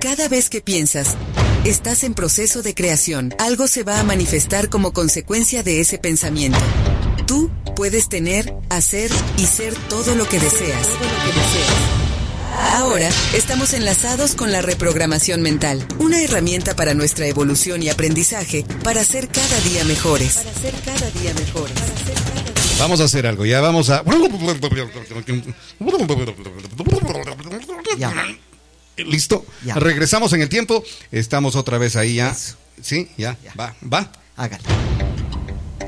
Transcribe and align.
Cada 0.00 0.28
vez 0.28 0.48
que 0.48 0.60
piensas, 0.60 1.16
estás 1.64 2.04
en 2.04 2.14
proceso 2.14 2.62
de 2.62 2.72
creación. 2.72 3.34
Algo 3.40 3.66
se 3.66 3.82
va 3.82 3.98
a 3.98 4.04
manifestar 4.04 4.68
como 4.68 4.92
consecuencia 4.92 5.64
de 5.64 5.80
ese 5.80 5.98
pensamiento. 5.98 6.58
Tú 7.26 7.50
puedes 7.74 8.08
tener, 8.08 8.54
hacer 8.70 9.10
y 9.38 9.46
ser 9.46 9.74
todo 9.88 10.14
lo 10.14 10.28
que 10.28 10.38
deseas. 10.38 10.86
Ahora 12.74 13.08
estamos 13.34 13.72
enlazados 13.72 14.36
con 14.36 14.52
la 14.52 14.62
reprogramación 14.62 15.42
mental, 15.42 15.84
una 15.98 16.22
herramienta 16.22 16.76
para 16.76 16.94
nuestra 16.94 17.26
evolución 17.26 17.82
y 17.82 17.88
aprendizaje 17.88 18.64
para 18.84 19.02
ser 19.02 19.28
cada 19.28 19.60
día 19.62 19.84
mejores. 19.84 20.34
Para 20.34 20.52
ser 20.54 20.74
cada 20.84 21.10
día 21.10 21.34
mejores. 21.34 21.74
Vamos 22.78 23.00
a 23.00 23.04
hacer 23.04 23.26
algo, 23.26 23.44
ya 23.44 23.60
vamos 23.60 23.90
a... 23.90 24.04
Ya. 27.98 28.12
¿Listo? 29.06 29.44
Ya. 29.64 29.74
Regresamos 29.74 30.32
en 30.32 30.42
el 30.42 30.48
tiempo. 30.48 30.82
Estamos 31.10 31.56
otra 31.56 31.78
vez 31.78 31.96
ahí 31.96 32.16
ya. 32.16 32.30
Eso. 32.30 32.56
Sí, 32.82 33.08
ya. 33.16 33.36
Ya. 33.42 33.52
Va, 33.58 33.74
va. 33.92 34.10
Hágale. 34.36 34.64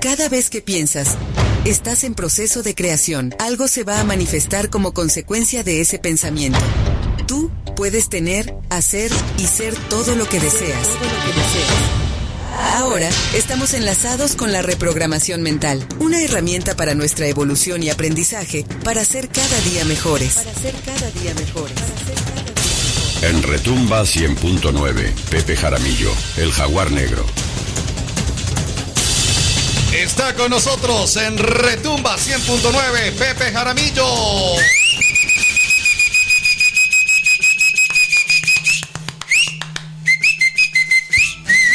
Cada 0.01 0.29
vez 0.29 0.49
que 0.49 0.63
piensas, 0.63 1.17
estás 1.65 2.05
en 2.05 2.15
proceso 2.15 2.63
de 2.63 2.75
creación. 2.75 3.35
Algo 3.39 3.69
se 3.69 3.85
va 3.85 4.01
a 4.01 4.05
manifestar 4.05 4.71
como 4.71 4.95
consecuencia 4.95 5.63
de 5.63 5.81
ese 5.81 5.99
pensamiento. 5.99 6.59
Tú 7.27 7.51
puedes 7.77 8.09
tener, 8.09 8.55
hacer 8.71 9.11
y 9.39 9.47
ser 9.47 9.75
todo 9.89 10.17
lo 10.17 10.27
que 10.27 10.41
deseas. 10.41 10.89
Ahora 12.75 13.09
estamos 13.35 13.75
enlazados 13.75 14.37
con 14.37 14.53
la 14.53 14.63
reprogramación 14.63 15.43
mental, 15.43 15.87
una 15.99 16.23
herramienta 16.23 16.77
para 16.77 16.95
nuestra 16.95 17.27
evolución 17.27 17.83
y 17.83 17.91
aprendizaje 17.91 18.65
para 18.85 19.05
ser 19.05 19.29
cada 19.29 19.61
día 19.61 19.85
mejores. 19.85 20.35
Para 20.35 20.55
ser 20.55 20.75
cada 20.85 21.11
día 21.11 21.35
mejores. 21.35 21.77
En 23.23 23.43
Retumba 23.43 24.03
100.9, 24.03 25.13
Pepe 25.31 25.55
Jaramillo, 25.55 26.11
el 26.39 26.51
jaguar 26.53 26.91
negro. 26.91 27.27
Está 29.93 30.35
con 30.35 30.51
nosotros 30.51 31.17
en 31.17 31.37
Retumba 31.37 32.17
100.9, 32.17 33.13
Pepe 33.13 33.53
Jaramillo. 33.53 34.07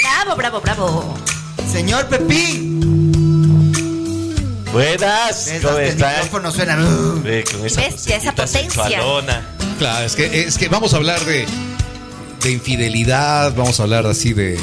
Bravo, 0.01 0.35
bravo, 0.35 0.61
bravo. 0.61 1.17
Señor 1.71 2.07
Pepín. 2.07 3.24
Buenas, 4.75 5.53
¿cómo 5.61 5.77
están? 5.77 6.27
uh, 6.83 7.23
con 7.49 7.65
esa 7.65 7.79
Bestia, 7.79 8.17
esa 8.17 8.31
musiquita 8.33 8.33
potencia. 8.33 8.61
sensualona. 8.61 9.47
Claro, 9.79 10.05
es 10.05 10.17
que, 10.17 10.41
es 10.41 10.57
que 10.57 10.67
vamos 10.67 10.93
a 10.93 10.97
hablar 10.97 11.23
de, 11.23 11.45
de 12.43 12.51
infidelidad, 12.51 13.55
vamos 13.55 13.79
a 13.79 13.83
hablar 13.83 14.05
así 14.05 14.33
de, 14.33 14.59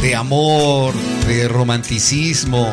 de 0.00 0.16
amor, 0.16 0.92
de 1.28 1.46
romanticismo, 1.46 2.72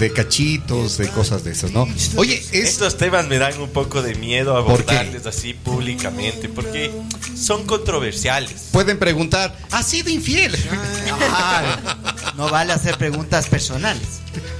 de 0.00 0.12
cachitos, 0.12 0.98
de 0.98 1.08
cosas 1.10 1.44
de 1.44 1.52
esas, 1.52 1.70
¿no? 1.70 1.86
Oye, 2.16 2.44
es... 2.50 2.70
Estos 2.70 2.96
temas 2.96 3.28
me 3.28 3.38
dan 3.38 3.60
un 3.60 3.70
poco 3.70 4.02
de 4.02 4.16
miedo 4.16 4.56
abordarles 4.56 5.26
así 5.26 5.54
públicamente 5.54 6.48
porque 6.48 6.90
son 7.36 7.66
controversiales. 7.66 8.70
Pueden 8.72 8.98
preguntar, 8.98 9.56
¿ha 9.70 9.84
sido 9.84 10.10
infiel? 10.10 10.56
ah, 11.30 12.13
no 12.36 12.48
vale 12.48 12.72
hacer 12.72 12.96
preguntas 12.98 13.46
personales. 13.48 14.02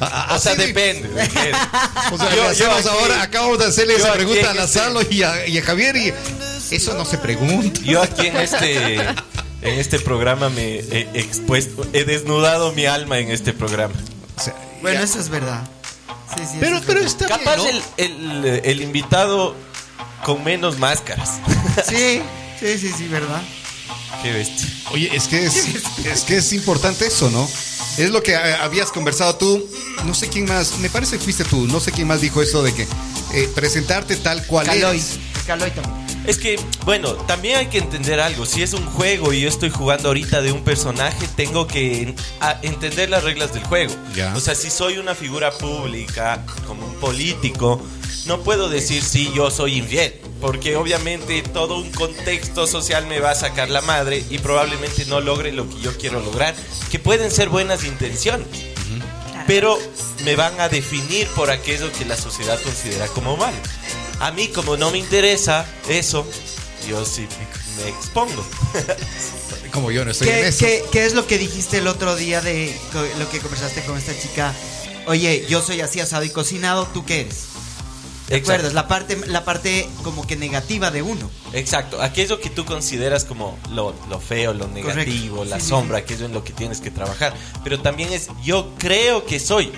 ¿Ha- 0.00 0.32
ha 0.32 0.36
O 0.36 0.38
sea, 0.38 0.54
depende. 0.54 1.08
depende. 1.08 1.52
O 2.12 2.18
sea, 2.18 2.30
Yo- 2.34 2.52
yo 2.52 2.70
aquí- 2.72 2.88
ahora, 2.88 3.22
acabamos 3.22 3.58
de 3.58 3.66
hacerle 3.66 3.96
esa 3.96 4.12
pregunta 4.12 4.50
a 4.50 4.54
Lazalo 4.54 5.00
y 5.10 5.22
a, 5.22 5.46
y 5.46 5.58
a 5.58 5.62
Javier 5.62 5.96
y 5.96 6.12
eso 6.70 6.94
no 6.94 7.04
se 7.04 7.18
pregunta. 7.18 7.80
Yo 7.82 8.02
aquí 8.02 8.26
en 8.26 8.36
este 8.36 8.96
en 9.62 9.78
este 9.80 9.98
programa 9.98 10.50
me 10.50 10.76
he 10.80 11.08
expuesto, 11.14 11.86
he 11.92 12.04
desnudado 12.04 12.72
mi 12.72 12.84
alma 12.86 13.18
en 13.18 13.30
este 13.30 13.52
programa. 13.52 13.94
O 14.36 14.40
sea, 14.40 14.54
Bueno, 14.82 14.98
ya. 14.98 15.04
eso 15.04 15.18
es 15.20 15.28
verdad. 15.30 15.62
Sí, 16.36 16.42
sí, 16.44 16.56
pero, 16.60 16.76
es 16.76 16.82
pero 16.84 17.00
verdad. 17.00 17.06
está 17.22 17.26
Capaz 17.28 17.56
bien, 17.56 17.82
el, 17.96 18.44
el, 18.46 18.60
el 18.64 18.80
invitado 18.82 19.54
con 20.24 20.42
menos 20.44 20.78
máscaras. 20.78 21.38
Sí, 21.88 22.20
sí, 22.60 22.78
sí, 22.78 22.92
sí, 22.96 23.08
verdad. 23.08 23.40
Qué 24.24 24.32
bestia. 24.32 24.66
¿no? 24.84 24.92
Oye, 24.92 25.14
es 25.14 25.28
que 25.28 25.44
es, 25.44 25.68
es 26.06 26.22
que 26.22 26.38
es 26.38 26.52
importante 26.54 27.06
eso, 27.06 27.30
¿no? 27.30 27.46
Es 27.98 28.10
lo 28.10 28.22
que 28.22 28.32
eh, 28.32 28.54
habías 28.54 28.90
conversado 28.90 29.36
tú, 29.36 29.68
no 30.06 30.14
sé 30.14 30.28
quién 30.28 30.46
más, 30.46 30.78
me 30.78 30.88
parece 30.88 31.18
que 31.18 31.24
fuiste 31.24 31.44
tú, 31.44 31.66
no 31.66 31.78
sé 31.78 31.92
quién 31.92 32.08
más 32.08 32.22
dijo 32.22 32.40
eso 32.40 32.62
de 32.62 32.72
que 32.74 32.88
eh, 33.34 33.50
presentarte 33.54 34.16
tal 34.16 34.44
cual 34.46 34.64
Caloy. 34.66 34.96
eres. 34.96 35.18
Caloy 35.46 35.70
también. 35.70 36.04
Es 36.26 36.38
que, 36.38 36.58
bueno, 36.86 37.12
también 37.12 37.58
hay 37.58 37.66
que 37.66 37.76
entender 37.76 38.18
algo. 38.18 38.46
Si 38.46 38.62
es 38.62 38.72
un 38.72 38.86
juego 38.86 39.34
y 39.34 39.42
yo 39.42 39.48
estoy 39.48 39.68
jugando 39.68 40.08
ahorita 40.08 40.40
de 40.40 40.52
un 40.52 40.64
personaje, 40.64 41.28
tengo 41.36 41.66
que 41.66 42.14
entender 42.62 43.10
las 43.10 43.24
reglas 43.24 43.52
del 43.52 43.62
juego. 43.64 43.94
O 44.34 44.40
sea, 44.40 44.54
si 44.54 44.70
soy 44.70 44.96
una 44.96 45.14
figura 45.14 45.50
pública, 45.50 46.42
como 46.66 46.86
un 46.86 46.94
político, 46.94 47.82
no 48.26 48.42
puedo 48.42 48.68
decir 48.68 49.02
sí, 49.02 49.30
yo 49.34 49.50
soy 49.50 49.78
infiel. 49.78 50.14
Porque 50.40 50.76
obviamente 50.76 51.42
todo 51.42 51.78
un 51.78 51.90
contexto 51.90 52.66
social 52.66 53.06
me 53.06 53.20
va 53.20 53.30
a 53.30 53.34
sacar 53.34 53.70
la 53.70 53.80
madre 53.80 54.24
y 54.30 54.38
probablemente 54.38 55.06
no 55.06 55.20
logre 55.20 55.52
lo 55.52 55.68
que 55.68 55.80
yo 55.80 55.96
quiero 55.96 56.20
lograr. 56.20 56.54
Que 56.90 56.98
pueden 56.98 57.30
ser 57.30 57.48
buenas 57.48 57.84
intenciones. 57.84 58.46
Pero 59.46 59.78
me 60.24 60.36
van 60.36 60.58
a 60.60 60.68
definir 60.68 61.26
por 61.28 61.50
aquello 61.50 61.92
que 61.92 62.04
la 62.04 62.16
sociedad 62.16 62.60
considera 62.62 63.06
como 63.08 63.36
malo. 63.36 63.56
A 64.20 64.30
mí, 64.30 64.48
como 64.48 64.76
no 64.76 64.90
me 64.90 64.98
interesa 64.98 65.66
eso, 65.88 66.26
yo 66.88 67.04
sí 67.04 67.26
me, 67.82 67.88
expongo. 67.88 68.44
Como 69.72 69.90
yo 69.90 70.04
no 70.04 70.12
estoy 70.12 70.28
en 70.28 70.34
¿Qué, 70.34 70.48
eso. 70.48 70.64
qué, 70.64 70.84
qué 70.92 71.04
es 71.04 71.14
lo 71.14 71.26
que 71.26 71.36
dijiste 71.36 71.78
el 71.78 71.88
otro 71.88 72.14
día 72.14 72.40
de 72.40 72.72
lo 73.18 73.28
que 73.28 73.40
conversaste 73.40 73.82
con 73.82 73.98
esta 73.98 74.16
chica? 74.16 74.54
Oye, 75.06 75.44
yo 75.48 75.60
soy 75.60 75.80
así 75.80 75.98
asado 75.98 76.22
y 76.24 76.30
cocinado, 76.30 76.86
¿tú 76.94 77.04
qué 77.04 77.22
eres? 77.22 77.46
¿Te 78.28 78.36
Exacto. 78.36 78.52
acuerdas? 78.52 78.72
La 78.74 78.88
parte, 78.88 79.18
la 79.26 79.44
parte 79.44 79.88
como 80.02 80.26
que 80.26 80.34
negativa 80.36 80.90
de 80.90 81.02
uno. 81.02 81.30
Exacto, 81.52 82.00
aquello 82.00 82.40
que 82.40 82.48
tú 82.50 82.64
consideras 82.64 83.24
como 83.24 83.58
lo, 83.70 83.94
lo 84.08 84.18
feo, 84.20 84.54
lo 84.54 84.66
negativo, 84.68 85.36
Correcto. 85.38 85.44
la 85.44 85.56
Sí, 85.56 85.62
sí, 85.64 85.68
sombra, 85.68 85.98
aquello 85.98 86.24
en 86.26 86.32
lo 86.32 86.42
que 86.42 86.52
tienes 86.54 86.80
que 86.80 86.90
trabajar. 86.90 87.34
Pero 87.62 87.80
también 87.80 88.12
es 88.12 88.28
yo 88.42 88.72
creo 88.78 89.26
que 89.26 89.38
soy. 89.40 89.72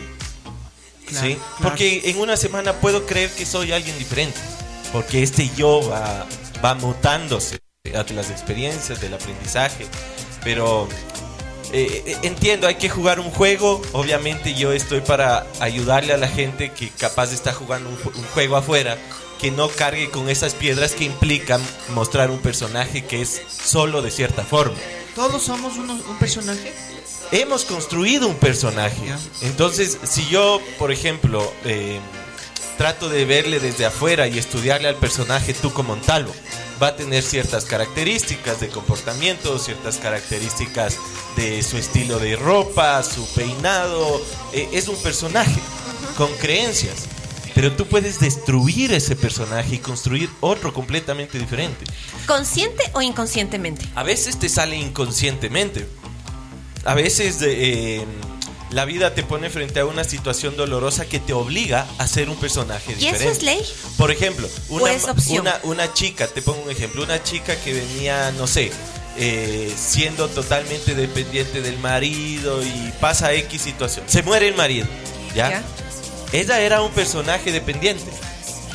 Claro, 1.07 1.27
¿sí? 1.27 1.34
claro. 1.34 1.43
Porque 1.62 2.03
en 2.11 2.19
una 2.21 2.37
semana 2.37 2.75
puedo 2.75 3.05
creer 3.07 3.31
que 3.31 3.47
soy 3.47 3.73
alguien 3.73 3.99
diferente. 3.99 4.39
Porque 4.93 5.23
este 5.23 5.51
yo 5.57 5.81
va, 5.91 6.27
va 6.65 6.75
mutándose 6.75 7.59
ante 7.97 8.15
las 8.15 8.31
experiencias, 8.31 9.01
del 9.01 9.15
aprendizaje. 9.15 9.87
Pero 10.45 10.89
eh, 11.84 12.16
entiendo, 12.22 12.66
hay 12.66 12.76
que 12.76 12.88
jugar 12.88 13.20
un 13.20 13.31
juego. 13.31 13.82
Obviamente 13.92 14.54
yo 14.54 14.72
estoy 14.72 15.00
para 15.00 15.47
ayudarle 15.60 16.12
a 16.12 16.16
la 16.16 16.28
gente 16.28 16.70
que 16.72 16.88
capaz 16.91 17.32
está 17.32 17.53
jugando 17.53 17.91
un, 17.91 17.97
ju- 17.98 18.14
un 18.16 18.25
juego 18.34 18.56
afuera, 18.56 18.97
que 19.41 19.50
no 19.50 19.69
cargue 19.69 20.10
con 20.10 20.28
esas 20.28 20.54
piedras 20.54 20.92
que 20.92 21.04
implican 21.04 21.60
mostrar 21.91 22.31
un 22.31 22.38
personaje 22.38 23.04
que 23.04 23.20
es 23.20 23.42
solo 23.48 24.00
de 24.03 24.10
cierta 24.10 24.42
forma. 24.44 24.76
¿Todos 25.15 25.42
somos 25.42 25.76
uno- 25.76 25.94
un 26.09 26.19
personaje? 26.19 26.72
Hemos 27.32 27.65
construido 27.65 28.28
un 28.28 28.36
personaje. 28.36 29.03
Entonces, 29.42 29.98
si 30.04 30.26
yo, 30.28 30.60
por 30.78 30.92
ejemplo, 30.92 31.53
eh, 31.65 31.98
trato 32.76 33.09
de 33.09 33.25
verle 33.25 33.60
desde 33.60 33.87
afuera 33.87 34.26
y 34.28 34.38
estudiarle 34.38 34.88
al 34.88 34.97
personaje 34.97 35.54
Tuco 35.54 35.82
Montalvo, 35.82 36.32
va 36.82 36.88
a 36.88 36.97
tener 36.97 37.22
ciertas 37.22 37.64
características 37.64 38.60
de 38.60 38.69
comportamiento, 38.69 39.59
ciertas 39.59 39.97
características 39.98 40.98
de 41.36 41.62
su 41.62 41.78
estilo 41.78 42.19
de 42.19 42.36
ropa, 42.36 43.03
su 43.03 43.26
peinado. 43.34 44.20
Eh, 44.53 44.69
es 44.72 44.88
un 44.88 44.97
personaje 44.97 45.60
con 46.16 46.32
creencias. 46.36 47.06
Pero 47.54 47.72
tú 47.72 47.86
puedes 47.86 48.20
destruir 48.20 48.92
ese 48.92 49.16
personaje 49.16 49.76
y 49.76 49.78
construir 49.78 50.28
otro 50.41 50.75
completamente 50.75 51.38
diferente. 51.38 51.86
¿Consciente 52.26 52.82
o 52.92 53.00
inconscientemente? 53.00 53.86
A 53.95 54.03
veces 54.03 54.39
te 54.39 54.51
sale 54.51 54.77
inconscientemente. 54.77 55.89
A 56.84 56.92
veces 56.92 57.39
eh, 57.41 58.04
la 58.71 58.84
vida 58.84 59.15
te 59.15 59.22
pone 59.22 59.51
frente 59.51 59.80
a 59.80 59.86
una 59.86 60.04
situación 60.04 60.57
dolorosa 60.57 61.07
que 61.07 61.21
te 61.21 61.33
obliga 61.33 61.86
a 61.98 62.07
ser 62.07 62.28
un 62.28 62.36
personaje 62.36 62.92
¿Y 62.92 62.97
diferente. 62.97 63.24
eso 63.24 63.33
es 63.33 63.42
ley? 63.42 63.63
Por 63.97 64.10
ejemplo, 64.10 64.48
una, 64.68 64.92
una, 65.30 65.60
una 65.63 65.92
chica, 65.95 66.27
te 66.27 66.42
pongo 66.42 66.63
un 66.63 66.71
ejemplo, 66.71 67.03
una 67.03 67.22
chica 67.22 67.57
que 67.60 67.72
venía, 67.72 68.33
no 68.33 68.47
sé, 68.47 68.72
eh, 69.18 69.72
siendo 69.77 70.28
totalmente 70.28 70.95
dependiente 70.95 71.63
del 71.63 71.78
marido 71.78 72.63
y 72.63 72.92
pasa 73.01 73.33
X 73.33 73.63
situación. 73.63 74.04
Se 74.09 74.22
muere 74.22 74.48
el 74.48 74.54
marido, 74.54 74.86
¿ya? 75.34 75.51
Ya. 75.51 75.63
Ella 76.33 76.60
era 76.60 76.83
un 76.83 76.91
personaje 76.92 77.53
dependiente. 77.53 78.10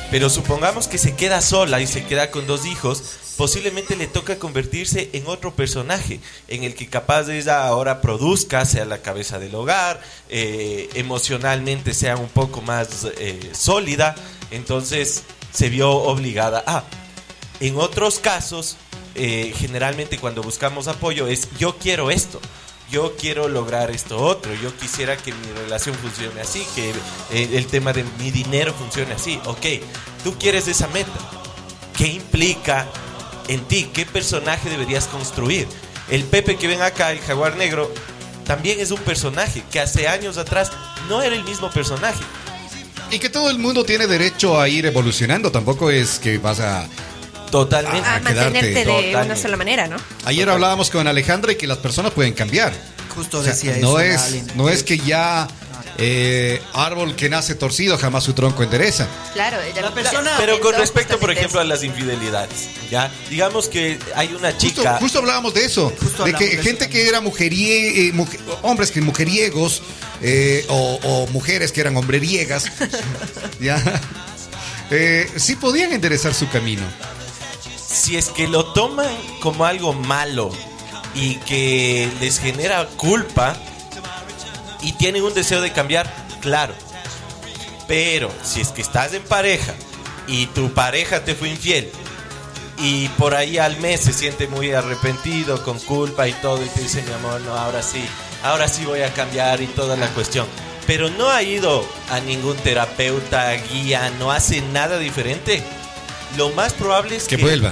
Pero 0.09 0.29
supongamos 0.29 0.87
que 0.87 0.97
se 0.97 1.15
queda 1.15 1.41
sola 1.41 1.79
y 1.79 1.87
se 1.87 2.03
queda 2.03 2.31
con 2.31 2.45
dos 2.45 2.65
hijos, 2.65 3.01
posiblemente 3.37 3.95
le 3.95 4.07
toca 4.07 4.37
convertirse 4.39 5.09
en 5.13 5.27
otro 5.27 5.53
personaje, 5.55 6.19
en 6.47 6.63
el 6.63 6.75
que 6.75 6.87
capaz 6.87 7.23
de 7.23 7.39
ella 7.39 7.65
ahora 7.65 8.01
produzca, 8.01 8.65
sea 8.65 8.85
la 8.85 9.01
cabeza 9.01 9.39
del 9.39 9.55
hogar, 9.55 10.01
eh, 10.29 10.89
emocionalmente 10.95 11.93
sea 11.93 12.17
un 12.17 12.29
poco 12.29 12.61
más 12.61 13.07
eh, 13.17 13.51
sólida, 13.53 14.15
entonces 14.51 15.23
se 15.51 15.69
vio 15.69 15.91
obligada 15.91 16.63
a. 16.65 16.83
En 17.59 17.77
otros 17.77 18.19
casos, 18.19 18.77
eh, 19.13 19.53
generalmente 19.55 20.17
cuando 20.17 20.41
buscamos 20.41 20.87
apoyo 20.87 21.27
es 21.27 21.47
yo 21.59 21.77
quiero 21.77 22.11
esto. 22.11 22.39
Yo 22.89 23.15
quiero 23.15 23.47
lograr 23.47 23.89
esto 23.89 24.17
otro, 24.21 24.53
yo 24.55 24.75
quisiera 24.75 25.15
que 25.15 25.31
mi 25.31 25.47
relación 25.63 25.95
funcione 25.95 26.41
así, 26.41 26.65
que 26.75 26.89
eh, 27.31 27.49
el 27.53 27.67
tema 27.67 27.93
de 27.93 28.03
mi 28.19 28.31
dinero 28.31 28.73
funcione 28.73 29.13
así. 29.13 29.39
Ok, 29.45 29.65
tú 30.25 30.37
quieres 30.37 30.67
esa 30.67 30.87
meta. 30.87 31.17
¿Qué 31.97 32.07
implica 32.07 32.87
en 33.51 33.61
ti? 33.65 33.89
¿Qué 33.93 34.05
personaje 34.05 34.69
deberías 34.69 35.05
construir? 35.07 35.67
El 36.09 36.23
Pepe 36.23 36.57
que 36.57 36.67
ven 36.67 36.81
acá, 36.81 37.11
el 37.11 37.19
jaguar 37.19 37.57
negro, 37.57 37.93
también 38.45 38.79
es 38.79 38.91
un 38.91 38.99
personaje 38.99 39.63
que 39.71 39.79
hace 39.79 40.07
años 40.07 40.37
atrás 40.37 40.71
no 41.09 41.21
era 41.21 41.35
el 41.35 41.43
mismo 41.43 41.69
personaje. 41.69 42.23
Y 43.11 43.19
que 43.19 43.29
todo 43.29 43.49
el 43.49 43.59
mundo 43.59 43.83
tiene 43.83 44.07
derecho 44.07 44.59
a 44.59 44.69
ir 44.69 44.85
evolucionando. 44.85 45.51
Tampoco 45.51 45.91
es 45.91 46.17
que 46.19 46.37
vas 46.37 46.61
a. 46.61 46.87
Totalmente. 47.51 48.07
A 48.07 48.19
mantenerte 48.21 48.67
de 48.71 48.85
totalmente. 48.85 49.25
una 49.25 49.35
sola 49.35 49.57
manera, 49.57 49.87
¿no? 49.87 49.97
Ayer 50.23 50.49
hablábamos 50.49 50.89
con 50.89 51.05
Alejandra 51.07 51.51
y 51.51 51.55
que 51.55 51.67
las 51.67 51.79
personas 51.79 52.13
pueden 52.13 52.33
cambiar. 52.33 52.71
Justo 53.13 53.39
O 53.39 53.43
sea, 53.43 53.51
decía 53.51 53.75
no 53.81 53.99
eso. 53.99 54.35
es, 54.35 54.55
no 54.55 54.69
es 54.69 54.83
que 54.83 54.97
ya 54.97 55.49
eh, 56.03 56.61
árbol 56.73 57.15
que 57.15 57.29
nace 57.29 57.53
torcido 57.55 57.97
jamás 57.97 58.23
su 58.23 58.33
tronco 58.33 58.63
endereza. 58.63 59.07
Claro, 59.33 59.57
ella 59.61 59.81
La 59.83 59.93
persona- 59.93 60.31
Pero 60.37 60.59
con 60.59 60.73
respecto, 60.75 61.19
por 61.19 61.29
ejemplo, 61.31 61.59
a 61.59 61.63
las 61.63 61.83
infidelidades, 61.83 62.69
¿ya? 62.89 63.11
Digamos 63.29 63.67
que 63.69 63.99
hay 64.15 64.33
una 64.33 64.57
chica... 64.57 64.97
justo 64.99 65.19
hablábamos 65.19 65.53
de 65.53 65.65
eso, 65.65 65.93
Justo 66.01 66.23
de 66.23 66.33
que 66.33 66.57
de 66.57 66.63
gente 66.63 66.85
eso 66.85 66.91
que 66.91 67.07
era 67.07 67.21
mujerie, 67.21 68.07
eh, 68.07 68.13
mujer- 68.13 68.39
hombres 68.63 68.91
que 68.91 68.99
mujeriegos 69.01 69.83
eh, 70.21 70.65
o, 70.69 70.99
o 71.03 71.27
mujeres 71.27 71.71
que 71.71 71.81
eran 71.81 71.95
hombreriegas, 71.97 72.65
ya, 73.59 73.81
eh, 74.89 75.29
sí 75.37 75.55
podían 75.55 75.93
enderezar 75.93 76.33
su 76.33 76.49
camino. 76.49 76.83
si 77.77 78.17
es 78.17 78.29
que 78.29 78.47
lo 78.47 78.73
toman 78.73 79.07
como 79.41 79.65
algo 79.65 79.93
malo 79.93 80.51
y 81.13 81.35
que 81.37 82.09
les 82.21 82.39
genera 82.39 82.85
culpa 82.87 83.57
y 84.81 84.93
tienen 84.93 85.23
un 85.23 85.33
deseo 85.33 85.61
de 85.61 85.71
cambiar, 85.71 86.11
claro. 86.41 86.73
Pero 87.87 88.31
si 88.43 88.61
es 88.61 88.69
que 88.69 88.81
estás 88.81 89.13
en 89.13 89.23
pareja 89.23 89.73
y 90.27 90.45
tu 90.47 90.71
pareja 90.73 91.23
te 91.23 91.35
fue 91.35 91.49
infiel 91.49 91.89
y 92.77 93.07
por 93.09 93.35
ahí 93.35 93.57
al 93.57 93.77
mes 93.79 94.01
se 94.01 94.13
siente 94.13 94.47
muy 94.47 94.71
arrepentido, 94.71 95.63
con 95.63 95.77
culpa 95.79 96.27
y 96.27 96.33
todo, 96.33 96.63
y 96.63 96.67
te 96.69 96.81
dice, 96.81 97.03
mi 97.03 97.11
amor, 97.13 97.41
no, 97.41 97.55
ahora 97.55 97.83
sí, 97.83 98.03
ahora 98.43 98.67
sí 98.67 98.85
voy 98.85 99.01
a 99.01 99.13
cambiar 99.13 99.61
y 99.61 99.67
toda 99.67 99.95
la 99.97 100.07
cuestión. 100.09 100.47
Pero 100.87 101.09
no 101.11 101.29
ha 101.29 101.43
ido 101.43 101.85
a 102.09 102.19
ningún 102.21 102.57
terapeuta, 102.57 103.51
guía, 103.53 104.11
no 104.17 104.31
hace 104.31 104.61
nada 104.61 104.97
diferente. 104.97 105.61
Lo 106.37 106.49
más 106.51 106.73
probable 106.73 107.17
es 107.17 107.25
Que 107.25 107.35
que, 107.37 107.43
vuelva. 107.43 107.71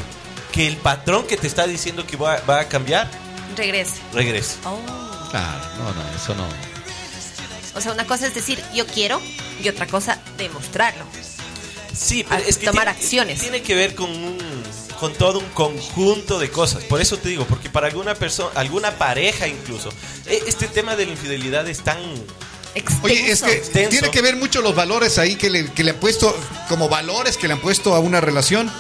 que 0.52 0.68
el 0.68 0.78
patrón 0.78 1.26
que 1.26 1.38
te 1.38 1.48
está 1.48 1.66
diciendo 1.66 2.06
que 2.06 2.16
va, 2.18 2.40
va 2.48 2.60
a 2.60 2.68
cambiar, 2.68 3.10
Regrese. 3.58 3.96
regrese. 4.14 4.58
Oh. 4.66 4.78
Claro, 5.32 5.60
no, 5.80 5.86
no, 5.94 6.16
eso 6.16 6.36
no. 6.36 6.46
O 7.76 7.82
sea, 7.82 7.92
una 7.92 8.06
cosa 8.06 8.28
es 8.28 8.34
decir 8.36 8.62
yo 8.74 8.86
quiero 8.88 9.22
y 9.64 9.70
otra 9.70 9.86
cosa 9.88 10.20
demostrarlo. 10.38 11.06
Sí, 11.96 12.26
pero 12.28 12.44
es 12.48 12.58
que 12.58 12.66
tomar 12.68 12.86
tiene, 12.86 12.98
acciones. 13.00 13.40
Tiene 13.40 13.62
que 13.62 13.76
ver 13.76 13.94
con 13.96 14.10
un, 14.10 14.38
con 15.00 15.14
todo 15.14 15.40
un 15.40 15.50
conjunto 15.50 16.40
de 16.40 16.50
cosas. 16.50 16.84
Por 16.86 17.02
eso 17.02 17.18
te 17.18 17.30
digo, 17.30 17.46
porque 17.46 17.70
para 17.70 17.88
alguna 17.88 18.16
persona, 18.16 18.52
alguna 18.56 18.98
pareja 18.98 19.48
incluso, 19.48 19.90
e- 20.26 20.44
este 20.48 20.68
tema 20.68 20.96
de 20.96 21.06
la 21.06 21.12
infidelidad 21.12 21.68
es 21.68 21.80
tan 21.84 21.98
Extenso. 22.76 23.04
Oye, 23.04 23.32
es 23.32 23.42
que 23.42 23.52
Extenso. 23.54 23.90
tiene 23.90 24.12
que 24.12 24.22
ver 24.22 24.36
mucho 24.36 24.62
los 24.62 24.76
valores 24.76 25.18
ahí 25.18 25.36
que 25.36 25.50
le, 25.50 25.72
que 25.74 25.84
le 25.84 25.92
han 25.92 25.98
puesto, 25.98 26.38
como 26.70 26.88
valores 26.88 27.36
que 27.36 27.48
le 27.48 27.54
han 27.54 27.62
puesto 27.62 27.96
a 27.96 28.00
una 28.00 28.22
relación. 28.22 28.72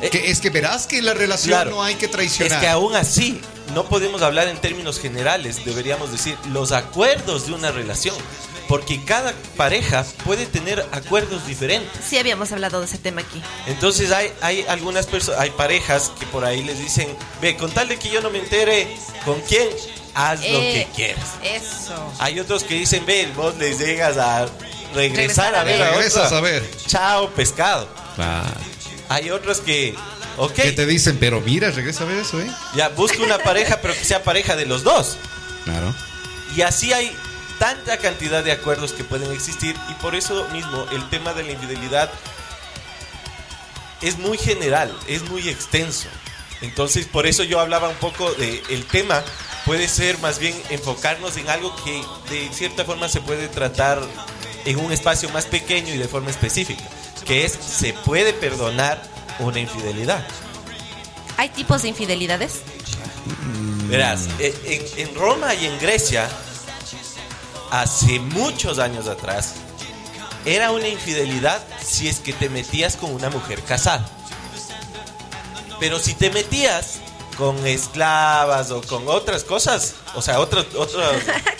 Eh, 0.00 0.08
que 0.10 0.30
es 0.30 0.40
que 0.40 0.50
verás 0.50 0.86
que 0.86 1.00
la 1.02 1.12
relación 1.14 1.50
Claro. 1.50 1.70
no 1.72 1.82
hay 1.82 1.94
que 1.94 2.06
Es 2.06 2.10
traicionar. 2.10 2.60
que 2.60 2.68
aún 2.68 2.96
así 2.96 3.40
no 3.72 3.84
podemos 3.84 4.22
hablar 4.22 4.48
en 4.48 4.58
términos 4.58 4.98
generales, 5.00 5.64
deberíamos 5.64 6.12
decir 6.12 6.36
los 6.52 6.72
acuerdos 6.72 7.46
de 7.46 7.52
una 7.54 7.70
relación, 7.72 8.14
porque 8.68 9.02
cada 9.04 9.32
pareja 9.56 10.04
puede 10.24 10.46
tener 10.46 10.86
acuerdos 10.92 11.46
diferentes. 11.46 12.04
Sí 12.08 12.18
habíamos 12.18 12.50
hablado 12.52 12.80
de 12.80 12.86
ese 12.86 12.98
tema 12.98 13.20
aquí. 13.20 13.42
Entonces 13.66 14.10
hay, 14.12 14.32
hay 14.40 14.64
algunas 14.68 15.06
personas, 15.06 15.40
hay 15.40 15.50
parejas 15.50 16.12
que 16.18 16.26
por 16.26 16.44
ahí 16.44 16.62
les 16.62 16.78
dicen, 16.78 17.08
ve, 17.40 17.56
con 17.56 17.70
tal 17.70 17.88
de 17.88 17.98
que 17.98 18.08
yo 18.10 18.20
no 18.20 18.30
me 18.30 18.38
entere 18.38 18.88
con 19.24 19.40
quién, 19.42 19.68
haz 20.14 20.40
lo 20.40 20.60
que 20.60 20.80
Eh, 20.82 20.88
quieras. 20.94 21.24
Eso. 21.42 22.12
Hay 22.18 22.40
otros 22.40 22.64
que 22.64 22.74
dicen, 22.74 23.04
ve, 23.06 23.30
vos 23.36 23.56
les 23.56 23.78
llegas 23.78 24.16
a 24.16 24.46
regresar 24.94 25.52
Regresar 25.52 25.54
a 25.56 25.60
a 25.60 25.64
ver 25.64 25.78
ver. 25.78 25.82
a 25.88 25.90
Regresas 25.90 26.26
otra. 26.26 26.38
a 26.38 26.40
ver. 26.40 26.70
Chao, 26.86 27.30
pescado. 27.30 27.88
Claro. 28.14 28.48
Hay 29.08 29.30
otros 29.30 29.60
que, 29.60 29.94
ok, 30.36 30.52
Que 30.52 30.72
te 30.72 30.86
dicen, 30.86 31.18
pero 31.18 31.40
mira, 31.40 31.70
regresa 31.70 32.04
a 32.04 32.06
ver 32.06 32.18
eso, 32.18 32.40
¿eh? 32.40 32.50
ya 32.74 32.88
busca 32.88 33.22
una 33.22 33.38
pareja, 33.38 33.80
pero 33.80 33.94
que 33.94 34.04
sea 34.04 34.22
pareja 34.22 34.56
de 34.56 34.66
los 34.66 34.82
dos. 34.82 35.16
Claro. 35.64 35.94
Y 36.56 36.62
así 36.62 36.92
hay 36.92 37.14
tanta 37.58 37.98
cantidad 37.98 38.44
de 38.44 38.52
acuerdos 38.52 38.92
que 38.92 39.04
pueden 39.04 39.32
existir 39.32 39.76
y 39.90 39.94
por 39.94 40.14
eso 40.14 40.48
mismo 40.50 40.86
el 40.92 41.08
tema 41.10 41.32
de 41.32 41.44
la 41.44 41.52
infidelidad 41.52 42.10
es 44.02 44.18
muy 44.18 44.38
general, 44.38 44.94
es 45.08 45.22
muy 45.30 45.48
extenso. 45.48 46.08
Entonces, 46.60 47.06
por 47.06 47.26
eso 47.26 47.42
yo 47.42 47.60
hablaba 47.60 47.88
un 47.88 47.96
poco 47.96 48.32
de 48.32 48.62
el 48.70 48.84
tema 48.86 49.22
puede 49.64 49.88
ser 49.88 50.18
más 50.18 50.38
bien 50.38 50.54
enfocarnos 50.70 51.36
en 51.36 51.48
algo 51.48 51.74
que 51.84 52.02
de 52.30 52.48
cierta 52.52 52.84
forma 52.84 53.08
se 53.08 53.20
puede 53.20 53.48
tratar 53.48 54.00
en 54.64 54.78
un 54.78 54.92
espacio 54.92 55.28
más 55.30 55.46
pequeño 55.46 55.94
y 55.94 55.98
de 55.98 56.08
forma 56.08 56.30
específica, 56.30 56.84
que 57.24 57.44
es 57.44 57.52
se 57.52 57.92
puede 57.92 58.32
perdonar 58.32 59.02
una 59.38 59.60
infidelidad. 59.60 60.24
¿Hay 61.36 61.48
tipos 61.48 61.82
de 61.82 61.88
infidelidades? 61.88 62.62
Verás, 63.88 64.28
eh, 64.38 64.54
en, 64.96 65.08
en 65.08 65.14
Roma 65.14 65.54
y 65.54 65.66
en 65.66 65.78
Grecia, 65.78 66.28
hace 67.70 68.18
muchos 68.20 68.78
años 68.78 69.08
atrás, 69.08 69.54
era 70.44 70.70
una 70.70 70.88
infidelidad 70.88 71.62
si 71.82 72.08
es 72.08 72.18
que 72.18 72.32
te 72.32 72.48
metías 72.48 72.96
con 72.96 73.12
una 73.12 73.30
mujer 73.30 73.62
casada. 73.62 74.06
Pero 75.80 75.98
si 75.98 76.14
te 76.14 76.30
metías 76.30 77.00
con 77.36 77.66
esclavas 77.66 78.70
o 78.70 78.80
con 78.82 79.08
otras 79.08 79.44
cosas, 79.44 79.94
o 80.14 80.22
sea, 80.22 80.40
otras, 80.40 80.66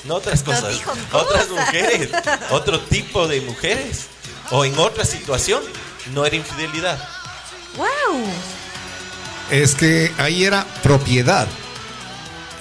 no 0.04 0.14
otras 0.14 0.42
cosas, 0.44 0.80
otras 1.12 1.48
mujeres, 1.48 2.10
otro 2.50 2.80
tipo 2.80 3.26
de 3.26 3.40
mujeres, 3.40 4.06
o 4.50 4.64
en 4.64 4.78
otra 4.78 5.04
situación, 5.04 5.62
no 6.12 6.24
era 6.24 6.36
infidelidad. 6.36 6.98
¡Wow! 7.76 8.20
Es 9.50 9.74
que 9.74 10.10
ahí 10.18 10.44
era 10.44 10.64
propiedad. 10.82 11.46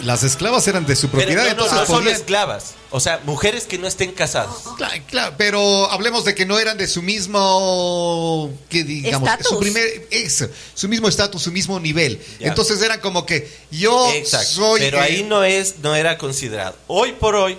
Las 0.02 0.24
esclavas 0.24 0.68
eran 0.68 0.86
de 0.86 0.96
su 0.98 1.08
Pero 1.10 1.20
propiedad, 1.24 1.44
no, 1.44 1.46
no, 1.46 1.52
entonces 1.52 1.78
no 1.80 1.86
solo 1.86 2.00
podían- 2.00 2.16
esclavas, 2.16 2.74
o 2.92 3.00
sea, 3.00 3.22
mujeres 3.26 3.64
que 3.66 3.78
no 3.78 3.88
estén 3.88 4.12
casadas. 4.12 4.50
Claro, 4.76 5.02
claro, 5.08 5.36
pero 5.38 5.90
hablemos 5.92 6.26
de 6.26 6.36
que 6.36 6.46
no 6.46 6.60
eran 6.60 6.78
de 6.78 6.88
su 6.90 7.02
mismo, 7.02 8.52
que 8.70 8.84
digamos, 8.84 9.30
Estatus. 9.30 9.48
su 9.50 9.60
primer, 9.60 10.08
eso, 10.12 10.48
su 10.74 10.90
mismo 10.90 11.08
estatus, 11.08 11.42
su 11.44 11.52
mismo 11.54 11.80
nivel. 11.80 12.20
Ya. 12.40 12.48
Entonces 12.50 12.82
eran 12.82 13.00
como 13.00 13.26
que 13.26 13.50
yo 13.72 14.12
Exacto. 14.12 14.48
soy, 14.48 14.82
pero 14.82 15.00
ahí 15.00 15.24
no 15.24 15.44
es, 15.46 15.76
no 15.82 15.96
era 15.96 16.18
considerado. 16.18 16.76
Hoy 16.88 17.14
por 17.14 17.36
hoy, 17.36 17.58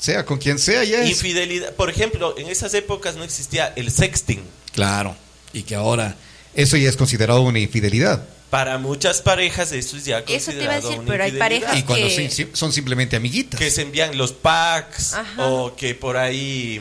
sea 0.00 0.24
con 0.24 0.38
quien 0.38 0.58
sea, 0.58 0.82
ya 0.82 1.02
es. 1.02 1.10
infidelidad. 1.10 1.74
Por 1.74 1.90
ejemplo, 1.90 2.34
en 2.38 2.48
esas 2.48 2.74
épocas 2.74 3.14
no 3.14 3.22
existía 3.22 3.72
el 3.76 3.92
sexting. 3.92 4.42
Claro, 4.72 5.14
y 5.52 5.62
que 5.62 5.76
ahora 5.76 6.16
eso 6.60 6.76
ya 6.76 6.88
es 6.88 6.96
considerado 6.96 7.40
una 7.42 7.58
infidelidad. 7.58 8.24
Para 8.50 8.78
muchas 8.78 9.20
parejas 9.20 9.72
eso 9.72 9.96
es 9.96 10.04
ya 10.06 10.20
Eso 10.20 10.50
te 10.52 10.62
iba 10.62 10.74
a 10.76 10.80
considerado 10.80 10.88
decir, 10.88 11.00
una 11.00 11.08
pero 11.10 11.24
hay 11.24 11.30
infidelidad. 11.30 11.66
parejas 11.68 11.78
Y 11.78 11.82
cuando 11.84 12.06
que- 12.08 12.30
sí- 12.30 12.48
son 12.54 12.72
simplemente 12.72 13.16
amiguitas. 13.16 13.58
que 13.60 13.70
se 13.70 13.82
envían 13.82 14.16
los 14.16 14.32
packs 14.32 15.12
Ajá. 15.14 15.46
o 15.46 15.76
que 15.76 15.94
por 15.94 16.16
ahí 16.16 16.80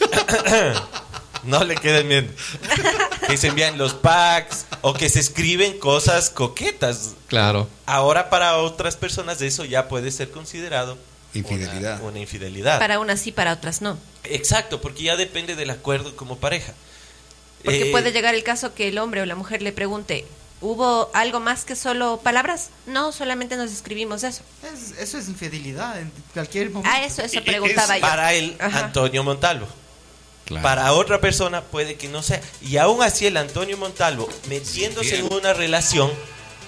no 1.44 1.62
le 1.64 1.76
queden 1.76 2.08
bien. 2.08 2.30
Que 3.28 3.36
se 3.36 3.48
envían 3.48 3.78
los 3.78 3.94
packs 3.94 4.66
o 4.82 4.94
que 4.94 5.08
se 5.08 5.20
escriben 5.20 5.78
cosas 5.78 6.30
coquetas. 6.30 7.14
Claro, 7.28 7.68
Ahora 7.86 8.30
para 8.30 8.56
otras 8.58 8.96
personas 8.96 9.40
eso 9.42 9.64
ya 9.64 9.88
puede 9.88 10.10
ser 10.10 10.30
considerado 10.30 10.98
Infidelidad. 11.34 12.00
Una, 12.00 12.10
una 12.10 12.18
infidelidad. 12.20 12.78
Para 12.78 12.98
unas 12.98 13.20
sí, 13.20 13.30
para 13.30 13.52
otras 13.52 13.82
no. 13.82 13.98
Exacto, 14.24 14.80
porque 14.80 15.02
ya 15.04 15.16
depende 15.16 15.54
del 15.54 15.70
acuerdo 15.70 16.16
como 16.16 16.38
pareja. 16.38 16.72
Porque 17.66 17.88
Eh, 17.88 17.92
puede 17.92 18.12
llegar 18.12 18.34
el 18.34 18.42
caso 18.42 18.72
que 18.74 18.88
el 18.88 18.96
hombre 18.98 19.20
o 19.20 19.26
la 19.26 19.34
mujer 19.34 19.60
le 19.60 19.72
pregunte, 19.72 20.24
¿hubo 20.62 21.10
algo 21.12 21.38
más 21.40 21.64
que 21.66 21.76
solo 21.76 22.20
palabras? 22.22 22.70
No, 22.86 23.12
solamente 23.12 23.56
nos 23.58 23.70
escribimos 23.70 24.22
eso. 24.24 24.42
Es- 24.72 24.98
eso 24.98 25.18
es 25.18 25.28
infidelidad 25.28 26.00
en 26.00 26.10
cualquier 26.32 26.70
momento. 26.70 26.88
Ah, 26.90 27.04
eso, 27.04 27.20
eso 27.22 27.38
es 27.38 27.44
preguntaba 27.44 27.96
yo. 27.96 28.00
para 28.00 28.32
el 28.32 28.56
Ajá. 28.58 28.86
Antonio 28.86 29.22
Montalvo. 29.22 29.66
claro. 30.46 30.62
Para 30.62 30.92
otra 30.94 31.20
persona 31.20 31.60
puede 31.60 31.96
que 31.96 32.08
no 32.08 32.22
sea. 32.22 32.40
Y 32.62 32.76
aún 32.78 33.02
así 33.02 33.26
el 33.26 33.36
Antonio 33.36 33.76
Montalvo, 33.76 34.28
metiéndose 34.48 35.18
en 35.18 35.30
una 35.32 35.52
relación, 35.52 36.10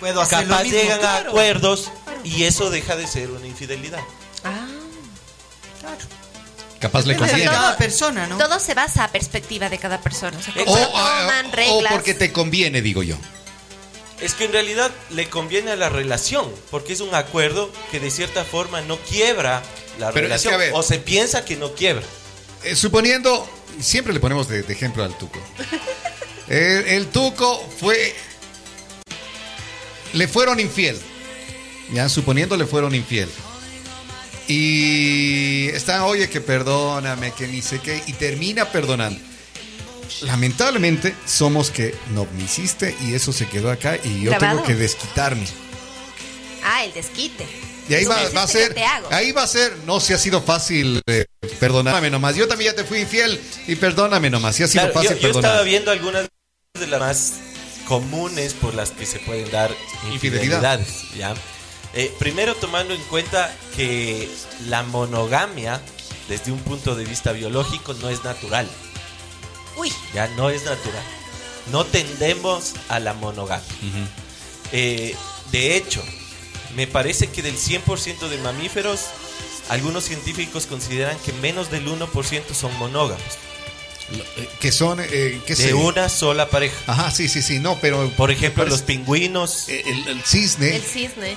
Puedo 0.00 0.20
hacer 0.20 0.42
lo 0.42 0.50
capaz 0.50 0.62
mismo, 0.64 0.78
llegan 0.80 0.98
a 0.98 1.00
claro. 1.00 1.30
acuerdos 1.30 1.90
y 2.24 2.44
eso 2.44 2.70
deja 2.70 2.94
de 2.96 3.06
ser 3.06 3.30
una 3.30 3.46
infidelidad. 3.46 4.00
Ah, 4.44 4.66
Capaz 6.80 7.06
le 7.06 7.16
cada 7.16 7.76
persona, 7.76 8.26
¿no? 8.26 8.38
todo 8.38 8.60
se 8.60 8.74
basa 8.74 9.04
a 9.04 9.08
perspectiva 9.12 9.68
de 9.68 9.78
cada 9.78 10.00
persona. 10.00 10.38
O 10.38 10.42
sea, 10.42 10.52
toman, 10.64 11.46
o 11.46 11.52
reglas. 11.52 11.92
porque 11.92 12.14
te 12.14 12.32
conviene, 12.32 12.82
digo 12.82 13.02
yo. 13.02 13.16
Es 14.20 14.34
que 14.34 14.44
en 14.44 14.52
realidad 14.52 14.90
le 15.10 15.28
conviene 15.28 15.70
a 15.72 15.76
la 15.76 15.88
relación, 15.88 16.50
porque 16.70 16.92
es 16.92 17.00
un 17.00 17.14
acuerdo 17.14 17.70
que 17.90 18.00
de 18.00 18.10
cierta 18.10 18.44
forma 18.44 18.80
no 18.80 18.96
quiebra 18.98 19.62
la 19.98 20.12
Pero 20.12 20.26
es 20.34 20.42
que, 20.42 20.48
relación. 20.48 20.58
ver- 20.58 20.72
o 20.74 20.82
se 20.82 20.98
piensa 20.98 21.44
que 21.44 21.56
no 21.56 21.72
quiebra. 21.74 22.04
Eh, 22.64 22.74
suponiendo, 22.74 23.48
siempre 23.80 24.12
le 24.12 24.20
ponemos 24.20 24.48
de, 24.48 24.62
de 24.62 24.72
ejemplo 24.72 25.04
al 25.04 25.16
Tuco. 25.18 25.40
El, 26.48 26.86
el 26.86 27.06
Tuco 27.08 27.62
fue. 27.78 28.14
Le 30.14 30.26
fueron 30.28 30.58
infiel. 30.60 30.98
Ya, 31.92 32.08
suponiendo 32.08 32.56
le 32.56 32.66
fueron 32.66 32.94
infiel. 32.94 33.28
Y 34.48 35.68
está, 35.68 36.04
oye, 36.06 36.28
que 36.30 36.40
perdóname, 36.40 37.32
que 37.32 37.46
ni 37.46 37.60
sé 37.62 37.80
qué. 37.80 38.02
Y 38.06 38.14
termina 38.14 38.64
perdonando. 38.72 39.20
Lamentablemente, 40.22 41.14
somos 41.26 41.70
que 41.70 41.94
no 42.14 42.26
me 42.36 42.44
hiciste 42.44 42.96
y 43.04 43.14
eso 43.14 43.32
se 43.32 43.46
quedó 43.46 43.70
acá 43.70 43.98
y 44.02 44.22
yo 44.22 44.30
Grabado. 44.30 44.56
tengo 44.56 44.66
que 44.66 44.74
desquitarme. 44.74 45.44
Ah, 46.64 46.84
el 46.84 46.92
desquite. 46.94 47.46
Y 47.88 47.94
ahí 47.94 48.04
Tú 48.04 48.10
va, 48.10 48.28
va 48.30 48.42
a 48.42 48.46
ser, 48.48 48.68
yo 48.68 48.74
te 48.74 48.84
hago. 48.84 49.08
ahí 49.12 49.32
va 49.32 49.42
a 49.42 49.46
ser, 49.46 49.74
no 49.86 50.00
si 50.00 50.12
ha 50.12 50.18
sido 50.18 50.42
fácil, 50.42 51.00
eh, 51.06 51.24
perdóname 51.60 52.10
nomás. 52.10 52.36
Yo 52.36 52.48
también 52.48 52.72
ya 52.72 52.76
te 52.76 52.84
fui 52.88 53.00
infiel 53.00 53.40
y 53.66 53.76
perdóname 53.76 54.28
nomás, 54.30 54.56
si 54.56 54.62
ha 54.62 54.66
sido 54.66 54.84
Claro, 54.84 54.94
fácil 54.94 55.10
yo, 55.10 55.16
yo 55.16 55.22
perdonar. 55.28 55.50
estaba 55.50 55.62
viendo 55.64 55.90
algunas 55.90 56.26
de 56.78 56.86
las 56.86 57.00
más 57.00 57.32
comunes 57.86 58.52
por 58.54 58.74
las 58.74 58.90
que 58.90 59.06
se 59.06 59.18
pueden 59.20 59.50
dar 59.50 59.70
Infidelidad. 60.10 60.80
infidelidades. 60.80 60.88
¿ya? 61.16 61.34
Eh, 61.94 62.12
primero 62.18 62.54
tomando 62.54 62.94
en 62.94 63.02
cuenta 63.04 63.54
que 63.76 64.28
la 64.66 64.82
monogamia, 64.82 65.80
desde 66.28 66.52
un 66.52 66.58
punto 66.60 66.94
de 66.94 67.04
vista 67.04 67.32
biológico, 67.32 67.94
no 67.94 68.08
es 68.10 68.22
natural. 68.24 68.68
Uy, 69.76 69.92
Ya 70.14 70.26
no 70.36 70.50
es 70.50 70.64
natural. 70.64 71.02
No 71.72 71.84
tendemos 71.84 72.74
a 72.88 72.98
la 73.00 73.14
monogamia. 73.14 73.66
Eh, 74.72 75.14
de 75.52 75.76
hecho, 75.76 76.02
me 76.76 76.86
parece 76.86 77.28
que 77.28 77.42
del 77.42 77.56
100% 77.56 78.28
de 78.28 78.38
mamíferos, 78.38 79.00
algunos 79.68 80.04
científicos 80.04 80.66
consideran 80.66 81.16
que 81.20 81.32
menos 81.34 81.70
del 81.70 81.86
1% 81.86 82.42
son 82.54 82.76
monógamos. 82.78 83.22
Eh, 84.10 84.48
Que 84.60 84.72
son, 84.72 85.00
eh, 85.00 85.40
qué 85.46 85.54
De 85.54 85.62
sé. 85.68 85.74
una 85.74 86.08
sola 86.08 86.48
pareja. 86.48 86.76
Ajá, 86.86 87.10
sí, 87.10 87.28
sí, 87.28 87.42
sí, 87.42 87.58
no, 87.58 87.78
pero 87.80 88.10
Por 88.16 88.30
ejemplo, 88.30 88.64
me 88.64 88.70
los 88.70 88.80
pingüinos. 88.82 89.68
el, 89.68 90.08
el 90.08 90.22
cisne, 90.22 90.76
el 90.76 90.82
cisne. 90.82 91.36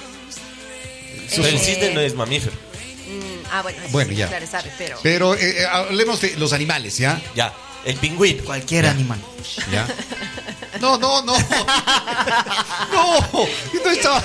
El 1.38 1.56
Eh, 1.56 1.60
cisne 1.60 1.94
no 1.94 2.02
es 2.02 2.14
mamífero. 2.16 2.54
mm, 2.54 3.46
ah, 3.52 3.62
bueno, 3.62 3.80
eso 3.82 3.92
Bueno, 3.92 4.10
sí, 4.12 4.16
ya. 4.18 4.28
claro, 4.28 4.48
sabe, 4.48 4.72
pero. 4.78 4.98
pero 5.04 5.34
eh, 5.36 5.62
eh, 5.62 5.66
hablemos 5.70 6.20
de 6.22 6.36
los 6.38 6.54
animales, 6.54 6.98
¿ya? 6.98 7.22
Ya. 7.36 7.54
El 7.86 7.96
pingüino. 7.96 8.44
Cualquier 8.44 8.86
animal. 8.88 9.20
¿Ya? 9.72 9.88
No, 10.80 10.98
no, 10.98 11.22
no. 11.24 11.34
No, 12.92 13.20
no 13.84 13.92
estaba- 13.92 14.24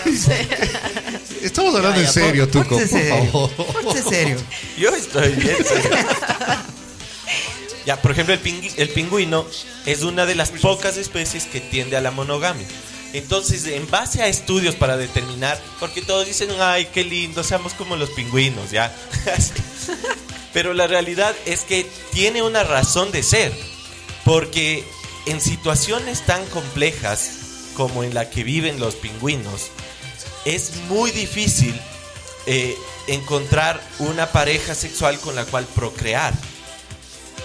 Estamos 1.43 1.75
hablando 1.75 1.97
Ya, 2.01 2.01
en 2.01 2.07
ya, 2.07 2.13
serio, 2.13 2.51
pon- 2.51 2.63
Tuco, 2.63 2.79
por 2.79 2.89
serio. 2.89 3.15
favor. 3.31 3.51
Ponte 3.83 4.03
serio. 4.03 4.37
Yo 4.79 4.89
estoy 4.95 5.33
bien. 5.33 5.57
serio. 5.65 5.99
ya, 7.85 8.01
por 8.01 8.11
ejemplo, 8.13 8.35
el, 8.35 8.43
pingui- 8.43 8.73
el 8.77 8.89
pingüino 8.89 9.47
es 9.85 10.03
una 10.03 10.25
de 10.27 10.35
las 10.35 10.51
pocas 10.51 10.97
especies 10.97 11.45
que 11.45 11.61
tiende 11.61 11.97
a 11.97 12.01
la 12.01 12.11
monogamia. 12.11 12.67
Entonces, 13.13 13.67
en 13.67 13.89
base 13.91 14.23
a 14.23 14.29
estudios 14.29 14.75
para 14.75 14.97
determinar, 14.97 15.61
porque 15.81 16.03
todos 16.03 16.27
dicen, 16.27 16.51
ay, 16.61 16.87
qué 16.93 17.05
lindo, 17.05 17.43
seamos 17.43 17.73
como 17.75 17.97
los 17.97 18.11
pingüinos, 18.11 18.71
¿ya? 18.71 18.95
Pero 20.53 20.75
la 20.75 20.87
realidad 20.87 21.35
es 21.45 21.61
que 21.61 21.87
tiene 22.13 22.43
una 22.43 22.65
razón 22.65 23.13
de 23.13 23.23
ser, 23.23 23.53
porque 24.25 24.85
en 25.27 25.41
situaciones 25.41 26.25
tan 26.25 26.45
complejas 26.47 27.31
como 27.77 28.05
en 28.05 28.15
la 28.15 28.31
que 28.31 28.43
viven 28.43 28.81
los 28.81 28.95
pingüinos, 28.95 29.71
es 30.45 30.77
muy 30.89 31.11
difícil 31.11 31.79
eh, 32.47 32.77
encontrar 33.09 33.81
una 33.99 34.33
pareja 34.33 34.75
sexual 34.75 35.19
con 35.21 35.35
la 35.35 35.45
cual 35.45 35.67
procrear. 35.67 36.33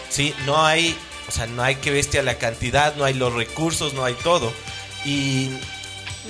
¿Sí? 0.09 0.33
No 0.45 0.65
hay, 0.65 0.95
o 1.27 1.31
sea, 1.31 1.47
no 1.47 1.63
hay 1.63 1.75
que 1.75 1.91
bestia 1.91 2.21
la 2.21 2.37
cantidad, 2.37 2.95
no 2.95 3.03
hay 3.03 3.13
los 3.13 3.33
recursos, 3.33 3.93
no 3.93 4.03
hay 4.03 4.13
todo. 4.15 4.53
Y 5.05 5.49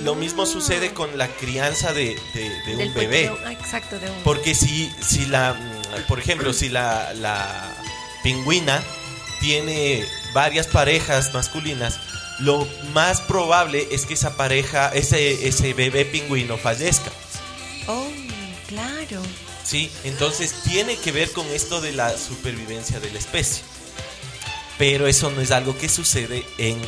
lo 0.04 0.16
mismo 0.16 0.46
sucede 0.46 0.94
con 0.94 1.18
la 1.18 1.28
crianza 1.28 1.94
de, 1.94 2.16
de- 2.34 2.50
de 2.66 2.76
del 2.78 2.88
un 2.90 2.94
bebé. 2.94 3.28
pequeño- 3.30 3.38
ah, 3.46 3.52
exacto, 3.52 4.00
de 4.00 4.10
un. 4.10 4.24
Porque 4.24 4.56
si, 4.56 4.92
si 5.06 5.26
la, 5.26 5.54
mm, 5.54 6.08
por 6.08 6.20
ejemplo, 6.20 6.54
si 6.54 6.70
la, 6.70 7.14
la 7.14 7.76
pingüina 8.24 8.82
tiene 9.40 10.06
varias 10.34 10.68
parejas 10.68 11.34
masculinas, 11.34 12.00
lo 12.40 12.68
más 12.94 13.22
probable 13.22 13.88
es 13.92 14.06
que 14.06 14.14
esa 14.14 14.38
pareja, 14.38 14.90
ese, 14.94 15.48
ese 15.48 15.74
bebé 15.74 16.06
pingüino 16.06 16.58
fallezca. 16.58 17.12
Oh, 17.88 18.08
claro. 18.68 19.22
¿sí? 19.64 19.92
Entonces 20.06 20.54
tiene 20.64 20.96
que 20.98 21.12
ver 21.12 21.32
con 21.34 21.46
esto 21.48 21.82
de 21.82 21.92
la 21.92 22.18
supervivencia 22.18 23.00
de 23.00 23.12
la 23.12 23.20
especie. 23.20 23.64
Pero 24.78 25.06
eso 25.08 25.30
no 25.30 25.42
es 25.42 25.52
algo 25.52 25.78
que 25.78 25.90
sucede 25.90 26.44
en, 26.58 26.80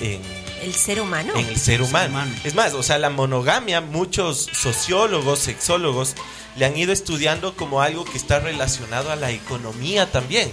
en, 0.00 0.20
El 0.62 0.74
ser 0.74 1.00
humano. 1.00 1.32
en 1.36 1.46
el 1.46 1.56
ser 1.56 1.82
humano. 1.82 2.10
humano. 2.10 2.34
Es 2.44 2.54
más, 2.54 2.74
o 2.74 2.82
sea, 2.82 2.98
la 2.98 3.10
monogamia, 3.10 3.80
muchos 3.80 4.48
sociólogos, 4.52 5.38
sexólogos, 5.38 6.14
le 6.56 6.66
han 6.66 6.76
ido 6.76 6.92
estudiando 6.92 7.56
como 7.56 7.80
algo 7.82 8.04
que 8.04 8.18
está 8.18 8.40
relacionado 8.40 9.10
a 9.10 9.16
la 9.16 9.30
economía 9.30 10.10
también. 10.10 10.52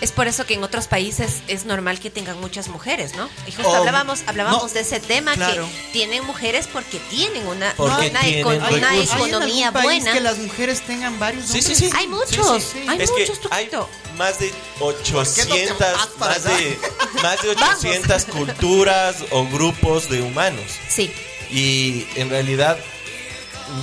Es 0.00 0.12
por 0.12 0.28
eso 0.28 0.46
que 0.46 0.54
en 0.54 0.62
otros 0.62 0.86
países 0.86 1.42
es 1.48 1.64
normal 1.64 1.98
que 1.98 2.08
tengan 2.10 2.38
muchas 2.40 2.68
mujeres, 2.68 3.14
¿no? 3.16 3.28
Y 3.48 3.52
justo 3.52 3.68
Oh, 3.68 3.74
hablábamos, 3.74 4.20
hablábamos 4.26 4.62
no, 4.62 4.68
de 4.68 4.80
ese 4.80 5.00
tema 5.00 5.34
claro. 5.34 5.66
que 5.66 5.92
tienen 5.92 6.24
mujeres 6.24 6.68
porque 6.72 6.98
tienen 7.10 7.46
una, 7.48 7.72
Porque 7.76 8.08
una, 8.10 8.20
tienen 8.20 8.40
eco- 8.40 8.48
una 8.50 8.68
recursos. 8.68 8.88
¿Hay 8.90 9.00
en 9.00 9.28
economía 9.28 9.70
buena. 9.72 10.12
que 10.12 10.20
las 10.20 10.38
mujeres 10.38 10.82
tengan 10.82 11.18
varios 11.18 11.46
Sí, 11.46 11.62
sí, 11.62 11.74
sí. 11.74 11.90
Hay 11.96 12.06
muchos, 12.06 12.62
Sí, 12.62 12.68
sí, 12.72 12.78
sí. 12.82 12.88
hay 12.88 13.02
es 13.02 13.10
muchos, 13.10 13.38
que 13.40 13.48
hay 13.50 13.70
más 14.16 14.38
de 14.38 14.46
qué 14.50 14.54
no 14.54 14.92
te 14.94 15.14
800, 15.16 15.78
vas 15.80 16.06
para 16.18 16.32
más 16.34 16.44
de, 16.44 16.78
más 17.22 17.42
de 17.42 17.48
800 17.50 18.24
culturas 18.26 19.16
o 19.30 19.46
grupos 19.46 20.08
de 20.08 20.22
humanos. 20.22 20.64
Sí, 20.88 21.12
Y 21.50 22.06
en 22.14 22.30
realidad 22.30 22.78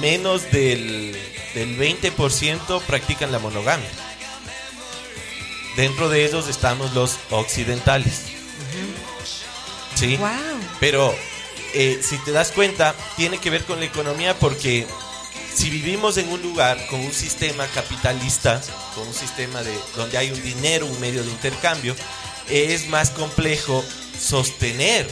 menos 0.01 0.43
del, 0.51 1.15
del 1.53 1.77
20% 1.77 2.81
practican 2.83 3.31
la 3.31 3.39
monogamia. 3.39 3.89
Dentro 5.75 6.09
de 6.09 6.25
ellos 6.25 6.47
estamos 6.47 6.93
los 6.93 7.17
occidentales. 7.31 8.21
¿Sí? 9.95 10.17
wow. 10.17 10.29
Pero 10.79 11.15
eh, 11.73 11.99
si 12.01 12.17
te 12.19 12.31
das 12.31 12.51
cuenta, 12.51 12.95
tiene 13.15 13.37
que 13.39 13.49
ver 13.49 13.63
con 13.65 13.79
la 13.79 13.85
economía 13.85 14.37
porque 14.37 14.85
si 15.53 15.69
vivimos 15.69 16.17
en 16.17 16.29
un 16.29 16.41
lugar 16.41 16.85
con 16.87 16.99
un 16.99 17.13
sistema 17.13 17.65
capitalista, 17.67 18.61
con 18.93 19.07
un 19.07 19.13
sistema 19.13 19.63
de 19.63 19.73
donde 19.95 20.17
hay 20.17 20.31
un 20.31 20.41
dinero, 20.41 20.85
un 20.85 20.99
medio 20.99 21.23
de 21.23 21.29
intercambio, 21.29 21.95
es 22.49 22.87
más 22.89 23.09
complejo 23.11 23.83
sostener 24.19 25.09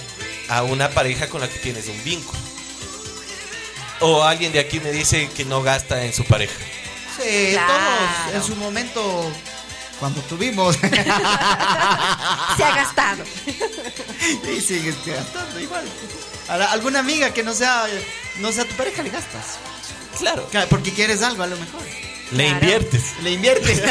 a 0.50 0.64
una 0.64 0.90
pareja 0.90 1.28
con 1.30 1.42
la 1.42 1.48
que 1.50 1.60
tienes 1.60 1.88
un 1.88 2.04
vínculo. 2.04 2.40
O 4.02 4.24
alguien 4.24 4.52
de 4.52 4.60
aquí 4.60 4.80
me 4.82 4.92
dice 4.92 5.30
que 5.36 5.46
no 5.46 5.62
gasta 5.64 6.04
en 6.04 6.14
su 6.14 6.26
pareja. 6.26 6.54
Sí, 7.22 7.52
Claro. 7.54 7.74
todos 7.74 8.36
en 8.36 8.44
su 8.44 8.56
momento, 8.58 9.32
cuando 10.04 10.20
tuvimos, 10.24 10.76
Se 12.58 12.64
ha 12.64 12.76
gastado. 12.76 13.24
y 14.54 14.60
sigues 14.60 14.96
gastando 15.06 15.58
igual. 15.62 15.86
A 16.50 16.58
la- 16.58 16.72
alguna 16.74 17.00
amiga 17.00 17.34
que 17.34 17.42
no 17.42 17.54
sea, 17.54 17.86
no 18.40 18.52
sea 18.52 18.66
tu 18.66 18.76
pareja 18.76 19.02
le 19.02 19.12
gastas. 19.12 19.60
Claro. 20.20 20.46
Porque 20.70 20.92
quieres 20.94 21.22
algo 21.22 21.44
a 21.44 21.48
lo 21.48 21.56
mejor. 21.56 21.82
Le 22.32 22.44
Claro. 22.50 22.60
inviertes. 22.60 23.04
Le 23.22 23.32
inviertes. 23.32 23.82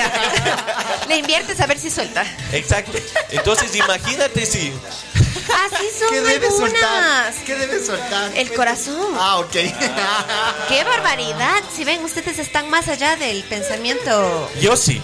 Le 1.09 1.17
inviertes 1.17 1.59
a 1.61 1.67
ver 1.67 1.79
si 1.79 1.91
suelta. 1.91 2.25
Exacto. 2.53 2.99
Entonces 3.31 3.75
imagínate 3.75 4.45
si 4.45 4.71
Así 5.15 5.87
son 5.99 6.11
¿Qué 6.11 6.21
debes 6.21 6.55
soltar? 6.59 7.33
¿Qué 7.47 7.55
debes 7.55 7.87
soltar? 7.87 8.37
El 8.37 8.53
corazón. 8.53 9.15
Ah, 9.19 9.39
ok. 9.39 9.53
¡Qué 10.69 10.85
barbaridad! 10.85 11.63
Si 11.75 11.85
ven, 11.85 12.05
ustedes 12.05 12.39
están 12.39 12.69
más 12.69 12.89
allá 12.89 13.17
del 13.17 13.43
pensamiento. 13.45 14.51
yo 14.61 14.77
sí. 14.77 15.01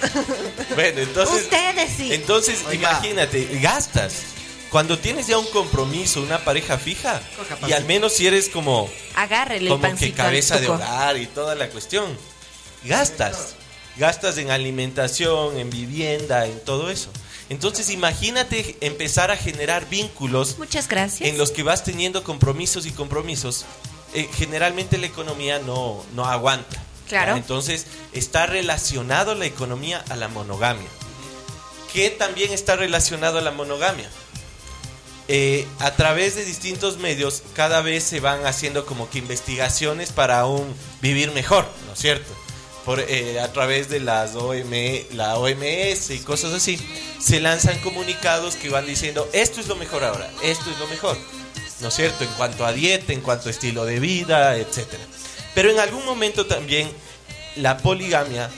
Bueno, 0.74 1.00
entonces 1.00 1.44
Ustedes 1.44 1.90
sí. 1.96 2.12
Entonces, 2.12 2.64
Oiga. 2.68 2.90
imagínate, 2.90 3.58
gastas. 3.60 4.14
Cuando 4.70 4.98
tienes 4.98 5.26
ya 5.26 5.38
un 5.38 5.46
compromiso, 5.46 6.20
una 6.20 6.44
pareja 6.44 6.76
fija, 6.76 7.20
y 7.66 7.72
al 7.72 7.84
menos 7.84 8.12
si 8.14 8.26
eres 8.26 8.48
como, 8.48 8.90
Agárrele 9.14 9.70
el 9.70 9.80
como 9.80 9.96
que 9.96 10.12
cabeza 10.12 10.58
de 10.58 10.68
hogar 10.68 11.16
y 11.16 11.26
toda 11.26 11.54
la 11.54 11.68
cuestión, 11.68 12.16
gastas. 12.84 13.54
Gastas 13.96 14.36
en 14.36 14.50
alimentación, 14.50 15.56
en 15.56 15.70
vivienda, 15.70 16.46
en 16.46 16.60
todo 16.64 16.90
eso. 16.90 17.10
Entonces, 17.48 17.90
imagínate 17.90 18.76
empezar 18.80 19.30
a 19.30 19.36
generar 19.36 19.88
vínculos 19.88 20.58
Muchas 20.58 20.88
gracias. 20.88 21.28
en 21.28 21.38
los 21.38 21.52
que 21.52 21.62
vas 21.62 21.84
teniendo 21.84 22.22
compromisos 22.24 22.84
y 22.86 22.90
compromisos. 22.90 23.64
Eh, 24.14 24.28
generalmente 24.34 24.98
la 24.98 25.06
economía 25.06 25.60
no, 25.60 26.04
no 26.14 26.26
aguanta. 26.26 26.76
Claro. 27.08 27.32
¿ya? 27.32 27.38
Entonces 27.38 27.86
está 28.12 28.46
relacionado 28.46 29.34
la 29.34 29.46
economía 29.46 30.04
a 30.08 30.16
la 30.16 30.28
monogamia. 30.28 30.88
¿Qué 31.92 32.10
también 32.10 32.52
está 32.52 32.76
relacionado 32.76 33.38
a 33.38 33.42
la 33.42 33.52
monogamia? 33.52 34.10
eh, 35.28 35.66
a 35.80 35.92
través 35.92 36.36
de 36.36 36.44
distintos 36.44 36.98
medios 36.98 37.42
cada 37.54 37.80
vez 37.80 38.04
se 38.04 38.20
van 38.20 38.46
haciendo 38.46 38.86
como 38.86 39.10
que 39.10 39.18
investigaciones 39.18 40.12
para 40.12 40.46
un 40.46 40.74
vivir 41.00 41.32
mejor, 41.32 41.66
¿no 41.86 41.94
es 41.94 41.98
cierto? 41.98 42.32
Por, 42.84 43.00
eh, 43.00 43.40
a 43.40 43.52
través 43.52 43.88
de 43.88 43.98
las 43.98 44.36
OM, 44.36 44.70
la 45.14 45.36
OMS 45.36 46.10
y 46.10 46.20
cosas 46.20 46.52
así, 46.52 46.78
se 47.18 47.40
lanzan 47.40 47.78
comunicados 47.80 48.54
que 48.54 48.68
van 48.68 48.86
diciendo 48.86 49.28
esto 49.32 49.60
es 49.60 49.66
lo 49.66 49.74
mejor 49.74 50.04
ahora, 50.04 50.30
esto 50.44 50.70
es 50.70 50.78
lo 50.78 50.86
mejor, 50.86 51.18
¿no 51.80 51.88
es 51.88 51.94
cierto? 51.94 52.22
En 52.22 52.30
cuanto 52.30 52.64
a 52.64 52.72
dieta, 52.72 53.12
en 53.12 53.22
cuanto 53.22 53.48
a 53.48 53.50
estilo 53.50 53.84
de 53.84 53.98
vida, 53.98 54.56
etcétera. 54.56 55.02
Pero 55.56 55.70
en 55.70 55.80
algún 55.80 56.04
momento 56.04 56.44
también 56.44 56.86
la 57.54 57.78
poligamia 57.78 58.50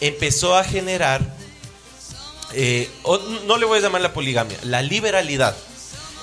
empezó 0.00 0.56
a 0.56 0.62
generar, 0.62 1.20
eh, 2.52 2.88
o 3.02 3.18
no 3.18 3.56
le 3.56 3.66
voy 3.66 3.80
a 3.80 3.82
llamar 3.82 4.00
la 4.00 4.12
poligamia, 4.12 4.56
la 4.62 4.80
liberalidad 4.80 5.56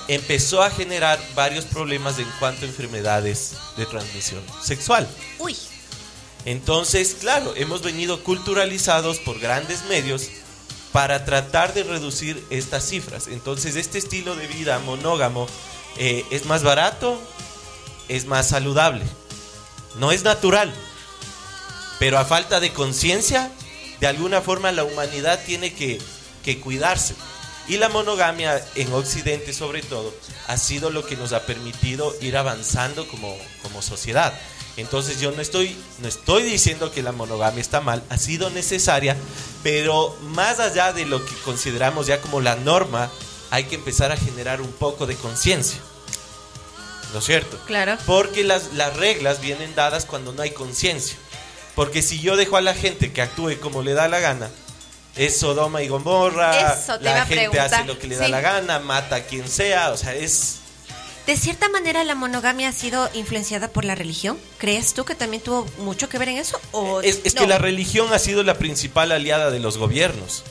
empezó 0.07 0.63
a 0.63 0.71
generar 0.71 1.19
varios 1.35 1.65
problemas 1.65 2.17
en 2.17 2.29
cuanto 2.39 2.65
a 2.65 2.69
enfermedades 2.69 3.55
de 3.75 3.85
transmisión 3.85 4.41
sexual. 4.63 5.05
Uy. 5.37 5.57
Entonces, 6.45 7.17
claro, 7.19 7.53
hemos 7.57 7.81
venido 7.81 8.23
culturalizados 8.23 9.19
por 9.19 9.37
grandes 9.37 9.83
medios 9.89 10.29
para 10.93 11.25
tratar 11.25 11.73
de 11.73 11.83
reducir 11.83 12.41
estas 12.49 12.87
cifras. 12.87 13.27
Entonces, 13.27 13.75
este 13.75 13.97
estilo 13.97 14.37
de 14.37 14.47
vida 14.47 14.79
monógamo 14.79 15.45
eh, 15.97 16.23
es 16.31 16.45
más 16.45 16.63
barato, 16.63 17.19
es 18.07 18.27
más 18.27 18.47
saludable, 18.47 19.03
no 19.95 20.11
es 20.11 20.23
natural, 20.23 20.73
pero 21.99 22.17
a 22.17 22.25
falta 22.25 22.59
de 22.59 22.73
conciencia, 22.73 23.51
de 23.99 24.07
alguna 24.07 24.41
forma 24.41 24.71
la 24.71 24.83
humanidad 24.83 25.39
tiene 25.45 25.73
que, 25.73 25.99
que 26.43 26.59
cuidarse. 26.59 27.15
Y 27.67 27.77
la 27.77 27.89
monogamia 27.89 28.59
en 28.75 28.91
Occidente 28.91 29.53
sobre 29.53 29.81
todo 29.81 30.13
ha 30.47 30.57
sido 30.57 30.89
lo 30.89 31.05
que 31.05 31.15
nos 31.15 31.31
ha 31.31 31.45
permitido 31.45 32.13
ir 32.19 32.35
avanzando 32.35 33.07
como, 33.07 33.35
como 33.61 33.81
sociedad. 33.81 34.33
Entonces 34.77 35.19
yo 35.19 35.31
no 35.31 35.41
estoy, 35.41 35.75
no 35.99 36.07
estoy 36.07 36.43
diciendo 36.43 36.91
que 36.91 37.03
la 37.03 37.11
monogamia 37.11 37.61
está 37.61 37.81
mal, 37.81 38.03
ha 38.09 38.17
sido 38.17 38.49
necesaria, 38.49 39.15
pero 39.63 40.17
más 40.29 40.59
allá 40.59 40.93
de 40.93 41.05
lo 41.05 41.23
que 41.23 41.35
consideramos 41.43 42.07
ya 42.07 42.21
como 42.21 42.41
la 42.41 42.55
norma, 42.55 43.11
hay 43.51 43.65
que 43.65 43.75
empezar 43.75 44.11
a 44.11 44.17
generar 44.17 44.61
un 44.61 44.71
poco 44.71 45.05
de 45.05 45.15
conciencia. 45.15 45.79
¿No 47.13 47.19
es 47.19 47.25
cierto? 47.25 47.59
Claro. 47.65 47.97
Porque 48.05 48.43
las, 48.43 48.73
las 48.73 48.95
reglas 48.97 49.41
vienen 49.41 49.75
dadas 49.75 50.05
cuando 50.05 50.31
no 50.33 50.41
hay 50.41 50.51
conciencia. 50.51 51.17
Porque 51.75 52.01
si 52.01 52.19
yo 52.19 52.35
dejo 52.35 52.57
a 52.57 52.61
la 52.61 52.73
gente 52.73 53.11
que 53.11 53.21
actúe 53.21 53.57
como 53.61 53.81
le 53.83 53.93
da 53.93 54.07
la 54.07 54.19
gana, 54.19 54.49
es 55.15 55.37
Sodoma 55.39 55.81
y 55.81 55.87
Gomorra, 55.89 56.73
Eso 56.73 56.97
te 56.97 57.03
la 57.05 57.25
gente 57.25 57.35
preguntar. 57.49 57.73
hace 57.73 57.85
lo 57.85 57.99
que 57.99 58.07
le 58.07 58.15
da 58.15 58.25
Sí. 58.25 58.31
la 58.31 58.41
gana, 58.41 58.79
mata 58.79 59.17
a 59.17 59.23
quien 59.25 59.47
sea, 59.47 59.91
o 59.91 59.97
sea, 59.97 60.15
es... 60.15 60.57
De 61.27 61.35
cierta 61.37 61.69
manera, 61.69 62.03
la 62.03 62.15
monogamia 62.15 62.69
ha 62.69 62.73
sido 62.73 63.09
influenciada 63.13 63.67
por 63.67 63.85
la 63.85 63.93
religión. 63.93 64.39
¿Crees 64.57 64.93
tú 64.93 65.05
que 65.05 65.13
también 65.13 65.43
tuvo 65.43 65.65
mucho 65.77 66.09
que 66.09 66.17
ver 66.17 66.29
en 66.29 66.37
eso? 66.37 66.59
¿O 66.71 67.01
Es, 67.01 67.19
es 67.25 67.35
no? 67.35 67.41
que 67.41 67.47
la 67.47 67.57
religión 67.59 68.11
ha 68.13 68.19
sido 68.19 68.41
la 68.43 68.55
principal 68.57 69.11
aliada 69.11 69.51
de 69.51 69.59
los 69.59 69.77
gobiernos. 69.77 70.43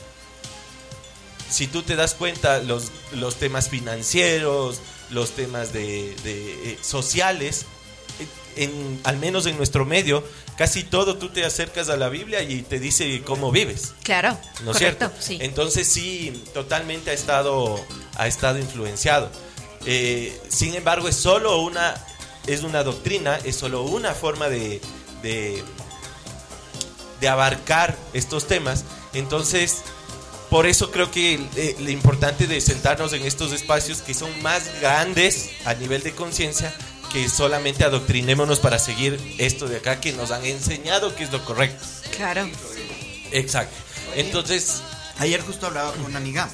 Si 1.49 1.67
tú 1.67 1.83
te 1.83 1.97
das 1.97 2.13
cuenta, 2.13 2.59
los, 2.59 2.85
los 3.11 3.35
temas 3.35 3.67
financieros, 3.67 4.79
los 5.11 5.31
temas 5.31 5.73
de, 5.73 6.15
de, 6.23 6.71
eh, 6.71 6.77
sociales, 6.81 7.65
eh, 8.19 8.63
en, 8.63 8.99
al 9.03 9.17
menos 9.17 9.45
en 9.45 9.57
nuestro 9.57 9.85
medio, 9.85 10.23
casi 10.57 10.83
todo 10.83 11.17
tú 11.17 11.29
te 11.29 11.45
acercas 11.45 11.89
a 11.89 11.97
la 11.97 12.09
Biblia 12.09 12.41
y 12.43 12.61
te 12.63 12.79
dice 12.79 13.21
cómo 13.25 13.51
vives. 13.51 13.93
Claro, 14.03 14.37
¿No 14.63 14.71
es 14.71 14.77
cierto? 14.77 15.11
sí. 15.19 15.37
Entonces 15.41 15.87
sí, 15.87 16.43
totalmente 16.53 17.11
ha 17.11 17.13
estado, 17.13 17.79
ha 18.17 18.27
estado 18.27 18.57
influenciado. 18.59 19.29
Eh, 19.85 20.39
sin 20.49 20.75
embargo, 20.75 21.07
es 21.07 21.15
solo 21.15 21.61
una, 21.61 21.95
es 22.47 22.63
una 22.63 22.83
doctrina, 22.83 23.37
es 23.43 23.55
solo 23.55 23.83
una 23.83 24.13
forma 24.13 24.47
de, 24.49 24.81
de, 25.23 25.63
de 27.19 27.27
abarcar 27.27 27.97
estos 28.13 28.47
temas. 28.47 28.83
Entonces, 29.13 29.81
por 30.51 30.67
eso 30.67 30.91
creo 30.91 31.09
que 31.09 31.39
eh, 31.55 31.75
lo 31.79 31.89
importante 31.89 32.45
de 32.45 32.61
sentarnos 32.61 33.13
en 33.13 33.23
estos 33.23 33.51
espacios 33.51 34.03
que 34.03 34.13
son 34.13 34.29
más 34.43 34.69
grandes 34.79 35.49
a 35.65 35.73
nivel 35.73 36.03
de 36.03 36.11
conciencia 36.13 36.71
que 37.11 37.27
solamente 37.27 37.83
adoctrinémonos 37.83 38.59
para 38.59 38.77
seguir 38.77 39.19
esto 39.39 39.67
de 39.67 39.77
acá 39.77 39.99
que 39.99 40.13
nos 40.13 40.29
han 40.29 40.45
enseñado 40.45 41.15
que 41.15 41.23
es 41.23 41.31
lo 41.31 41.43
correcto. 41.43 41.83
Claro. 42.15 42.47
Exacto. 43.31 43.75
Entonces, 44.15 44.81
Ayer 45.21 45.39
justo 45.41 45.67
hablaba 45.67 45.91
con 45.91 46.05
una 46.05 46.17
amiga. 46.17 46.49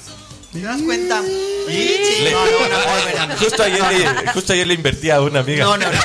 ¿Te 0.52 0.60
das 0.62 0.80
cuenta? 0.82 1.20
Le- 1.20 2.30
No, 2.32 2.46
no, 2.46 2.66
una 2.66 2.78
muy 2.78 3.02
buena 3.02 3.22
amiga. 3.24 3.38
justo, 3.38 3.62
ayer 3.62 3.82
le, 4.24 4.32
justo 4.32 4.52
ayer 4.54 4.66
le 4.66 4.74
invertí 4.74 5.10
a 5.10 5.20
una 5.20 5.40
amiga. 5.40 5.64
No, 5.64 5.76
no, 5.76 5.90
no. 5.90 5.98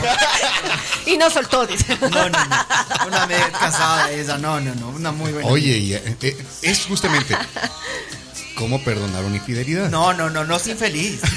Y 1.06 1.18
no 1.18 1.30
soltó, 1.30 1.66
dice. 1.66 1.98
No, 2.02 2.10
no, 2.10 2.30
no. 2.30 2.66
Una 3.08 3.24
amiga 3.24 3.50
casada 3.52 4.12
esa. 4.12 4.38
No, 4.38 4.60
no, 4.60 4.76
no. 4.76 4.90
Una 4.90 5.12
muy 5.12 5.32
buena. 5.32 5.48
Oye, 5.50 5.78
y, 5.78 5.94
eh, 5.94 6.18
eh, 6.22 6.46
es 6.62 6.86
justamente 6.86 7.38
cómo 8.58 8.84
perdonar 8.84 9.24
una 9.24 9.38
infidelidad. 9.38 9.90
No, 9.90 10.14
no, 10.14 10.30
no, 10.30 10.44
no 10.44 10.58
es 10.58 10.68
infeliz. 10.68 11.22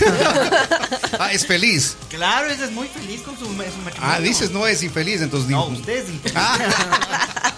Ah, 1.18 1.32
es 1.32 1.46
feliz. 1.46 1.96
Claro, 2.10 2.50
esa 2.50 2.66
es 2.66 2.72
muy 2.72 2.88
feliz 2.88 3.22
con 3.22 3.38
su, 3.38 3.46
su 3.46 3.50
matrimonio. 3.52 3.94
Ah, 4.02 4.20
dices 4.20 4.50
no 4.50 4.66
es 4.66 4.82
infeliz, 4.82 5.22
entonces 5.22 5.48
No, 5.48 5.64
digo, 5.68 5.78
usted 5.80 6.04
es 6.04 6.10
infeliz. 6.10 6.36
Ah. 6.36 6.58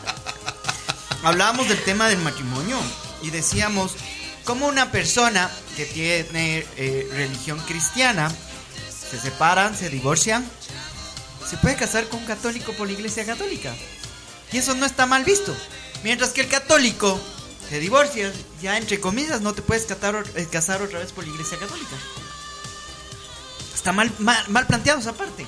Hablábamos 1.24 1.68
del 1.68 1.82
tema 1.82 2.08
del 2.08 2.18
matrimonio 2.18 2.76
y 3.20 3.30
decíamos 3.30 3.96
cómo 4.48 4.66
una 4.66 4.90
persona 4.90 5.50
que 5.76 5.84
tiene 5.84 6.64
eh, 6.78 7.06
religión 7.12 7.60
cristiana 7.66 8.34
se 9.10 9.20
separan, 9.20 9.76
se 9.76 9.90
divorcian, 9.90 10.42
se 11.46 11.58
puede 11.58 11.76
casar 11.76 12.08
con 12.08 12.20
un 12.20 12.24
católico 12.24 12.72
por 12.72 12.86
la 12.86 12.94
iglesia 12.94 13.26
católica. 13.26 13.74
Y 14.50 14.56
eso 14.56 14.74
no 14.74 14.86
está 14.86 15.04
mal 15.04 15.22
visto. 15.22 15.54
Mientras 16.02 16.30
que 16.30 16.40
el 16.40 16.48
católico 16.48 17.20
te 17.68 17.78
divorcias, 17.78 18.32
ya 18.62 18.78
entre 18.78 18.98
comillas, 19.00 19.42
no 19.42 19.52
te 19.52 19.60
puedes 19.60 19.84
casar, 19.84 20.24
eh, 20.34 20.48
casar 20.50 20.80
otra 20.80 21.00
vez 21.00 21.12
por 21.12 21.24
la 21.26 21.30
iglesia 21.30 21.58
católica. 21.58 21.96
Está 23.74 23.92
mal, 23.92 24.10
mal, 24.18 24.42
mal 24.48 24.66
planteado 24.66 24.98
esa 24.98 25.12
parte. 25.12 25.44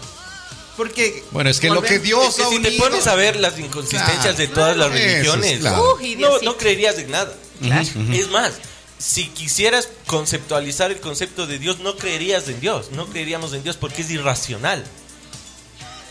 Porque. 0.76 1.24
Bueno, 1.30 1.48
es 1.48 1.58
que 1.58 1.70
lo 1.70 1.80
que 1.80 2.00
Dios 2.00 2.28
Es 2.28 2.34
que 2.34 2.42
ha 2.42 2.48
si 2.50 2.58
te 2.58 2.72
pones 2.72 3.06
a 3.06 3.14
ver 3.14 3.36
las 3.36 3.58
inconsistencias 3.58 4.36
de 4.36 4.48
todas 4.48 4.76
las 4.76 4.92
religiones, 4.92 5.60
claro. 5.60 5.96
No, 6.18 6.40
no 6.42 6.58
creerías 6.58 6.98
en 6.98 7.10
nada. 7.12 7.34
Es 7.62 8.28
más, 8.28 8.52
si 9.00 9.28
quisieras 9.28 9.88
conceptualizar 10.06 10.90
el 10.90 11.00
concepto 11.00 11.46
de 11.46 11.58
Dios, 11.58 11.78
no 11.80 11.96
creerías 11.96 12.46
en 12.48 12.60
Dios, 12.60 12.90
no 12.92 13.06
creeríamos 13.06 13.52
en 13.54 13.62
Dios 13.64 13.76
porque 13.76 14.02
es 14.02 14.10
irracional. 14.10 14.84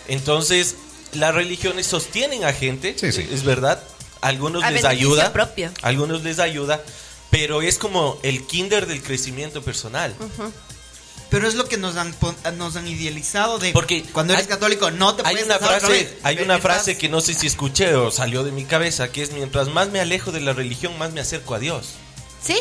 Entonces, 0.08 0.76
las 1.14 1.34
religiones 1.34 1.86
sostienen 1.88 2.44
a 2.44 2.54
gente, 2.54 2.96
Sí, 3.00 3.12
sí. 3.12 3.28
es 3.32 3.44
verdad. 3.44 3.82
Algunos 4.22 4.64
A 4.64 4.72
les 4.72 4.84
ayuda, 4.86 5.32
propio. 5.32 5.72
algunos 5.82 6.24
les 6.24 6.40
ayuda, 6.40 6.82
pero 7.30 7.62
es 7.62 7.78
como 7.78 8.20
el 8.24 8.46
kinder 8.48 8.86
del 8.86 9.02
crecimiento 9.02 9.62
personal. 9.62 10.14
Pero 11.30 11.48
es 11.48 11.54
lo 11.54 11.66
que 11.70 11.78
nos 11.78 11.96
han, 11.96 12.12
pon- 12.14 12.36
nos 12.58 12.76
han 12.76 12.88
idealizado 12.88 13.60
de 13.60 13.72
Porque 13.72 14.02
cuando 14.12 14.34
eres 14.34 14.46
hay- 14.46 14.50
católico 14.50 14.90
no 14.90 15.14
te 15.16 15.22
Hay 15.26 15.36
puedes 15.36 15.46
una 15.46 15.60
frase, 15.60 16.18
hay 16.24 16.36
una 16.38 16.56
estás- 16.56 16.62
frase 16.62 16.98
que 16.98 17.08
no 17.08 17.22
sé 17.22 17.36
si 17.36 17.46
escuché 17.46 17.94
o 17.94 18.10
salió 18.12 18.44
de 18.44 18.52
mi 18.52 18.66
cabeza, 18.66 19.12
que 19.12 19.22
es 19.22 19.32
mientras 19.32 19.68
más 19.70 19.90
me 19.90 20.00
alejo 20.00 20.32
de 20.32 20.42
la 20.42 20.54
religión, 20.54 20.98
más 20.98 21.14
me 21.14 21.22
acerco 21.22 21.54
a 21.54 21.60
Dios. 21.60 21.90
Sí, 22.46 22.58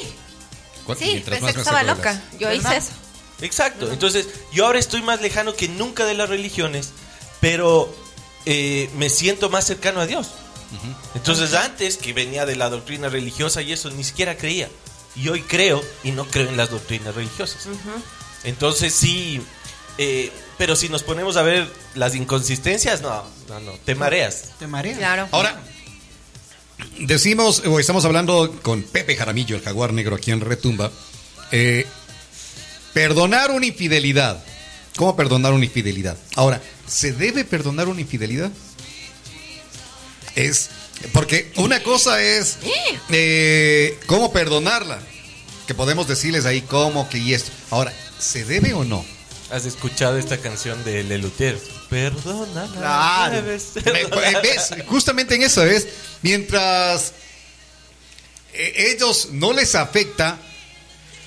¿Cu- 0.86 0.94
sí, 0.94 1.04
mientras 1.06 1.38
pensé 1.40 1.52
que 1.52 1.58
me 1.58 1.62
estaba 1.62 1.82
loca. 1.82 2.12
las- 2.12 2.38
Yo 2.40 2.52
hice 2.52 2.76
eso. 2.76 2.90
Exacto. 3.40 3.90
Entonces, 3.92 4.26
yo 4.52 4.66
ahora 4.66 4.78
estoy 4.78 5.02
más 5.02 5.20
lejano 5.20 5.54
que 5.54 5.68
nunca 5.68 6.04
de 6.04 6.14
las 6.14 6.28
religiones, 6.28 6.90
pero 7.40 7.94
eh, 8.46 8.90
me 8.96 9.08
siento 9.10 9.48
más 9.50 9.64
cercano 9.66 10.00
a 10.00 10.06
Dios. 10.06 10.28
Entonces, 11.14 11.54
antes 11.54 11.96
que 11.96 12.12
venía 12.12 12.44
de 12.46 12.56
la 12.56 12.68
doctrina 12.68 13.08
religiosa 13.08 13.62
y 13.62 13.72
eso, 13.72 13.90
ni 13.90 14.04
siquiera 14.04 14.36
creía. 14.36 14.68
Y 15.16 15.28
hoy 15.28 15.42
creo 15.42 15.82
y 16.04 16.10
no 16.12 16.26
creo 16.26 16.48
en 16.48 16.56
las 16.56 16.70
doctrinas 16.70 17.14
religiosas. 17.14 17.66
Entonces, 18.44 18.92
sí. 18.94 19.40
eh, 19.98 20.30
pero 20.58 20.76
si 20.76 20.88
nos 20.88 21.02
ponemos 21.02 21.36
a 21.36 21.42
ver 21.42 21.68
las 21.94 22.14
inconsistencias, 22.14 23.00
no, 23.00 23.24
no, 23.48 23.60
no, 23.60 23.72
te 23.84 23.94
mareas. 23.94 24.44
Te 24.58 24.66
mareas. 24.66 24.98
Claro. 24.98 25.28
Ahora, 25.32 25.60
decimos, 27.00 27.62
o 27.66 27.78
estamos 27.80 28.04
hablando 28.04 28.54
con 28.62 28.82
Pepe 28.82 29.16
Jaramillo, 29.16 29.56
el 29.56 29.62
jaguar 29.62 29.92
negro 29.92 30.16
aquí 30.16 30.30
en 30.30 30.40
Retumba. 30.40 30.90
eh, 31.50 31.86
perdonar 32.92 33.50
una 33.50 33.66
infidelidad. 33.66 34.42
¿Cómo 34.96 35.14
perdonar 35.14 35.52
una 35.52 35.64
infidelidad? 35.64 36.16
Ahora, 36.34 36.60
¿se 36.86 37.12
debe 37.12 37.44
perdonar 37.44 37.86
una 37.88 38.00
infidelidad? 38.00 38.50
Es. 40.34 40.70
Porque 41.12 41.52
una 41.56 41.82
cosa 41.82 42.20
es. 42.22 42.58
eh, 43.10 43.98
¿Cómo 44.06 44.32
perdonarla? 44.32 44.98
Que 45.66 45.74
podemos 45.74 46.08
decirles 46.08 46.46
ahí 46.46 46.62
cómo, 46.62 47.08
que 47.08 47.18
y 47.18 47.34
esto. 47.34 47.52
Ahora, 47.70 47.92
¿se 48.18 48.44
debe 48.44 48.72
o 48.72 48.84
no? 48.84 49.04
¿Has 49.50 49.64
escuchado 49.64 50.18
esta 50.18 50.36
canción 50.38 50.84
de 50.84 51.02
Lelutier? 51.04 51.58
Perdona. 51.88 52.68
Claro. 52.72 53.42
¿Ves? 53.42 53.72
Justamente 54.86 55.36
en 55.36 55.42
eso 55.42 55.64
es. 55.64 55.88
Mientras 56.20 57.12
eh, 58.52 58.92
ellos 58.94 59.28
no 59.32 59.54
les 59.54 59.74
afecta, 59.74 60.38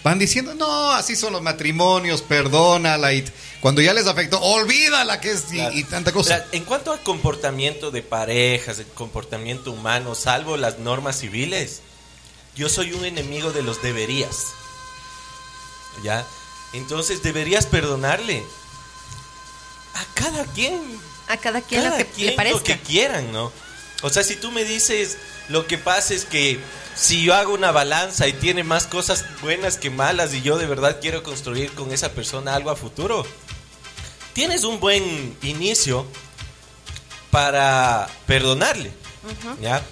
van 0.03 0.19
diciendo, 0.19 0.53
no, 0.53 0.91
así 0.91 1.15
son 1.15 1.33
los 1.33 1.41
matrimonios, 1.41 2.21
perdónala. 2.21 3.11
Y 3.13 3.25
cuando 3.59 3.81
ya 3.81 3.93
les 3.93 4.05
afectó, 4.05 4.39
olvídala 4.39 5.19
que 5.19 5.31
es 5.31 5.45
y, 5.51 5.55
Claro. 5.55 5.75
y 5.77 5.83
tanta 5.85 6.11
cosa. 6.11 6.45
En 6.51 6.63
cuanto 6.63 6.91
al 6.91 7.01
comportamiento 7.01 7.89
de 7.89 8.03
parejas, 8.03 8.77
el 8.77 8.85
comportamiento 8.87 9.71
humano, 9.71 10.13
salvo 10.13 10.57
las 10.57 10.77
normas 10.77 11.17
civiles, 11.19 11.81
yo 12.55 12.69
soy 12.69 12.93
un 12.93 13.03
enemigo 13.03 13.51
de 13.51 13.63
los 13.63 13.81
deberías. 13.81 14.45
¿Ya? 16.03 16.25
Entonces 16.73 17.21
deberías 17.21 17.65
perdonarle 17.65 18.45
a 19.93 20.05
cada 20.13 20.45
quien 20.45 20.81
A 21.27 21.37
cada 21.37 21.61
quien 21.61 21.83
cada 21.83 21.97
lo 21.97 22.05
que 22.05 22.11
quien 22.11 22.27
le 22.27 22.33
parezca. 22.33 22.57
lo 22.59 22.63
que 22.63 22.79
quieran, 22.79 23.31
¿no? 23.31 23.51
O 24.01 24.09
sea, 24.09 24.23
si 24.23 24.35
tú 24.35 24.51
me 24.51 24.63
dices, 24.63 25.17
lo 25.49 25.67
que 25.67 25.77
pasa 25.77 26.13
es 26.13 26.25
que 26.25 26.59
si 26.95 27.23
yo 27.23 27.35
hago 27.35 27.53
una 27.53 27.71
balanza 27.71 28.27
y 28.27 28.33
tiene 28.33 28.63
más 28.63 28.87
cosas 28.87 29.25
buenas 29.41 29.77
que 29.77 29.89
malas 29.89 30.33
y 30.33 30.41
yo 30.41 30.57
de 30.57 30.65
verdad 30.65 30.99
quiero 31.01 31.23
construir 31.23 31.71
con 31.73 31.91
esa 31.91 32.11
persona 32.11 32.55
algo 32.55 32.71
a 32.71 32.75
futuro, 32.75 33.25
tienes 34.33 34.63
un 34.63 34.79
buen 34.79 35.37
inicio 35.43 36.05
para 37.29 38.09
perdonarle, 38.27 38.91
¿ya? 39.61 39.83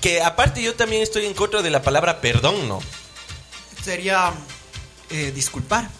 Que 0.00 0.22
aparte 0.22 0.62
yo 0.62 0.74
también 0.74 1.02
estoy 1.02 1.26
en 1.26 1.34
contra 1.34 1.60
de 1.62 1.70
la 1.70 1.82
palabra 1.82 2.20
perdón, 2.20 2.68
¿no? 2.68 2.80
Sería 3.84 4.32
eh, 5.10 5.32
disculpar. 5.34 5.90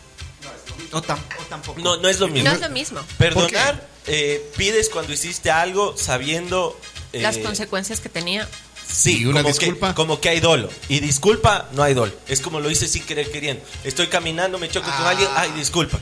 O, 0.93 1.03
tam- 1.03 1.19
o 1.41 1.43
tampoco. 1.49 1.81
No, 1.81 1.97
no 1.97 2.09
es 2.09 2.19
lo 2.21 2.29
mismo. 2.29 2.49
No 2.49 2.55
es 2.55 2.61
lo 2.61 2.69
mismo. 2.71 3.01
Perdonar, 3.19 3.89
eh, 4.07 4.43
pides 4.57 4.89
cuando 4.89 5.13
hiciste 5.13 5.51
algo 5.51 5.97
sabiendo... 5.97 6.79
eh, 7.13 7.21
Las 7.23 7.39
consecuencias 7.39 8.01
que 8.01 8.09
tenía. 8.09 8.49
Sí, 8.89 9.23
¿Y 9.23 9.27
una 9.27 9.43
como 9.43 9.53
disculpa? 9.53 9.89
Que, 9.89 9.95
como 9.95 10.21
que 10.21 10.29
hay 10.29 10.41
dolo. 10.41 10.71
Y 10.89 11.01
disculpa, 11.01 11.69
no 11.73 11.83
hay 11.83 11.93
dolo. 11.95 12.13
Es 12.29 12.41
como 12.41 12.61
lo 12.61 12.71
hice 12.71 12.87
sin 12.87 13.03
querer 13.05 13.31
queriendo. 13.33 13.65
Estoy 13.83 14.07
caminando, 14.07 14.59
me 14.59 14.69
choco 14.69 14.87
con 14.87 15.07
Ah. 15.07 15.11
alguien, 15.11 15.29
ay, 15.35 15.51
disculpa. 15.57 15.99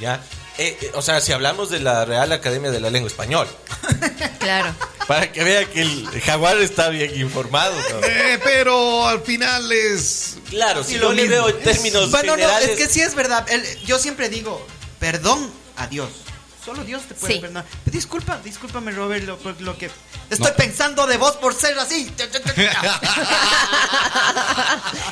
¿Ya? 0.00 0.22
Eh, 0.58 0.76
eh, 0.80 0.90
o 0.94 1.02
sea, 1.02 1.20
si 1.20 1.32
hablamos 1.32 1.70
de 1.70 1.78
la 1.80 2.04
Real 2.04 2.32
Academia 2.32 2.70
de 2.70 2.80
la 2.80 2.90
Lengua 2.90 3.08
Española, 3.08 3.48
Claro. 4.40 4.74
para 5.06 5.30
que 5.32 5.44
vea 5.44 5.64
que 5.66 5.82
el 5.82 6.08
jaguar 6.24 6.58
está 6.58 6.88
bien 6.88 7.18
informado. 7.20 7.74
¿no? 7.76 8.04
Eh, 8.06 8.40
pero 8.42 9.06
al 9.06 9.20
final 9.22 9.70
es... 9.70 10.36
Claro, 10.50 10.82
si 10.82 10.96
lo 10.98 11.12
le 11.12 11.22
mismo. 11.22 11.30
veo 11.46 11.48
en 11.50 11.60
términos 11.62 12.10
Bueno, 12.10 12.32
generales... 12.32 12.66
no, 12.68 12.72
es 12.74 12.78
que 12.78 12.88
sí 12.92 13.00
es 13.00 13.14
verdad. 13.14 13.46
El- 13.50 13.78
yo 13.84 13.98
siempre 13.98 14.28
digo, 14.28 14.66
perdón 14.98 15.50
a 15.76 15.86
Dios. 15.86 16.08
Solo 16.68 16.84
Dios 16.84 17.02
te 17.08 17.14
puede 17.14 17.32
Sí. 17.34 17.40
perdonar. 17.40 17.64
Disculpa, 17.86 18.38
discúlpame, 18.44 18.92
Robert, 18.92 19.24
lo, 19.24 19.38
por 19.38 19.58
lo 19.62 19.78
que 19.78 19.90
estoy 20.28 20.52
pensando 20.56 21.06
de 21.06 21.16
vos 21.16 21.36
por 21.36 21.54
ser 21.54 21.78
así. 21.78 22.10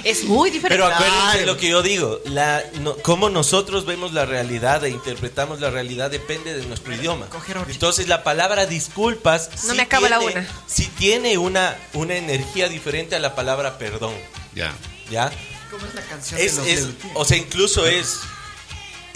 Es 0.05 0.25
muy 0.25 0.51
diferente. 0.51 0.83
Pero 0.83 0.93
acuérdense 0.95 1.47
lo 1.47 1.57
que 1.57 1.69
yo 1.71 1.83
digo, 1.83 2.21
la, 2.27 2.63
no, 2.81 2.97
cómo 2.99 3.29
nosotros 3.31 3.87
vemos 3.87 4.13
la 4.13 4.25
realidad 4.27 4.85
e 4.85 4.91
interpretamos 4.91 5.61
la 5.61 5.71
realidad 5.71 6.11
depende 6.11 6.55
de 6.55 6.65
nuestro 6.67 6.95
idioma. 6.95 7.27
Coger 7.27 7.59
ocho. 7.59 7.71
Entonces 7.71 8.07
la 8.09 8.23
palabra 8.23 8.67
disculpas 8.67 9.65
No 9.65 9.75
me 9.75 9.83
acabo 9.83 10.09
la 10.09 10.21
una. 10.21 10.47
sí 10.67 10.87
tiene 10.99 11.39
una, 11.39 11.77
una 11.95 12.15
energía 12.17 12.69
diferente 12.69 13.17
a 13.17 13.19
la 13.19 13.35
palabra 13.35 13.79
perdón, 13.79 14.15
Ya. 14.55 14.73
¿ya? 15.11 15.31
¿Cómo 15.71 15.85
es 15.87 15.95
la 15.95 16.03
canción 16.03 16.41
Es, 16.41 16.57
de 16.57 16.61
los 16.61 16.69
es- 16.69 16.95
o 17.15 17.25
sea, 17.25 17.37
incluso 17.37 17.87
es, 17.87 18.21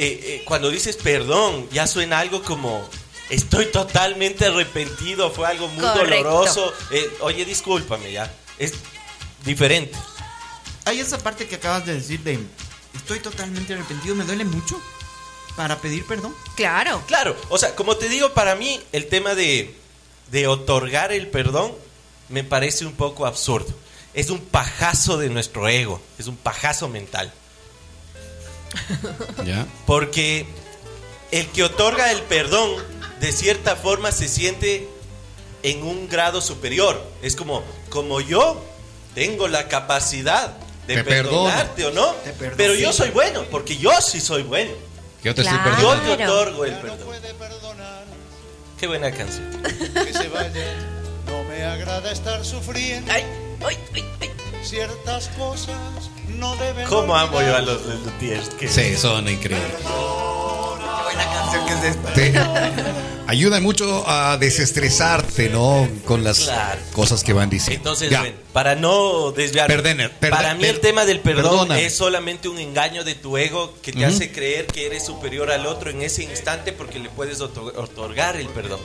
eh, 0.03 0.21
eh, 0.23 0.43
cuando 0.47 0.71
dices 0.71 0.97
perdón, 0.97 1.69
ya 1.71 1.87
suena 1.87 2.19
algo 2.19 2.43
como... 2.43 2.89
Estoy 3.29 3.67
totalmente 3.67 4.47
arrepentido, 4.47 5.31
fue 5.31 5.47
algo 5.47 5.69
muy 5.69 5.85
Correcto. 5.85 6.29
doloroso. 6.29 6.73
eh, 6.91 7.09
oye, 7.21 7.45
discúlpame, 7.45 8.11
ya. 8.11 8.33
Es 8.59 8.73
diferente. 9.45 9.97
Hay 10.85 10.99
esa 10.99 11.17
parte 11.19 11.47
que 11.47 11.55
acabas 11.55 11.87
de 11.87 11.95
decir 11.95 12.19
de 12.21 12.41
estoy 12.97 13.21
totalmente 13.21 13.75
arrepentido, 13.75 14.17
me 14.17 14.25
duele 14.25 14.45
mucho 14.45 14.81
para 15.55 15.79
pedir 15.81 16.05
perdón. 16.07 16.35
Claro. 16.57 17.03
Claro, 17.07 17.37
o 17.51 17.59
sea, 17.59 17.77
como 17.77 17.97
te 17.97 18.09
digo, 18.09 18.33
para 18.35 18.57
mí 18.57 18.81
el 18.91 19.07
tema 19.07 19.35
de, 19.37 19.77
de 20.33 20.47
otorgar 20.49 21.13
el 21.13 21.29
perdón 21.29 21.73
me 22.31 22.43
parece 22.43 22.85
un 22.85 22.95
poco 22.95 23.27
absurdo. 23.27 23.73
Es 24.13 24.31
un 24.31 24.41
pajazo 24.41 25.19
de 25.19 25.29
nuestro 25.29 25.69
ego, 25.69 26.01
es 26.19 26.27
un 26.27 26.37
pajazo 26.37 26.89
mental. 26.89 27.33
Ya. 29.45 29.67
Porque 29.87 30.47
el 31.31 31.47
que 31.49 31.65
otorga 31.65 32.11
el 32.13 32.23
perdón, 32.23 32.71
de 33.21 33.33
cierta 33.33 33.77
forma, 33.77 34.13
se 34.13 34.29
siente 34.29 34.89
en 35.63 35.83
un 35.83 36.09
grado 36.09 36.41
superior. 36.41 37.03
Es 37.23 37.37
como, 37.37 37.63
como 37.89 38.21
yo 38.21 38.63
tengo 39.15 39.49
la 39.49 39.69
capacidad 39.69 40.55
de 40.87 40.95
Te 40.97 41.05
perdono. 41.05 41.45
perdonarte 41.45 41.87
o 41.87 41.91
no, 41.93 42.13
Te 42.25 42.31
perdono. 42.33 42.57
pero 42.57 42.75
yo 42.75 42.93
soy 42.93 43.11
bueno, 43.11 43.45
porque 43.51 43.77
yo 43.77 43.91
sí 44.01 44.21
soy 44.21 44.43
bueno. 44.43 44.73
Yo 45.23 45.35
te 45.35 45.43
Claro. 45.43 45.59
estoy 45.59 45.71
Yo 45.73 45.77
perdonando. 45.77 46.11
te 46.11 46.17
Claro. 46.17 46.33
otorgo 46.33 46.65
el 46.65 46.75
perdón. 46.75 46.99
Qué 48.79 48.87
buena 48.87 49.11
canción. 49.13 49.63
que 49.63 50.13
se 50.15 50.29
vaya. 50.29 50.75
No 51.27 51.45
me 51.45 51.63
agrada 51.65 52.11
estar 52.11 52.43
sufriendo. 52.45 53.13
Ay, 53.13 53.25
ay, 53.67 53.77
ay, 53.95 54.05
ay. 54.23 54.31
Ciertas 54.63 55.29
cosas 55.39 55.77
no 56.39 56.55
deben. 56.57 56.87
¿Cómo 56.87 57.17
amo 57.17 57.41
yo 57.41 57.57
a 57.57 57.61
los 57.61 57.85
Lelutiers? 57.87 58.51
Que 58.51 58.69
Sí, 58.69 58.97
son 58.97 59.29
increíbles. 59.29 59.73
Qué 59.79 61.03
buena 61.05 61.25
canción 61.33 61.67
que 61.67 61.73
es 61.73 61.85
esta. 61.97 62.13
Te 62.13 62.33
ayuda 63.27 63.61
mucho 63.61 64.05
a 64.09 64.37
desestresarte, 64.37 65.49
¿no? 65.49 65.89
Con 66.05 66.23
las 66.25 66.41
Claro. 66.41 66.81
cosas 66.93 67.25
que 67.25 67.33
van 67.33 67.49
diciendo. 67.51 67.79
Entonces, 67.79 68.11
Ya. 68.11 68.21
bueno, 68.21 68.37
para 68.53 68.75
no 68.75 69.33
desviar. 69.33 69.67
Perdone, 69.67 70.09
perde- 70.11 70.31
para 70.31 70.55
mí 70.55 70.61
per- 70.61 70.71
el 70.75 70.81
tema 70.81 71.05
del 71.07 71.21
perdón 71.21 71.45
perdóname. 71.51 71.87
es 71.87 71.95
solamente 71.97 72.49
un 72.49 72.59
engaño 72.59 73.03
de 73.03 73.15
tu 73.15 73.37
ego 73.39 73.75
que 73.83 73.93
te 73.93 74.05
hace 74.05 74.31
creer 74.31 74.67
que 74.67 74.87
eres 74.87 75.05
superior 75.05 75.51
al 75.51 75.67
otro 75.67 75.91
en 75.91 76.03
ese 76.03 76.23
instante 76.23 76.73
porque 76.73 76.99
le 76.99 77.09
puedes 77.09 77.41
otor- 77.41 77.73
otorgar 77.77 78.37
el 78.37 78.49
perdón. 78.49 78.81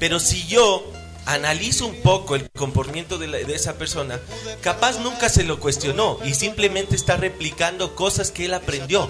Pero 0.00 0.18
si 0.18 0.46
yo 0.46 0.90
analizo 1.26 1.86
un 1.86 1.96
poco 2.02 2.34
el 2.36 2.48
comportamiento 2.50 3.18
de, 3.18 3.26
la- 3.28 3.38
de 3.38 3.54
esa 3.54 3.74
persona, 3.78 4.20
capaz 4.60 4.98
nunca 5.00 5.28
se 5.28 5.42
lo 5.44 5.58
cuestionó 5.60 6.18
y 6.24 6.34
simplemente 6.34 6.96
está 6.96 7.16
replicando 7.16 7.94
cosas 7.94 8.30
que 8.30 8.44
él 8.46 8.54
aprendió 8.54 9.08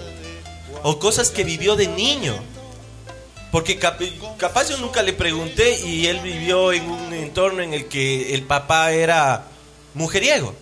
o 0.82 0.98
cosas 0.98 1.30
que 1.30 1.44
vivió 1.44 1.76
de 1.76 1.88
niño. 1.88 2.34
Porque 3.50 3.78
cap- 3.78 4.00
capaz 4.36 4.68
yo 4.70 4.76
nunca 4.78 5.02
le 5.02 5.12
pregunté 5.12 5.78
y 5.86 6.06
él 6.06 6.18
vivió 6.20 6.72
en 6.72 6.90
un 6.90 7.12
entorno 7.12 7.62
en 7.62 7.72
el 7.72 7.86
que 7.86 8.34
el 8.34 8.42
papá 8.42 8.90
era 8.92 9.46
mujeriego. 9.94 10.54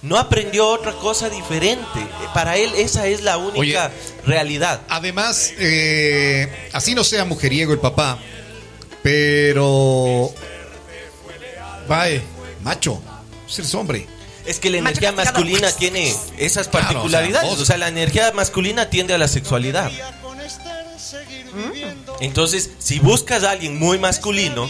No 0.00 0.18
aprendió 0.18 0.66
otra 0.66 0.92
cosa 0.94 1.28
diferente. 1.28 2.00
Para 2.34 2.56
él 2.56 2.72
esa 2.76 3.06
es 3.06 3.20
la 3.22 3.36
única 3.36 3.90
realidad. 4.26 4.80
Además, 4.88 5.52
eh, 5.58 6.70
así 6.72 6.94
no 6.94 7.04
sea 7.04 7.24
mujeriego 7.24 7.72
el 7.72 7.78
papá, 7.78 8.18
pero. 9.02 10.32
Vaya, 11.88 12.20
macho, 12.62 13.00
es 13.48 13.74
hombre. 13.74 14.06
Es 14.44 14.58
que 14.58 14.70
la 14.70 14.78
Macho 14.82 14.98
energía 14.98 15.14
castigado. 15.14 15.38
masculina 15.44 15.70
tiene 15.72 16.14
esas 16.36 16.66
Claro, 16.68 16.86
particularidades. 16.88 17.44
o 17.44 17.48
sea, 17.48 17.50
vos- 17.50 17.60
O 17.62 17.64
sea, 17.64 17.78
la 17.78 17.88
energía 17.88 18.32
masculina 18.32 18.90
tiende 18.90 19.14
a 19.14 19.18
la 19.18 19.28
sexualidad. 19.28 19.90
Mm. 21.52 22.20
Entonces, 22.20 22.70
si 22.78 22.98
buscas 22.98 23.44
a 23.44 23.50
alguien 23.52 23.78
muy 23.78 23.98
masculino, 23.98 24.68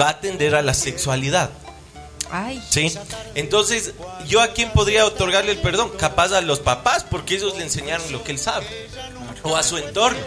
va 0.00 0.10
a 0.10 0.20
tender 0.20 0.54
a 0.54 0.62
la 0.62 0.74
sexualidad. 0.74 1.50
Ay. 2.30 2.62
¿Sí? 2.70 2.92
Entonces, 3.34 3.92
¿yo 4.26 4.40
a 4.42 4.48
quién 4.52 4.70
podría 4.72 5.06
otorgarle 5.06 5.52
el 5.52 5.58
perdón? 5.58 5.90
Capaz 5.98 6.32
a 6.32 6.40
los 6.40 6.58
papás, 6.60 7.04
porque 7.08 7.36
ellos 7.36 7.56
le 7.56 7.62
enseñaron 7.64 8.10
lo 8.12 8.22
que 8.24 8.32
él 8.32 8.38
sabe. 8.38 8.66
O 9.42 9.56
a 9.56 9.62
su 9.62 9.76
entorno. 9.78 10.18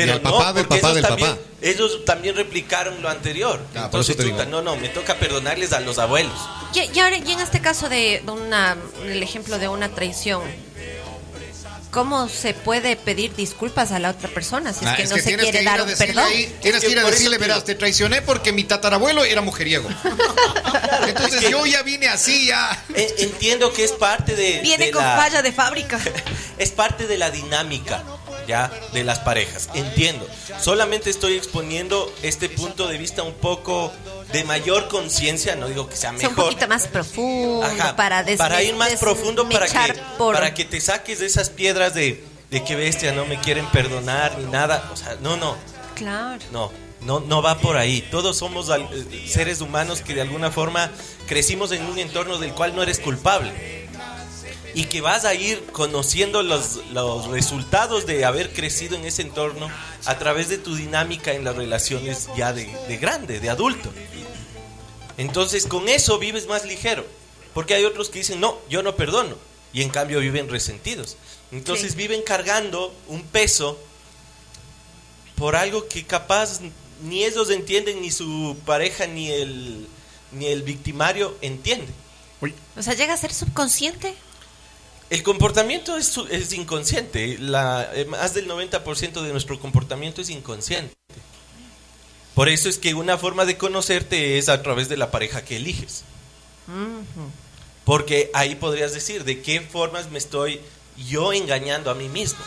Pero 0.00 0.12
Y 0.12 0.16
al 0.16 0.22
no, 0.22 0.30
papá 0.32 0.52
del 0.52 0.66
porque 0.66 0.80
papá 0.80 0.92
ellos 0.92 0.94
del 0.94 1.04
también, 1.06 1.30
papá. 1.30 1.42
ellos 1.62 2.04
también 2.04 2.36
replicaron 2.36 3.02
lo 3.02 3.08
anterior. 3.08 3.60
Ah, 3.74 3.90
por 3.90 4.00
eso 4.00 4.12
Entonces, 4.12 4.16
te 4.16 4.24
digo. 4.24 4.36
chuta, 4.38 4.48
no, 4.50 4.62
no, 4.62 4.76
me 4.76 4.88
toca 4.88 5.16
perdonarles 5.16 5.72
a 5.72 5.80
los 5.80 5.98
abuelos. 5.98 6.32
Y, 6.74 6.90
y 6.96 7.00
ahora, 7.00 7.16
y 7.18 7.32
en 7.32 7.40
este 7.40 7.60
caso 7.60 7.88
de, 7.88 8.22
una, 8.26 8.76
el 9.04 9.22
ejemplo 9.22 9.58
de 9.58 9.68
una 9.68 9.88
traición, 9.90 10.42
¿cómo 11.90 12.28
se 12.28 12.54
puede 12.54 12.94
pedir 12.96 13.34
disculpas 13.34 13.90
a 13.90 13.98
la 13.98 14.10
otra 14.10 14.28
persona 14.28 14.72
si 14.72 14.84
es 14.84 14.90
Ah, 14.90 14.96
que 14.96 15.02
es 15.02 15.10
no 15.10 15.16
que 15.16 15.22
se 15.22 15.34
quiere 15.36 15.50
que 15.58 15.64
dar 15.64 15.82
un 15.82 15.92
perdón? 15.92 16.24
ahí, 16.24 16.54
tienes 16.62 16.82
Es 16.82 16.86
que 16.86 16.92
ir 16.92 16.98
a 17.00 17.04
decirle, 17.04 17.36
te 17.36 17.40
verás, 17.42 17.64
te 17.64 17.74
traicioné 17.74 18.22
porque 18.22 18.52
mi 18.52 18.62
tatarabuelo 18.64 19.24
era 19.24 19.40
mujeriego. 19.42 19.88
Entonces 21.08 21.48
yo 21.50 21.66
ya 21.66 21.82
vine 21.82 22.08
así, 22.08 22.46
ya. 22.46 22.84
Eh, 22.94 23.12
Entiendo 23.18 23.72
que 23.72 23.84
es 23.84 23.92
parte 23.92 24.36
de. 24.36 24.60
Viene 24.60 24.86
de 24.86 24.90
con 24.92 25.02
la- 25.02 25.16
falla 25.16 25.42
de 25.42 25.52
fábrica. 25.52 25.98
es 26.58 26.70
parte 26.70 27.06
de 27.06 27.18
la 27.18 27.30
dinámica 27.30 28.02
ya 28.50 28.70
de 28.92 29.04
las 29.04 29.18
parejas. 29.20 29.68
Entiendo. 29.74 30.26
Solamente 30.60 31.08
estoy 31.10 31.34
exponiendo 31.36 32.12
este 32.22 32.48
punto 32.48 32.86
de 32.88 32.98
vista 32.98 33.22
un 33.22 33.34
poco 33.34 33.92
de 34.32 34.44
mayor 34.44 34.88
conciencia, 34.88 35.56
no 35.56 35.66
digo 35.68 35.88
que 35.88 35.96
sea 35.96 36.10
Sea 36.10 36.28
mejor. 36.28 36.44
un 36.44 36.50
poquito 36.50 36.68
más 36.68 36.86
profundo 36.86 37.64
Ajá, 37.64 37.96
para 37.96 38.24
para 38.36 38.62
ir 38.62 38.74
más 38.76 38.94
profundo 38.96 39.48
para 39.48 39.66
que, 39.66 39.94
por- 40.18 40.34
para 40.34 40.52
que 40.54 40.64
te 40.64 40.80
saques 40.80 41.18
de 41.20 41.26
esas 41.26 41.50
piedras 41.50 41.94
de, 41.94 42.22
de 42.50 42.64
que 42.64 42.76
bestia 42.76 43.12
no 43.12 43.24
me 43.26 43.40
quieren 43.40 43.66
perdonar 43.66 44.38
ni 44.38 44.44
nada. 44.50 44.88
O 44.92 44.96
sea, 44.96 45.16
no, 45.20 45.36
no, 45.36 45.56
Claro. 45.94 46.42
no. 46.52 46.70
No, 47.00 47.18
no 47.18 47.40
va 47.40 47.56
por 47.58 47.78
ahí. 47.78 48.02
Todos 48.10 48.36
somos 48.36 48.68
eh, 48.68 49.24
seres 49.26 49.62
humanos 49.62 50.02
que 50.02 50.14
de 50.14 50.20
alguna 50.20 50.50
forma 50.50 50.90
crecimos 51.26 51.72
en 51.72 51.82
un 51.86 51.98
entorno 51.98 52.36
del 52.36 52.52
cual 52.52 52.76
no 52.76 52.82
eres 52.82 52.98
culpable. 52.98 53.79
Y 54.74 54.84
que 54.84 55.00
vas 55.00 55.24
a 55.24 55.34
ir 55.34 55.64
conociendo 55.72 56.42
los, 56.42 56.80
los 56.92 57.26
resultados 57.28 58.06
de 58.06 58.24
haber 58.24 58.52
crecido 58.52 58.96
en 58.96 59.04
ese 59.04 59.22
entorno 59.22 59.70
a 60.04 60.18
través 60.18 60.48
de 60.48 60.58
tu 60.58 60.74
dinámica 60.76 61.32
en 61.32 61.44
las 61.44 61.56
relaciones 61.56 62.28
ya 62.36 62.52
de, 62.52 62.66
de 62.88 62.96
grande, 62.96 63.40
de 63.40 63.50
adulto. 63.50 63.92
Entonces 65.16 65.66
con 65.66 65.88
eso 65.88 66.18
vives 66.18 66.46
más 66.46 66.64
ligero, 66.64 67.04
porque 67.52 67.74
hay 67.74 67.84
otros 67.84 68.08
que 68.08 68.20
dicen, 68.20 68.40
no, 68.40 68.58
yo 68.68 68.82
no 68.82 68.96
perdono, 68.96 69.36
y 69.72 69.82
en 69.82 69.90
cambio 69.90 70.20
viven 70.20 70.48
resentidos. 70.48 71.16
Entonces 71.52 71.92
Sí. 71.92 71.96
viven 71.98 72.22
cargando 72.22 72.94
un 73.08 73.22
peso 73.22 73.78
por 75.36 75.56
algo 75.56 75.88
que 75.88 76.04
capaz 76.04 76.60
ni 77.02 77.24
ellos 77.24 77.50
entienden, 77.50 78.00
ni 78.02 78.10
su 78.10 78.56
pareja, 78.66 79.06
ni 79.06 79.30
el, 79.30 79.86
ni 80.32 80.46
el 80.46 80.62
victimario 80.62 81.36
entiende. 81.40 81.88
O 82.76 82.82
sea, 82.82 82.94
llega 82.94 83.12
a 83.14 83.16
ser 83.18 83.32
subconsciente. 83.34 84.14
El 85.10 85.24
comportamiento 85.24 85.96
es, 85.96 86.16
es 86.30 86.52
inconsciente. 86.52 87.36
La, 87.38 87.90
eh, 87.94 88.04
más 88.04 88.32
del 88.32 88.48
90% 88.48 89.20
de 89.20 89.32
nuestro 89.32 89.58
comportamiento 89.58 90.22
es 90.22 90.30
inconsciente. 90.30 90.94
Por 92.34 92.48
eso 92.48 92.68
es 92.68 92.78
que 92.78 92.94
una 92.94 93.18
forma 93.18 93.44
de 93.44 93.58
conocerte 93.58 94.38
es 94.38 94.48
a 94.48 94.62
través 94.62 94.88
de 94.88 94.96
la 94.96 95.10
pareja 95.10 95.44
que 95.44 95.56
eliges. 95.56 96.04
Porque 97.84 98.30
ahí 98.34 98.54
podrías 98.54 98.94
decir 98.94 99.24
de 99.24 99.42
qué 99.42 99.60
formas 99.60 100.12
me 100.12 100.18
estoy 100.18 100.60
yo 101.08 101.32
engañando 101.32 101.90
a 101.90 101.94
mí 101.96 102.08
mismo. 102.08 102.44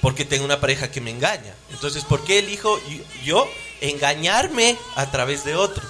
Porque 0.00 0.24
tengo 0.24 0.46
una 0.46 0.58
pareja 0.58 0.90
que 0.90 1.02
me 1.02 1.10
engaña. 1.10 1.54
Entonces, 1.70 2.04
¿por 2.04 2.24
qué 2.24 2.38
elijo 2.38 2.80
yo 3.24 3.46
engañarme 3.82 4.78
a 4.96 5.10
través 5.10 5.44
de 5.44 5.54
otro? 5.54 5.84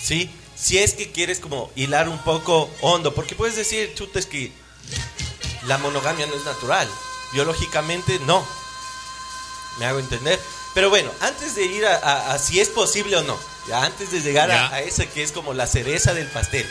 ¿Sí? 0.00 0.28
Si 0.56 0.78
es 0.78 0.94
que 0.94 1.12
quieres 1.12 1.38
como 1.38 1.70
hilar 1.76 2.08
un 2.08 2.18
poco 2.24 2.70
hondo, 2.80 3.14
porque 3.14 3.34
puedes 3.34 3.56
decir, 3.56 3.92
chuta, 3.94 4.18
es 4.18 4.26
que 4.26 4.50
la 5.66 5.78
monogamia 5.78 6.26
no 6.26 6.34
es 6.34 6.44
natural. 6.44 6.88
Biológicamente 7.32 8.18
no. 8.20 8.46
Me 9.78 9.84
hago 9.86 9.98
entender. 9.98 10.40
Pero 10.74 10.88
bueno, 10.90 11.10
antes 11.20 11.54
de 11.54 11.64
ir 11.64 11.84
a, 11.86 11.96
a- 11.96 12.32
a 12.34 12.38
si 12.38 12.60
es 12.60 12.68
posible 12.68 13.16
o 13.16 13.22
no, 13.22 13.38
ya 13.68 13.84
antes 13.84 14.12
de 14.12 14.20
llegar 14.20 14.50
a, 14.50 14.72
a 14.72 14.80
esa 14.80 15.06
que 15.06 15.22
es 15.22 15.32
como 15.32 15.52
la 15.54 15.66
cereza 15.66 16.14
del 16.14 16.26
pastel, 16.28 16.66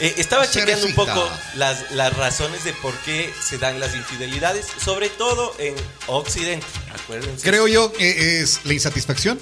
eh, 0.00 0.14
estaba 0.16 0.44
La 0.44 0.50
chequeando 0.50 0.86
un 0.86 0.92
cerecita. 0.94 1.14
poco 1.14 1.30
las, 1.54 1.90
las 1.92 2.16
razones 2.16 2.64
de 2.64 2.72
por 2.74 2.94
qué 3.00 3.32
se 3.46 3.58
dan 3.58 3.78
las 3.80 3.94
infidelidades, 3.94 4.66
sobre 4.82 5.08
todo 5.10 5.54
en 5.58 5.74
Occidente. 6.06 6.66
Acuérdense. 7.02 7.42
Creo 7.48 7.68
yo 7.68 7.92
que 7.92 8.40
es 8.42 8.60
la 8.64 8.72
insatisfacción. 8.72 9.38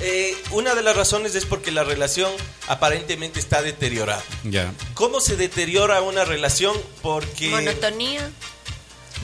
Eh, 0.00 0.36
una 0.50 0.74
de 0.74 0.82
las 0.82 0.96
razones 0.96 1.34
es 1.34 1.44
porque 1.46 1.70
la 1.70 1.84
relación 1.84 2.30
aparentemente 2.66 3.38
está 3.38 3.62
deteriorada. 3.62 4.22
Ya. 4.42 4.72
¿Cómo 4.94 5.20
se 5.20 5.36
deteriora 5.36 6.02
una 6.02 6.24
relación? 6.24 6.76
Porque... 7.02 7.50
Monotonía. 7.50 8.30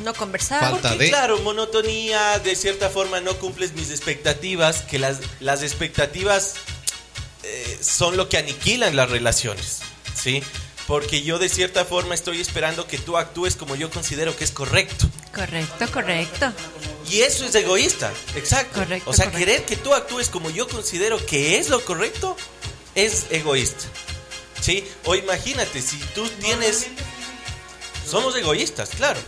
No 0.05 0.15
conversar. 0.15 0.61
Falta 0.61 0.91
Porque, 0.91 1.05
de- 1.05 1.11
claro, 1.11 1.39
monotonía, 1.41 2.39
de 2.39 2.55
cierta 2.57 2.89
forma 2.89 3.21
no 3.21 3.37
cumples 3.37 3.73
mis 3.75 3.91
expectativas, 3.91 4.83
que 4.83 4.99
las, 4.99 5.19
las 5.41 5.63
expectativas 5.63 6.55
eh, 7.43 7.79
son 7.83 8.17
lo 8.17 8.29
que 8.29 8.39
aniquilan 8.39 8.95
las 8.97 9.11
relaciones, 9.11 9.81
¿sí? 10.15 10.43
Porque 10.91 11.23
yo 11.23 11.39
de 11.39 11.49
cierta 11.49 11.85
forma 11.85 12.17
estoy 12.17 12.41
esperando 12.41 12.89
que 12.89 12.99
tú 12.99 13.17
actúes 13.17 13.55
como 13.55 13.77
yo 13.77 13.91
considero 13.91 14.37
que 14.37 14.43
es 14.43 14.51
correcto. 14.51 15.09
Correcto, 15.33 15.87
correcto. 15.93 16.53
Y 17.09 17.21
eso 17.21 17.45
es 17.45 17.55
egoísta, 17.55 18.13
exacto. 18.35 18.81
Correcto, 18.81 19.09
o 19.09 19.13
sea, 19.13 19.27
correcto. 19.27 19.39
querer 19.39 19.65
que 19.67 19.77
tú 19.77 19.95
actúes 19.95 20.29
como 20.29 20.51
yo 20.51 20.67
considero 20.67 21.25
que 21.25 21.59
es 21.59 21.69
lo 21.69 21.85
correcto 21.85 22.37
es 22.97 23.27
egoísta. 23.31 23.85
¿Sí? 24.61 24.85
O 25.05 25.15
imagínate, 25.15 25.81
si 25.81 25.97
tú 26.13 26.29
tienes... 26.41 26.89
Somos 28.05 28.35
egoístas, 28.35 28.91
claro. 28.91 29.21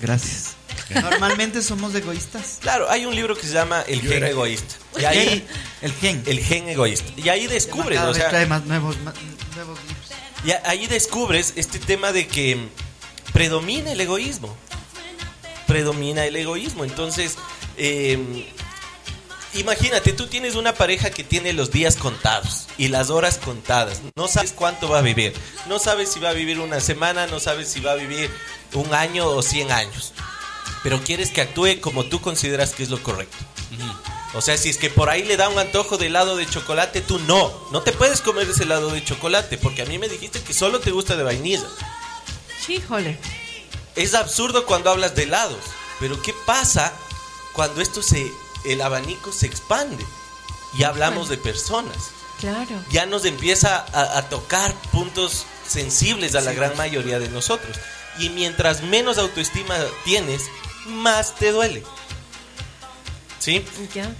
Gracias. 0.00 0.56
Normalmente 0.94 1.62
somos 1.62 1.94
egoístas. 1.94 2.58
Claro, 2.60 2.90
hay 2.90 3.06
un 3.06 3.14
libro 3.14 3.36
que 3.36 3.46
se 3.46 3.52
llama 3.52 3.82
El 3.86 4.00
gen 4.02 4.24
egoísta. 4.24 4.74
Y 5.00 5.04
ahí, 5.04 5.46
El 5.82 5.92
gen. 5.92 6.22
el 6.26 6.40
gen 6.40 6.68
egoísta. 6.68 7.12
Y 7.16 7.28
ahí 7.28 7.46
descubres, 7.46 7.98
Cada 7.98 8.10
o 8.10 8.12
vez 8.12 8.22
sea, 8.22 8.30
trae 8.30 8.46
más 8.46 8.64
nuevos, 8.64 8.98
más 9.00 9.14
nuevos 9.54 9.78
libros. 9.86 10.06
y 10.44 10.50
a- 10.52 10.62
ahí 10.66 10.86
descubres 10.86 11.52
este 11.56 11.78
tema 11.78 12.12
de 12.12 12.26
que 12.26 12.58
predomina 13.32 13.92
el 13.92 14.00
egoísmo. 14.00 14.56
Predomina 15.66 16.24
el 16.24 16.34
egoísmo. 16.36 16.84
Entonces, 16.84 17.36
eh, 17.76 18.48
imagínate, 19.54 20.12
tú 20.12 20.26
tienes 20.26 20.54
una 20.56 20.74
pareja 20.74 21.10
que 21.10 21.22
tiene 21.24 21.52
los 21.52 21.70
días 21.70 21.96
contados 21.96 22.66
y 22.78 22.88
las 22.88 23.10
horas 23.10 23.38
contadas. 23.38 24.00
No 24.16 24.26
sabes 24.28 24.52
cuánto 24.52 24.88
va 24.88 24.98
a 24.98 25.02
vivir. 25.02 25.32
No 25.68 25.78
sabes 25.78 26.12
si 26.12 26.20
va 26.20 26.30
a 26.30 26.32
vivir 26.32 26.58
una 26.60 26.80
semana, 26.80 27.26
no 27.26 27.38
sabes 27.40 27.68
si 27.68 27.80
va 27.80 27.92
a 27.92 27.96
vivir 27.96 28.30
un 28.74 28.92
año 28.94 29.28
o 29.28 29.42
cien 29.42 29.70
años. 29.70 30.12
Pero 30.82 31.02
quieres 31.02 31.30
que 31.30 31.42
actúe 31.42 31.80
como 31.80 32.04
tú 32.04 32.20
consideras 32.20 32.74
que 32.74 32.82
es 32.82 32.90
lo 32.90 33.02
correcto. 33.02 33.36
O 34.34 34.40
sea, 34.40 34.56
si 34.56 34.68
es 34.68 34.78
que 34.78 34.90
por 34.90 35.10
ahí 35.10 35.24
le 35.24 35.36
da 35.36 35.48
un 35.48 35.58
antojo 35.58 35.98
de 35.98 36.06
helado 36.06 36.36
de 36.36 36.46
chocolate, 36.46 37.00
tú 37.00 37.18
no. 37.20 37.52
No 37.72 37.82
te 37.82 37.92
puedes 37.92 38.20
comer 38.20 38.48
ese 38.48 38.62
helado 38.62 38.90
de 38.90 39.04
chocolate, 39.04 39.58
porque 39.58 39.82
a 39.82 39.86
mí 39.86 39.98
me 39.98 40.08
dijiste 40.08 40.40
que 40.40 40.54
solo 40.54 40.80
te 40.80 40.92
gusta 40.92 41.16
de 41.16 41.24
vainilla. 41.24 41.66
Híjole. 42.68 43.18
Es 43.96 44.14
absurdo 44.14 44.66
cuando 44.66 44.90
hablas 44.90 45.16
de 45.16 45.24
helados, 45.24 45.58
pero 45.98 46.22
¿qué 46.22 46.32
pasa 46.46 46.92
cuando 47.52 47.80
esto 47.80 48.02
se, 48.02 48.30
el 48.64 48.80
abanico 48.80 49.32
se 49.32 49.46
expande 49.46 50.06
y 50.78 50.84
hablamos 50.84 51.28
de 51.28 51.36
personas? 51.36 51.96
Claro. 52.38 52.82
Ya 52.92 53.06
nos 53.06 53.24
empieza 53.24 53.84
a, 53.92 54.18
a 54.18 54.28
tocar 54.28 54.72
puntos 54.92 55.44
sensibles 55.66 56.36
a 56.36 56.40
la 56.40 56.52
gran 56.52 56.76
mayoría 56.76 57.18
de 57.18 57.28
nosotros. 57.28 57.76
Y 58.18 58.28
mientras 58.30 58.82
menos 58.82 59.18
autoestima 59.18 59.76
tienes, 60.04 60.42
más 60.86 61.34
te 61.36 61.52
duele. 61.52 61.82
¿Sí? 63.38 63.64
Ya. 63.94 64.14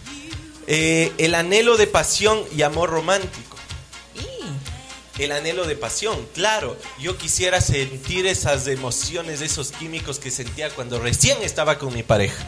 Eh, 0.67 1.13
el 1.19 1.35
anhelo 1.35 1.77
de 1.77 1.87
pasión 1.87 2.43
y 2.57 2.63
amor 2.63 2.91
romántico. 2.91 3.57
Y 5.19 5.23
El 5.23 5.33
anhelo 5.33 5.67
de 5.67 5.77
pasión, 5.77 6.27
claro. 6.33 6.79
Yo 6.99 7.19
quisiera 7.19 7.61
sentir 7.61 8.27
esas 8.27 8.67
emociones, 8.67 9.41
esos 9.43 9.73
químicos 9.73 10.19
que 10.19 10.31
sentía 10.31 10.71
cuando 10.71 10.99
recién 10.99 11.43
estaba 11.43 11.79
con 11.79 11.93
mi 11.93 12.03
pareja. 12.03 12.47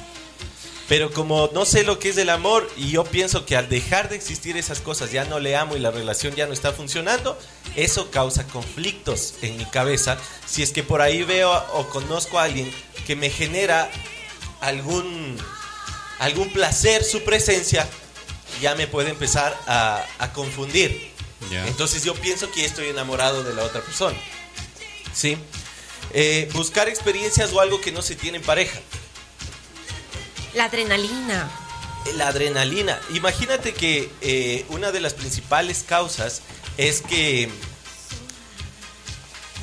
Pero 0.93 1.11
como 1.11 1.49
no 1.55 1.65
sé 1.65 1.85
lo 1.85 1.99
que 1.99 2.11
es 2.11 2.19
el 2.19 2.29
amor 2.29 2.71
y 2.77 2.91
yo 2.91 3.05
pienso 3.05 3.47
que 3.47 3.57
al 3.57 3.71
dejar 3.71 4.11
de 4.11 4.17
existir 4.17 4.59
esas 4.59 4.81
cosas 4.81 5.11
ya 5.11 5.25
no 5.25 5.41
le 5.41 5.57
amo 5.57 5.75
y 5.75 5.79
la 5.79 5.91
relación 5.91 6.35
ya 6.35 6.47
no 6.47 6.53
está 6.53 6.71
funcionando, 6.73 7.39
eso 7.77 8.11
causa 8.11 8.47
conflictos 8.47 9.37
en 9.41 9.57
mi 9.57 9.65
cabeza. 9.65 10.19
Si 10.47 10.63
es 10.63 10.71
que 10.71 10.83
por 10.83 11.01
ahí 11.01 11.23
veo 11.23 11.51
o 11.73 11.89
conozco 11.89 12.39
a 12.39 12.43
alguien 12.43 12.71
que 13.07 13.17
me 13.17 13.31
genera 13.31 13.91
algún, 14.61 15.39
algún 16.19 16.53
placer 16.53 17.03
su 17.05 17.23
presencia, 17.23 17.89
ya 18.61 18.75
me 18.75 18.87
puede 18.87 19.09
empezar 19.09 19.59
a, 19.67 20.05
a 20.19 20.35
confundir. 20.35 21.11
Entonces 21.69 22.05
yo 22.05 22.15
pienso 22.17 22.51
que 22.51 22.67
estoy 22.67 22.89
enamorado 22.89 23.43
de 23.45 23.55
la 23.55 23.65
otra 23.65 23.81
persona. 23.81 24.19
¿Sí? 25.15 25.39
Eh, 26.13 26.51
buscar 26.53 26.91
experiencias 26.91 27.51
o 27.55 27.63
algo 27.63 27.81
que 27.81 27.93
no 27.93 28.03
se 28.03 28.15
tiene 28.15 28.37
en 28.37 28.45
pareja. 28.45 28.79
La 30.55 30.65
adrenalina. 30.65 31.51
La 32.17 32.29
adrenalina. 32.29 33.01
Imagínate 33.15 33.75
que 33.75 34.11
eh, 34.21 34.67
una 34.71 34.91
de 34.93 35.01
las 35.01 35.15
principales 35.15 35.85
causas 35.87 36.43
es 36.77 37.01
que 37.01 37.49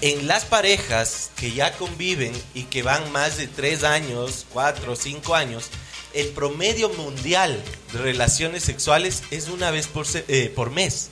en 0.02 0.28
las 0.28 0.46
parejas 0.46 1.32
que 1.36 1.52
ya 1.52 1.74
conviven 1.74 2.32
y 2.54 2.64
que 2.64 2.84
van 2.84 3.12
más 3.12 3.38
de 3.38 3.48
tres 3.48 3.84
años, 3.84 4.46
cuatro, 4.52 4.96
cinco 4.96 5.36
años, 5.36 5.66
el 6.14 6.30
promedio 6.30 6.90
mundial 6.90 7.62
de 7.92 8.00
relaciones 8.00 8.64
sexuales 8.64 9.24
es 9.32 9.50
una 9.50 9.72
vez 9.72 9.88
por, 9.88 10.06
eh, 10.14 10.52
por 10.56 10.72
mes. 10.72 11.10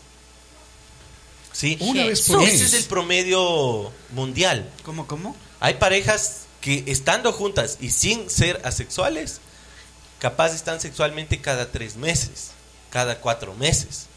¿Sí? 1.52 1.78
Una 1.82 2.06
vez 2.06 2.22
por 2.22 2.40
Jesús. 2.40 2.54
Ese 2.54 2.64
mes. 2.64 2.74
es 2.74 2.80
el 2.82 2.86
promedio 2.86 3.92
mundial. 4.12 4.72
¿Cómo, 4.84 5.08
cómo? 5.08 5.36
Hay 5.60 5.76
parejas 5.76 6.46
que 6.62 6.84
estando 6.88 7.34
juntas 7.34 7.78
y 7.82 7.90
sin 7.90 8.30
ser 8.30 8.62
asexuales, 8.64 9.42
capaz 10.20 10.54
están 10.54 10.80
sexualmente 10.80 11.40
cada 11.42 11.72
tres 11.72 11.96
meses, 11.96 12.52
cada 12.92 13.20
cuatro 13.20 13.54
meses. 13.56 14.08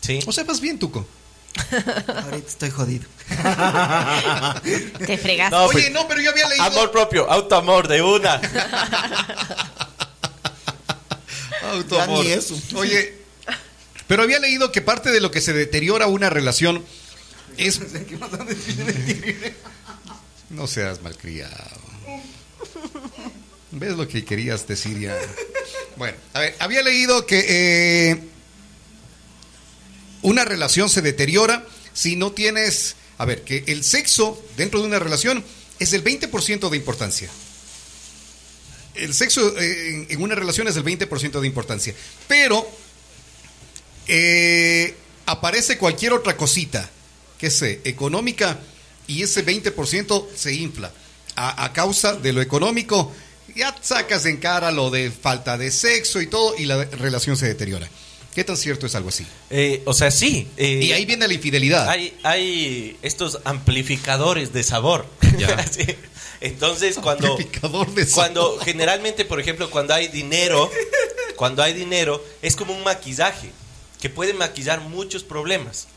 ¿Sí? 0.00 0.20
O 0.26 0.32
sea, 0.32 0.44
vas 0.44 0.60
bien, 0.60 0.78
Tuco. 0.78 1.06
Ahorita 2.06 2.48
estoy 2.48 2.70
jodido. 2.70 3.06
Te 5.06 5.18
fregaste. 5.18 5.56
No, 5.56 5.64
Oye, 5.64 5.72
pues, 5.72 5.92
no, 5.92 6.08
pero 6.08 6.20
yo 6.20 6.30
había 6.30 6.48
leído. 6.48 6.64
Amor 6.64 6.90
propio, 6.90 7.30
autoamor 7.30 7.88
de 7.88 8.02
una. 8.02 8.40
Autoamor. 11.72 12.24
Eso. 12.26 12.58
Oye, 12.74 13.14
pero 14.06 14.22
había 14.22 14.40
leído 14.40 14.72
que 14.72 14.80
parte 14.80 15.10
de 15.10 15.20
lo 15.20 15.30
que 15.30 15.40
se 15.40 15.52
deteriora 15.52 16.06
una 16.06 16.30
relación 16.30 16.84
es. 17.56 17.80
No 20.48 20.66
seas 20.66 21.00
malcriado. 21.02 21.89
¿Ves 23.72 23.96
lo 23.96 24.08
que 24.08 24.24
querías 24.24 24.66
decir 24.66 24.98
ya? 24.98 25.16
Bueno, 25.96 26.16
a 26.32 26.40
ver, 26.40 26.56
había 26.58 26.82
leído 26.82 27.24
que 27.24 27.44
eh, 27.48 28.20
una 30.22 30.44
relación 30.44 30.88
se 30.90 31.02
deteriora 31.02 31.64
si 31.92 32.16
no 32.16 32.32
tienes, 32.32 32.96
a 33.18 33.24
ver, 33.24 33.42
que 33.42 33.64
el 33.68 33.84
sexo 33.84 34.42
dentro 34.56 34.80
de 34.80 34.86
una 34.86 34.98
relación 34.98 35.44
es 35.78 35.92
del 35.92 36.02
20% 36.02 36.68
de 36.68 36.76
importancia. 36.76 37.30
El 38.94 39.14
sexo 39.14 39.56
eh, 39.58 40.06
en, 40.08 40.20
una 40.20 40.34
relación 40.34 40.66
es 40.66 40.74
del 40.74 40.84
20% 40.84 41.40
de 41.40 41.46
importancia. 41.46 41.94
Pero 42.26 42.68
eh, 44.08 44.94
aparece 45.26 45.78
cualquier 45.78 46.12
otra 46.12 46.36
cosita, 46.36 46.90
que 47.38 47.50
sé, 47.50 47.80
económica, 47.84 48.58
y 49.06 49.22
ese 49.22 49.46
20% 49.46 50.26
se 50.34 50.54
infla. 50.54 50.92
A 51.42 51.72
causa 51.72 52.14
de 52.14 52.34
lo 52.34 52.42
económico, 52.42 53.14
ya 53.54 53.74
sacas 53.80 54.26
en 54.26 54.38
cara 54.38 54.70
lo 54.70 54.90
de 54.90 55.10
falta 55.10 55.56
de 55.58 55.70
sexo 55.70 56.20
y 56.20 56.26
todo, 56.26 56.54
y 56.58 56.64
la 56.66 56.84
relación 56.84 57.36
se 57.36 57.46
deteriora. 57.46 57.88
¿Qué 58.34 58.44
tan 58.44 58.56
cierto 58.56 58.86
es 58.86 58.94
algo 58.94 59.08
así? 59.08 59.26
Eh, 59.50 59.82
o 59.86 59.92
sea, 59.92 60.10
sí. 60.12 60.46
eh, 60.56 60.80
Y 60.82 60.92
ahí 60.92 61.04
viene 61.04 61.26
la 61.26 61.34
infidelidad. 61.34 61.88
Hay, 61.88 62.16
hay 62.22 62.96
estos 63.02 63.40
amplificadores 63.44 64.52
de 64.52 64.62
sabor. 64.62 65.06
Ya. 65.38 65.64
Sí. 65.70 65.84
Entonces, 66.40 66.96
cuando, 67.02 67.32
Amplificador 67.32 67.92
de 67.92 68.06
cuando 68.08 68.50
sabor. 68.52 68.64
generalmente, 68.64 69.24
por 69.24 69.40
ejemplo, 69.40 69.68
cuando 69.68 69.94
hay 69.94 70.08
dinero, 70.08 70.70
cuando 71.36 71.62
hay 71.62 71.72
dinero, 71.72 72.24
es 72.40 72.54
como 72.56 72.72
un 72.74 72.84
maquillaje 72.84 73.50
que 74.00 74.08
puede 74.08 74.32
maquillar 74.32 74.80
muchos 74.80 75.24
problemas. 75.24 75.88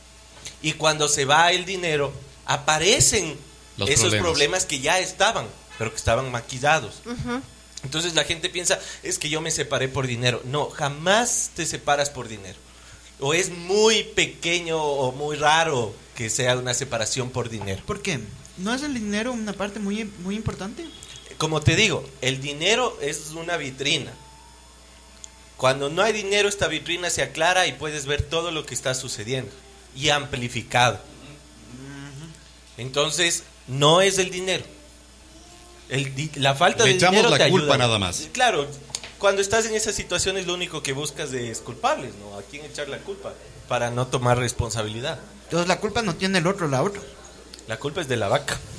Y 0.61 0.73
cuando 0.73 1.07
se 1.07 1.25
va 1.25 1.51
el 1.51 1.65
dinero, 1.65 2.11
aparecen 2.45 3.37
Los 3.77 3.89
esos 3.89 4.05
problemas. 4.09 4.23
problemas. 4.31 4.65
que 4.65 4.79
ya 4.79 4.99
estaban, 4.99 5.45
pero 5.77 5.91
que 5.91 5.97
estaban 5.97 6.31
maquillados. 6.31 7.01
Entonces 7.83 8.15
la 8.15 8.23
gente 8.23 8.49
piensa, 8.49 8.79
es 9.03 9.19
que 9.19 9.29
yo 9.29 9.41
me 9.41 9.51
separé 9.51 9.87
por 9.87 10.07
dinero. 10.07 10.41
No, 10.45 10.69
jamás 10.69 11.51
te 11.55 11.65
separas 11.65 12.09
por 12.09 12.27
dinero. 12.27 12.57
O 13.19 13.33
es 13.33 13.49
muy 13.49 14.03
pequeño 14.03 14.81
o 14.81 15.11
muy 15.11 15.35
raro 15.35 15.93
que 16.15 16.29
sea 16.29 16.57
una 16.57 16.73
separación 16.73 17.29
por 17.29 17.49
dinero. 17.49 17.81
¿Por 17.85 18.01
qué? 18.01 18.19
¿No 18.57 18.73
es 18.73 18.83
el 18.83 18.93
dinero 18.93 19.31
una 19.31 19.53
parte 19.53 19.79
muy, 19.79 20.05
muy 20.23 20.35
importante? 20.35 20.85
Como 21.37 21.61
te 21.61 21.75
digo, 21.75 22.07
el 22.21 22.41
dinero 22.41 22.97
es 23.01 23.31
una 23.31 23.57
vitrina. 23.57 24.13
Cuando 25.57 25.89
no 25.89 26.01
hay 26.01 26.13
dinero, 26.13 26.49
esta 26.49 26.67
vitrina 26.67 27.09
se 27.09 27.21
aclara 27.21 27.67
y 27.67 27.73
puedes 27.73 28.05
ver 28.05 28.21
todo 28.21 28.51
lo 28.51 28.65
que 28.65 28.73
está 28.73 28.93
sucediendo 28.93 29.51
y 29.95 30.09
amplificado. 30.09 30.99
Entonces, 32.77 33.43
no 33.67 34.01
es 34.01 34.17
el 34.17 34.29
dinero. 34.29 34.65
El 35.93 36.11
la 36.35 36.55
falta 36.55 36.83
Le 36.83 36.89
de 36.91 36.95
echamos 36.95 37.15
dinero 37.17 37.29
la 37.29 37.37
te 37.45 37.49
culpa 37.51 37.73
ayuda. 37.75 37.77
nada 37.87 37.99
más. 37.99 38.27
Claro, 38.33 38.67
cuando 39.19 39.41
estás 39.41 39.65
en 39.67 39.75
esas 39.75 39.95
situaciones 39.95 40.47
lo 40.47 40.53
único 40.53 40.81
que 40.83 40.91
buscas 40.93 41.31
es 41.33 41.59
culpables, 41.59 42.13
¿no? 42.15 42.37
¿A 42.37 42.41
quién 42.41 42.65
echar 42.65 42.89
la 42.89 42.97
culpa? 42.97 43.33
Para 43.67 43.91
no 43.91 44.07
tomar 44.07 44.37
responsabilidad. 44.37 45.19
Entonces 45.45 45.67
la 45.67 45.79
culpa 45.79 46.01
no 46.01 46.15
tiene 46.15 46.39
el 46.39 46.47
otro, 46.47 46.67
la 46.67 46.81
otra. 46.83 47.01
La 47.67 47.77
culpa 47.77 48.01
es 48.01 48.07
de 48.07 48.17
la 48.17 48.27
vaca. 48.27 48.59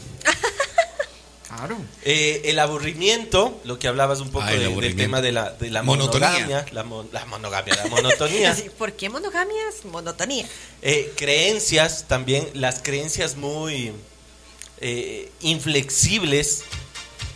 Claro. 1.46 1.76
Eh, 2.02 2.42
el 2.46 2.58
aburrimiento, 2.58 3.60
lo 3.64 3.78
que 3.78 3.86
hablabas 3.86 4.18
un 4.20 4.30
poco 4.30 4.46
Ah, 4.46 4.52
el 4.54 4.60
de- 4.74 4.80
del 4.80 4.96
tema 4.96 5.20
de 5.20 5.30
la, 5.30 5.50
de 5.50 5.70
la 5.70 5.84
Monotonía. 5.84 6.30
monogamia, 6.30 6.66
la, 6.72 6.82
mon- 6.82 7.08
la 7.12 7.24
monogamia, 7.26 7.76
la 7.76 7.86
monotonía, 7.86 8.56
¿Por 8.78 8.94
qué 8.94 9.08
monogamias? 9.08 9.84
Monotonía. 9.84 10.48
Eh, 10.82 11.12
creencias 11.16 12.06
también, 12.08 12.48
las 12.54 12.80
creencias 12.82 13.36
muy 13.36 13.92
eh, 14.80 15.30
inflexibles, 15.42 16.64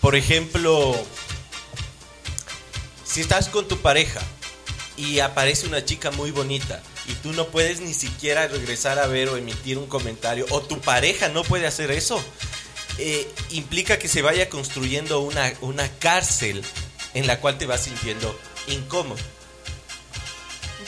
por 0.00 0.16
ejemplo, 0.16 0.94
si 3.04 3.20
estás 3.20 3.48
con 3.48 3.66
tu 3.66 3.78
pareja 3.78 4.20
y 4.96 5.20
aparece 5.20 5.66
una 5.66 5.84
chica 5.84 6.10
muy 6.10 6.30
bonita 6.30 6.82
y 7.06 7.12
tú 7.14 7.32
no 7.32 7.46
puedes 7.48 7.80
ni 7.80 7.94
siquiera 7.94 8.46
regresar 8.48 8.98
a 8.98 9.06
ver 9.06 9.28
o 9.28 9.36
emitir 9.36 9.78
un 9.78 9.86
comentario, 9.86 10.46
o 10.50 10.60
tu 10.60 10.80
pareja 10.80 11.28
no 11.28 11.42
puede 11.42 11.66
hacer 11.66 11.90
eso, 11.90 12.22
eh, 12.98 13.30
implica 13.50 13.98
que 13.98 14.08
se 14.08 14.22
vaya 14.22 14.48
construyendo 14.48 15.20
una, 15.20 15.52
una 15.60 15.88
cárcel 15.98 16.62
en 17.14 17.26
la 17.26 17.40
cual 17.40 17.56
te 17.56 17.66
vas 17.66 17.84
sintiendo 17.84 18.38
incómodo. 18.66 19.20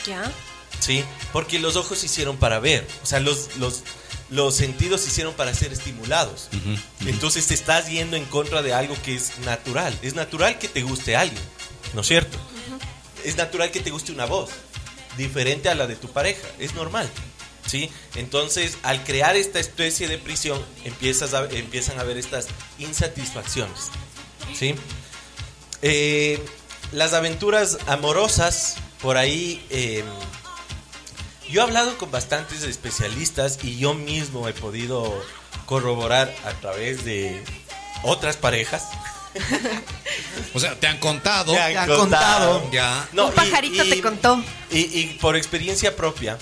Ya. 0.05 0.31
Sí, 0.79 1.03
porque 1.31 1.59
los 1.59 1.75
ojos 1.75 1.99
se 1.99 2.07
hicieron 2.07 2.37
para 2.37 2.59
ver, 2.59 2.87
o 3.03 3.05
sea, 3.05 3.19
los, 3.19 3.55
los, 3.57 3.83
los 4.31 4.55
sentidos 4.55 5.01
se 5.01 5.09
hicieron 5.09 5.33
para 5.35 5.53
ser 5.53 5.71
estimulados. 5.73 6.49
Entonces 7.05 7.45
te 7.47 7.53
estás 7.53 7.87
yendo 7.89 8.15
en 8.17 8.25
contra 8.25 8.61
de 8.63 8.73
algo 8.73 8.95
que 9.03 9.13
es 9.15 9.37
natural. 9.39 9.95
Es 10.01 10.15
natural 10.15 10.57
que 10.57 10.67
te 10.67 10.81
guste 10.81 11.15
alguien, 11.15 11.41
¿no 11.93 12.01
es 12.01 12.07
cierto? 12.07 12.37
Es 13.23 13.35
natural 13.37 13.69
que 13.71 13.81
te 13.81 13.91
guste 13.91 14.11
una 14.11 14.25
voz, 14.25 14.49
diferente 15.17 15.69
a 15.69 15.75
la 15.75 15.85
de 15.85 15.95
tu 15.95 16.07
pareja, 16.09 16.47
es 16.57 16.73
normal. 16.73 17.07
¿Sí? 17.67 17.91
Entonces, 18.15 18.79
al 18.81 19.03
crear 19.03 19.35
esta 19.35 19.59
especie 19.59 20.07
de 20.07 20.17
prisión, 20.17 20.65
empiezas 20.83 21.35
a- 21.35 21.45
empiezan 21.51 21.99
a 21.99 22.01
haber 22.01 22.17
estas 22.17 22.47
insatisfacciones. 22.79 23.89
¿Sí? 24.57 24.73
Eh, 25.83 26.43
las 26.91 27.13
aventuras 27.13 27.77
amorosas, 27.87 28.75
por 29.01 29.17
ahí, 29.17 29.63
eh, 29.69 30.03
yo 31.51 31.61
he 31.61 31.63
hablado 31.63 31.97
con 31.97 32.09
bastantes 32.11 32.63
especialistas 32.63 33.59
y 33.63 33.77
yo 33.77 33.93
mismo 33.93 34.47
he 34.47 34.53
podido 34.53 35.23
corroborar 35.65 36.33
a 36.45 36.51
través 36.53 37.05
de 37.05 37.43
otras 38.03 38.37
parejas. 38.37 38.83
O 40.53 40.59
sea, 40.59 40.77
te 40.77 40.87
han 40.87 40.97
contado. 40.97 41.53
Me 41.53 41.57
Te 41.59 41.77
han 41.77 41.87
contado. 41.89 42.69
Ya. 42.71 43.07
No, 43.13 43.27
Un 43.27 43.31
y- 43.31 43.35
pajarito 43.35 43.85
y- 43.85 43.89
te 43.89 44.01
contó. 44.01 44.43
Y, 44.69 44.79
y 44.79 45.17
por 45.21 45.37
experiencia 45.37 45.95
propia, 45.95 46.37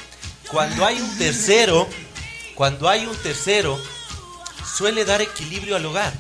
cuando 0.50 0.84
hay 0.86 1.00
un 1.00 1.18
tercero, 1.20 1.88
cuando 2.56 2.90
hay 2.90 3.06
un 3.06 3.16
tercero, 3.18 3.80
suele 4.76 5.06
dar 5.06 5.22
equilibrio 5.22 5.76
al 5.76 5.86
hogar. 5.86 6.12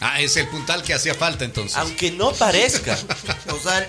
Ah, 0.00 0.20
es 0.22 0.36
el 0.38 0.48
puntal 0.48 0.82
que 0.82 0.94
hacía 0.94 1.14
falta 1.14 1.44
entonces. 1.44 1.76
Aunque 1.76 2.10
no 2.12 2.32
parezca, 2.32 2.98
O 3.52 3.58
sea, 3.58 3.86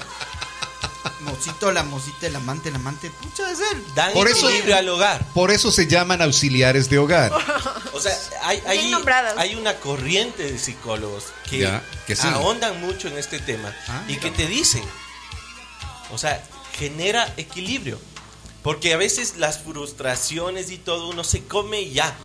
mocito, 1.21 1.71
la 1.71 1.83
mocita, 1.83 2.27
el 2.27 2.35
amante, 2.35 2.69
el 2.69 2.75
amante. 2.75 3.09
Pucha 3.21 3.47
de 3.47 3.55
ser. 3.55 3.77
dan 3.95 4.13
Por 4.13 4.27
eso- 4.27 4.47
equilibrio 4.47 4.77
al 4.77 4.89
hogar. 4.89 5.25
Por 5.33 5.51
eso 5.51 5.71
se 5.71 5.87
llaman 5.87 6.21
auxiliares 6.21 6.89
de 6.89 6.97
hogar. 6.99 7.31
O 7.93 7.99
sea, 7.99 8.17
hay, 8.43 9.55
una 9.55 9.75
corriente 9.79 10.51
de 10.51 10.57
psicólogos 10.57 11.25
que, 11.49 11.59
Ya, 11.59 11.83
que 12.07 12.15
sí. 12.15 12.27
ahondan 12.27 12.79
mucho 12.81 13.07
en 13.07 13.17
este 13.17 13.39
tema 13.39 13.75
Ah, 13.87 14.03
y 14.07 14.11
mira. 14.13 14.21
que 14.21 14.31
te 14.31 14.47
dicen, 14.47 14.83
o 16.11 16.17
sea, 16.17 16.43
genera 16.77 17.31
equilibrio. 17.37 17.99
Porque 18.63 18.93
a 18.93 18.97
veces 18.97 19.37
las 19.37 19.59
frustraciones 19.59 20.69
y 20.71 20.77
todo 20.77 21.09
uno 21.09 21.23
se 21.23 21.43
come 21.45 21.81
y 21.81 21.93
ya. 21.93 22.15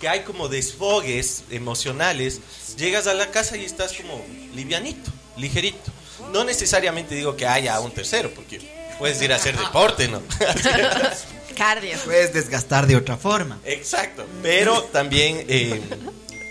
Que 0.00 0.08
hay 0.08 0.22
como 0.22 0.48
desfogues 0.48 1.44
emocionales. 1.50 2.40
Llegas 2.76 3.06
a 3.06 3.14
la 3.14 3.30
casa 3.30 3.56
y 3.56 3.64
estás 3.64 3.92
como 3.94 4.24
livianito, 4.54 5.10
ligerito. 5.36 5.90
No 6.32 6.44
necesariamente 6.44 7.14
digo 7.14 7.36
que 7.36 7.46
haya 7.46 7.78
un 7.80 7.90
tercero, 7.92 8.30
porque 8.34 8.60
puedes 8.98 9.20
ir 9.22 9.32
a 9.32 9.36
hacer 9.36 9.56
deporte, 9.56 10.08
¿no? 10.08 10.20
Cardio. 11.56 11.96
Puedes 12.04 12.32
desgastar 12.32 12.86
de 12.86 12.96
otra 12.96 13.16
forma. 13.16 13.58
Exacto, 13.64 14.24
pero 14.42 14.82
también 14.84 15.44
eh, 15.48 15.80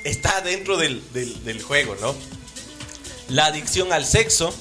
está 0.03 0.41
dentro 0.41 0.77
del, 0.77 1.01
del- 1.13 1.43
del 1.45 1.61
juego, 1.61 1.95
¿no? 2.01 2.13
La 3.29 3.45
adicción 3.45 3.93
al 3.93 4.05
sexo 4.05 4.53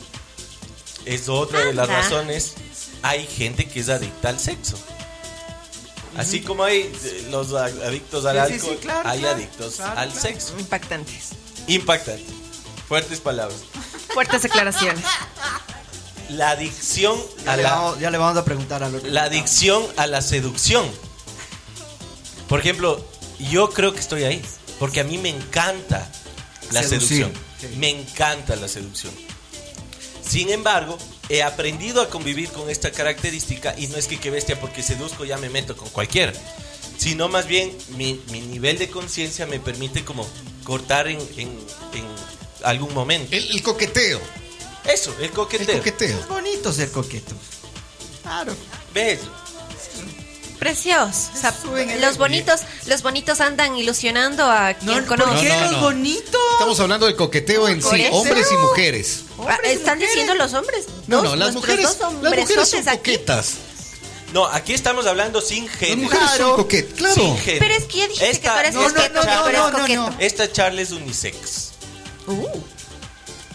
es 1.05 1.29
otra 1.29 1.65
de 1.65 1.75
las 1.75 1.89
razones. 1.89 2.55
Hay 3.03 3.27
gente 3.27 3.67
que 3.67 3.81
es 3.81 3.89
adicta 3.89 4.29
al 4.29 4.39
sexo. 4.41 4.77
Así 6.17 6.41
como 6.41 6.65
hay 6.65 6.81
eh, 7.05 7.27
los 7.31 7.53
adictos 7.53 8.25
al 8.25 8.47
Sí, 8.49 8.55
sí, 8.55 8.61
sí, 8.61 8.67
alcohol, 8.67 8.79
claro, 8.81 9.09
hay 9.09 9.19
claro, 9.21 9.37
adictos 9.37 9.75
claro, 9.77 10.01
al 10.01 10.09
claro. 10.11 10.21
sexo. 10.29 10.55
Impactantes. 10.59 11.29
Impactante. 11.67 12.25
Fuertes 12.89 13.21
palabras. 13.21 13.59
Fuertes 14.17 14.41
declaraciones. 14.45 15.05
La 16.31 16.53
adicción 16.53 17.19
Ya, 17.45 17.53
a 17.53 17.57
le 17.59 17.63
la, 17.65 17.71
vamos, 17.73 17.99
ya 18.01 18.11
le 18.11 18.17
vamos 18.17 18.39
a 18.39 18.47
preguntar 18.47 18.83
otro. 18.83 18.99
la 19.05 19.25
adicción 19.25 19.85
a 19.99 20.07
la 20.07 20.23
seducción. 20.23 20.91
Por 22.49 22.61
ejemplo, 22.61 23.07
yo 23.39 23.69
creo 23.69 23.93
que 23.93 24.01
estoy 24.01 24.25
ahí. 24.25 24.43
Porque 24.79 25.01
a 25.01 25.05
mí 25.05 25.19
me 25.19 25.29
encanta 25.29 26.11
la 26.73 26.83
Seducir. 26.83 27.27
seducción. 27.27 27.79
Me 27.79 27.91
encanta 27.91 28.57
la 28.57 28.69
seducción. 28.69 29.13
Sin 30.27 30.49
embargo, 30.49 30.97
he 31.29 31.43
aprendido 31.43 32.01
a 32.01 32.09
convivir 32.09 32.49
con 32.49 32.71
esta 32.71 32.91
característica 32.93 33.75
y 33.77 33.89
no 33.89 33.99
es 33.99 34.07
que 34.07 34.19
que 34.19 34.31
bestia 34.31 34.59
porque 34.59 34.83
seduzco 34.83 35.27
ya 35.27 35.37
me 35.37 35.51
meto 35.51 35.77
con 35.77 35.91
cualquiera. 35.91 36.33
Sino 36.97 37.29
más 37.29 37.47
bien 37.47 37.77
mi, 37.99 38.19
mi 38.31 38.41
nivel 38.41 38.79
de 38.79 38.89
conciencia 38.89 39.45
me 39.47 39.61
permite 39.61 40.07
como 40.07 40.27
cortar 40.65 41.07
en, 41.09 41.19
en- 41.37 41.59
en 41.93 42.36
algún 42.67 42.93
momento. 42.95 43.35
El, 43.35 43.51
el 43.51 43.63
coqueteo. 43.63 44.21
Eso, 44.85 45.15
el 45.19 45.25
El 45.25 45.31
coqueteo. 45.33 45.79
coqueteo. 45.79 46.19
Es 46.21 46.29
bonito 46.29 46.73
ser 46.73 46.91
coqueto. 46.91 47.35
Claro. 48.23 48.55
¿Ves? 48.95 49.21
Precioso. 50.59 51.31
O 51.35 51.39
sea, 51.39 51.55
los 52.01 52.17
bonitos, 52.17 52.61
los 52.87 53.03
bonitos 53.03 53.41
andan 53.41 53.77
ilusionando 53.77 54.51
a 54.51 54.73
quien 54.75 55.05
¿por 55.05 55.19
conoce. 55.19 55.43
qué 55.43 55.49
No, 55.51 55.55
no, 55.57 55.63
los 55.65 55.73
no. 55.73 55.81
bonitos? 55.81 56.41
Estamos 56.53 56.81
hablando 56.81 57.07
del 57.07 57.15
coqueteo 57.15 57.69
en 57.69 57.81
Por 57.81 57.95
sí, 57.95 58.03
eso. 58.03 58.15
hombres 58.17 58.47
y 58.51 58.55
mujeres. 58.55 59.21
Ah, 59.47 59.59
Están 59.65 59.99
diciendo 59.99 60.35
los 60.35 60.55
hombres. 60.55 60.87
No, 61.09 61.23
no, 61.23 61.37
las 61.37 61.53
mujeres, 61.55 61.85
las 62.01 62.13
mujeres 62.13 62.69
son 62.71 62.89
aquí. 62.89 62.97
coquetas. 63.17 63.53
No, 64.33 64.47
aquí 64.47 64.73
estamos 64.73 65.07
hablando 65.07 65.41
sin 65.41 65.67
Las 65.67 65.77
género. 65.77 66.03
mujeres 66.03 66.27
Claro. 66.29 66.47
son 66.49 66.57
coquetas, 66.57 66.95
claro. 66.99 67.15
Sin 67.15 67.39
género. 67.39 67.59
Pero 67.61 67.75
es 67.75 67.85
que 67.85 67.99
ya 67.99 68.09
dijiste 68.09 68.41
que 68.41 68.49
tú 68.49 68.55
eres 68.59 68.75
esta 68.75 68.89
coqueto, 68.89 69.15
no, 69.15 69.21
no, 69.21 69.23
charla- 69.27 69.43
tú 69.43 69.49
eres 69.49 69.61
no, 69.61 69.71
no, 69.71 69.79
no. 69.79 69.81
coqueto. 70.07 70.17
Esta 70.25 70.53
charla 70.53 70.83
es 70.83 70.91
unisex. 70.91 71.66
Uh, 72.27 72.47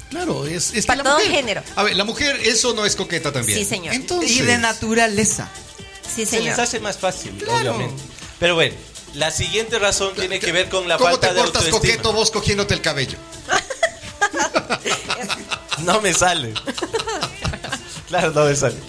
Claro, 0.10 0.46
es, 0.46 0.74
Para 0.86 1.04
todo 1.04 1.14
mujer- 1.20 1.32
género. 1.32 1.64
A 1.78 1.84
ver, 1.84 1.96
la 1.96 2.04
mujer, 2.04 2.36
eso 2.44 2.74
no 2.74 2.86
es 2.86 2.98
coqueta 2.98 3.32
también. 3.32 3.58
Sí, 3.58 3.64
señor. 3.64 3.96
Entonces, 3.96 4.30
Y 4.32 4.42
de 4.42 4.58
naturaleza. 4.58 5.50
sí, 6.04 6.26
Se 6.26 6.38
les 6.38 6.40
señor. 6.50 6.60
hace 6.60 6.82
más 6.82 6.98
fácil, 6.98 7.32
Claro. 7.38 7.76
obviamente. 7.76 8.04
Pero 8.38 8.56
bueno, 8.56 8.76
la 9.14 9.32
siguiente 9.32 9.80
razón 9.80 10.14
tiene 10.14 10.40
que 10.42 10.52
ver 10.52 10.68
con 10.68 10.90
la 10.90 10.98
¿Cómo 10.98 11.12
falta 11.12 11.30
te 11.30 11.34
de 11.36 11.40
portas 11.40 11.64
autoestima. 11.64 11.80
coqueto 11.94 12.12
vos 12.14 12.30
cogiéndote 12.30 12.74
el 12.74 12.82
cabello? 12.82 13.18
No 15.84 16.00
me 16.02 16.14
sale. 16.14 16.54
claro, 18.08 18.32
no 18.32 18.46
me 18.46 18.56
sale. 18.56 18.76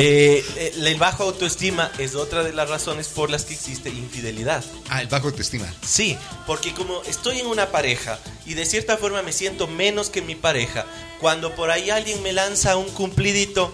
Eh, 0.00 0.44
eh, 0.56 0.72
el 0.76 0.98
bajo 0.98 1.24
autoestima 1.24 1.90
es 1.98 2.14
otra 2.14 2.42
de 2.42 2.52
las 2.52 2.68
razones 2.68 3.08
por 3.08 3.30
las 3.30 3.44
que 3.44 3.54
existe 3.54 3.90
infidelidad. 3.90 4.64
Ah, 4.88 5.02
el 5.02 5.08
bajo 5.08 5.28
autoestima. 5.28 5.66
Sí, 5.86 6.16
porque 6.46 6.72
como 6.72 7.02
estoy 7.04 7.40
en 7.40 7.46
una 7.46 7.70
pareja 7.70 8.18
y 8.46 8.54
de 8.54 8.64
cierta 8.64 8.96
forma 8.96 9.22
me 9.22 9.32
siento 9.32 9.66
menos 9.66 10.08
que 10.10 10.22
mi 10.22 10.34
pareja, 10.34 10.86
cuando 11.20 11.54
por 11.54 11.70
ahí 11.70 11.90
alguien 11.90 12.22
me 12.22 12.32
lanza 12.32 12.76
un 12.76 12.88
cumplidito, 12.90 13.72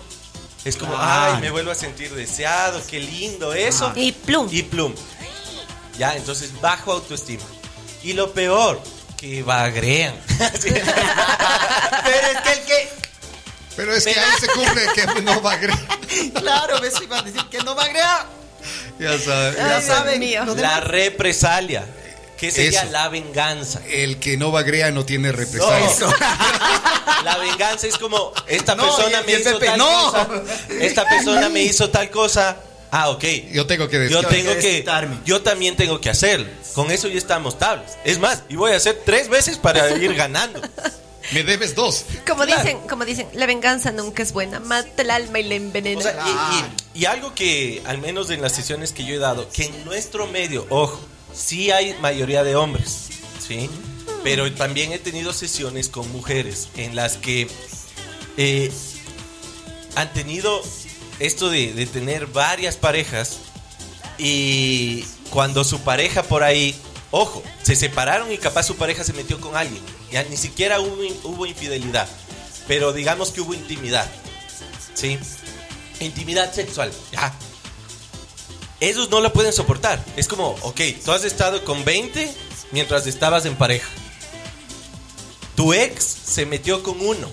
es 0.64 0.76
como, 0.76 0.94
ay, 0.98 1.40
me 1.40 1.50
vuelvo 1.50 1.70
a 1.70 1.76
sentir 1.76 2.12
deseado, 2.12 2.82
qué 2.90 2.98
lindo 2.98 3.52
eso. 3.52 3.92
Y 3.94 4.10
plum. 4.10 4.48
Y 4.50 4.64
plum. 4.64 4.92
Ya, 5.96 6.16
entonces 6.16 6.50
bajo 6.60 6.92
autoestima. 6.92 7.44
Y 8.02 8.14
lo 8.14 8.32
peor, 8.32 8.82
que 9.16 9.42
bagrean. 9.42 10.14
Pero 10.28 10.50
es 12.32 12.40
que 12.42 12.52
el 12.52 12.64
que. 12.64 13.05
Pero 13.76 13.94
es 13.94 14.04
que 14.04 14.10
ahí 14.18 14.30
se 14.40 14.46
cumple 14.48 14.82
que 14.94 15.06
no 15.22 15.40
va 15.42 15.52
a 15.52 15.54
agregar. 15.54 15.98
Claro, 16.40 16.82
eso 16.84 17.02
iba 17.02 17.18
a 17.18 17.22
decir 17.22 17.42
que 17.50 17.58
no 17.58 17.74
va 17.74 17.82
a 17.82 17.86
agregar. 17.86 18.26
Ya 18.98 19.18
sabes. 19.18 19.56
Ay, 19.58 19.68
Ya 19.68 19.80
saben. 19.82 20.56
La 20.62 20.80
represalia, 20.80 21.84
que 22.38 22.50
sería 22.50 22.82
Eso. 22.82 22.90
la 22.92 23.08
venganza. 23.08 23.80
El 23.88 24.18
que 24.18 24.36
no 24.36 24.50
va 24.52 24.60
a 24.60 24.62
agregar 24.62 24.92
no 24.92 25.04
tiene 25.04 25.32
represalias. 25.32 26.00
No. 26.00 26.14
La 27.24 27.38
venganza 27.38 27.86
es 27.88 27.98
como 27.98 28.32
esta 28.46 28.74
No, 28.76 28.84
persona 28.84 29.22
me 29.22 29.32
hizo 29.32 29.52
Pepe, 29.58 29.66
tal 29.66 29.78
no. 29.78 29.86
cosa. 30.12 30.28
Esta 30.80 31.08
persona 31.08 31.48
me 31.48 31.62
hizo 31.62 31.90
tal 31.90 32.08
cosa. 32.10 32.56
Ah, 32.90 33.08
ok. 33.10 33.24
Yo 33.52 33.66
tengo 33.66 33.88
que. 33.88 34.08
Yo 34.08 34.22
Tengo 34.22 34.54
que 34.54 34.84
que, 34.84 35.08
yo 35.24 35.42
también 35.42 35.74
tengo 35.76 36.00
que 36.00 36.08
hacerlo. 36.08 36.46
Con 36.74 36.90
eso 36.92 37.08
ya 37.08 37.18
estamos 37.18 37.58
tablas. 37.58 37.98
Es 38.04 38.18
más, 38.20 38.42
y 38.48 38.54
voy 38.56 38.72
a 38.72 38.76
hacer 38.76 39.00
tres 39.04 39.28
veces 39.28 39.58
para 39.58 39.90
ir 39.96 40.14
ganando. 40.14 40.60
Me 41.32 41.42
debes 41.42 41.74
dos. 41.74 42.04
Como 42.26 42.44
Claro. 42.44 42.62
dicen, 42.62 42.78
como 42.88 43.04
dicen, 43.04 43.28
la 43.34 43.46
venganza 43.46 43.90
nunca 43.92 44.22
es 44.22 44.32
buena, 44.32 44.60
mata 44.60 45.02
el 45.02 45.10
alma 45.10 45.38
y 45.40 45.44
la 45.44 45.54
envenena. 45.56 45.98
O 45.98 46.02
sea, 46.02 46.16
y, 46.94 46.98
y- 46.98 47.00
y 47.02 47.04
algo 47.06 47.34
que, 47.34 47.82
al 47.86 47.98
menos 47.98 48.30
en 48.30 48.40
las 48.42 48.52
sesiones 48.52 48.92
que 48.92 49.04
yo 49.04 49.14
he 49.14 49.18
dado, 49.18 49.48
que 49.50 49.64
en 49.64 49.84
nuestro 49.84 50.26
medio, 50.26 50.66
ojo, 50.70 51.00
sí 51.34 51.70
hay 51.70 51.94
mayoría 52.00 52.44
de 52.44 52.56
hombres, 52.56 53.08
¿sí? 53.46 53.68
Pero 54.24 54.50
también 54.54 54.92
he 54.92 54.98
tenido 54.98 55.32
sesiones 55.32 55.88
con 55.88 56.10
mujeres 56.12 56.68
en 56.76 56.96
las 56.96 57.16
que 57.16 57.48
eh, 58.36 58.72
han 59.94 60.12
tenido 60.12 60.62
esto 61.18 61.48
de, 61.50 61.72
de 61.72 61.86
tener 61.86 62.26
varias 62.26 62.76
parejas 62.76 63.38
y 64.18 65.04
cuando 65.30 65.64
su 65.64 65.80
pareja 65.80 66.22
por 66.22 66.42
ahí, 66.42 66.74
ojo, 67.10 67.42
se 67.62 67.76
separaron 67.76 68.32
y 68.32 68.38
capaz 68.38 68.64
su 68.64 68.76
pareja 68.76 69.04
se 69.04 69.12
metió 69.12 69.40
con 69.40 69.56
alguien, 69.56 69.82
ya 70.10 70.22
ni 70.24 70.36
siquiera 70.36 70.80
hubo, 70.80 71.02
hubo 71.24 71.46
infidelidad, 71.46 72.08
pero 72.66 72.92
digamos 72.92 73.30
que 73.30 73.40
hubo 73.40 73.54
intimidad, 73.54 74.10
¿sí? 74.94 75.18
Intimidad 76.00 76.52
sexual, 76.52 76.92
ya. 77.12 77.34
Ellos 78.80 79.08
no 79.10 79.20
la 79.20 79.32
pueden 79.32 79.52
soportar. 79.52 80.04
Es 80.16 80.28
como, 80.28 80.50
ok, 80.62 80.80
tú 81.04 81.12
has 81.12 81.24
estado 81.24 81.64
con 81.64 81.84
20 81.84 82.30
mientras 82.72 83.06
estabas 83.06 83.46
en 83.46 83.56
pareja. 83.56 83.88
Tu 85.54 85.72
ex 85.72 86.04
se 86.04 86.44
metió 86.44 86.82
con 86.82 87.00
uno 87.00 87.30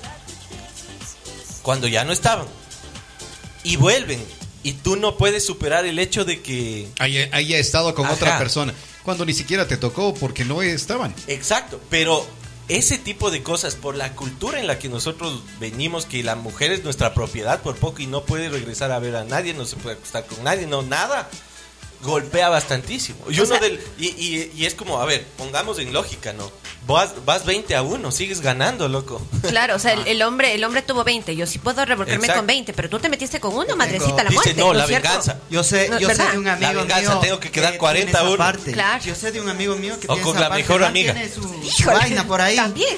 cuando 1.62 1.88
ya 1.88 2.06
no 2.06 2.14
estaban. 2.14 2.48
Y 3.64 3.76
vuelven. 3.76 4.24
Y 4.64 4.74
tú 4.74 4.96
no 4.96 5.18
puedes 5.18 5.46
superar 5.46 5.86
el 5.86 6.00
hecho 6.00 6.24
de 6.24 6.42
que... 6.42 6.88
He 7.02 7.60
estado 7.60 7.94
con 7.94 8.06
Ajá. 8.06 8.14
otra 8.14 8.38
persona. 8.40 8.74
Cuando 9.04 9.26
ni 9.26 9.34
siquiera 9.34 9.68
te 9.68 9.76
tocó 9.76 10.14
porque 10.14 10.46
no 10.46 10.62
estaban. 10.62 11.14
Exacto, 11.28 11.82
pero 11.90 12.26
ese 12.70 12.98
tipo 12.98 13.30
de 13.30 13.44
cosas, 13.44 13.76
por 13.76 13.96
la 13.96 14.16
cultura 14.16 14.60
en 14.60 14.68
la 14.68 14.80
que 14.80 14.90
nosotros 14.90 15.42
venimos, 15.60 16.06
que 16.06 16.24
la 16.24 16.36
mujer 16.36 16.72
es 16.72 16.84
nuestra 16.84 17.14
propiedad 17.14 17.62
por 17.62 17.76
poco 17.76 18.02
y 18.02 18.08
no 18.08 18.24
puede 18.24 18.50
regresar 18.50 18.92
a 18.92 19.00
ver 19.00 19.16
a 19.16 19.26
nadie, 19.26 19.54
no 19.54 19.66
se 19.66 19.76
puede 19.76 19.98
acostar 19.98 20.26
con 20.26 20.44
nadie, 20.44 20.66
no, 20.66 20.82
nada, 20.82 21.30
golpea 22.04 22.50
bastantísimo. 22.50 23.18
Y, 23.30 23.36
uno 23.38 23.46
sea- 23.46 23.60
del, 23.60 23.80
y, 23.98 24.08
y- 24.10 24.52
y 24.56 24.66
es 24.66 24.76
como, 24.76 25.00
a 25.02 25.06
ver, 25.06 25.26
pongamos 25.38 25.80
en 25.80 25.92
lógica, 25.94 26.34
¿no? 26.34 26.52
Vas, 26.86 27.14
vas 27.26 27.46
20 27.46 27.76
a 27.78 27.82
1, 27.82 28.12
sigues 28.12 28.42
ganando, 28.42 28.90
loco. 28.90 29.26
Claro, 29.48 29.76
o 29.76 29.80
sea, 29.80 29.94
el, 29.94 30.06
el 30.06 30.22
hombre 30.22 30.54
el 30.54 30.64
hombre 30.66 30.82
tuvo 30.82 31.06
20, 31.06 31.34
yo 31.36 31.48
sí 31.48 31.58
puedo 31.60 31.86
revolcarme 31.86 32.26
Exacto. 32.26 32.40
con 32.42 32.48
20, 32.48 32.74
pero 32.74 32.90
tú 32.90 33.00
te 33.00 33.08
metiste 33.08 33.40
con 33.40 33.56
uno, 33.56 33.76
madrecita, 33.78 34.18
la 34.24 34.30
Dice, 34.30 34.34
muerte. 34.36 34.54
no, 34.56 34.72
es 34.74 34.78
la 34.78 34.88
cierto? 34.88 35.08
venganza. 35.08 35.40
Yo 35.50 35.64
sé, 35.64 35.88
No, 35.90 36.00
yo 36.00 36.10
sé 36.10 36.24
de 36.32 36.38
un 36.38 36.48
amigo 36.48 36.74
La 36.74 36.80
venganza, 36.82 37.10
mío. 37.12 37.20
tengo 37.22 37.40
que 37.40 37.52
quedar 37.52 37.78
40 37.78 38.06
tiene 38.06 38.20
esa 38.20 38.28
uno. 38.30 38.38
parte. 38.38 38.72
Claro. 38.74 39.04
Yo 39.04 39.16
sé 39.16 39.32
de 39.32 39.40
un 39.40 39.48
amigo 39.50 39.76
mío 39.78 39.98
que 40.00 40.08
O 40.08 40.14
tiene 40.16 40.22
con 40.24 40.32
esa 40.32 40.40
la 40.42 40.50
parte, 40.50 40.64
mejor 40.64 40.84
amiga. 40.84 41.14
Tiene 41.14 41.30
su, 41.30 41.42
su 41.42 41.64
Híjole, 41.82 41.98
vaina 41.98 42.28
por 42.28 42.42
ahí. 42.42 42.58
También. 42.58 42.98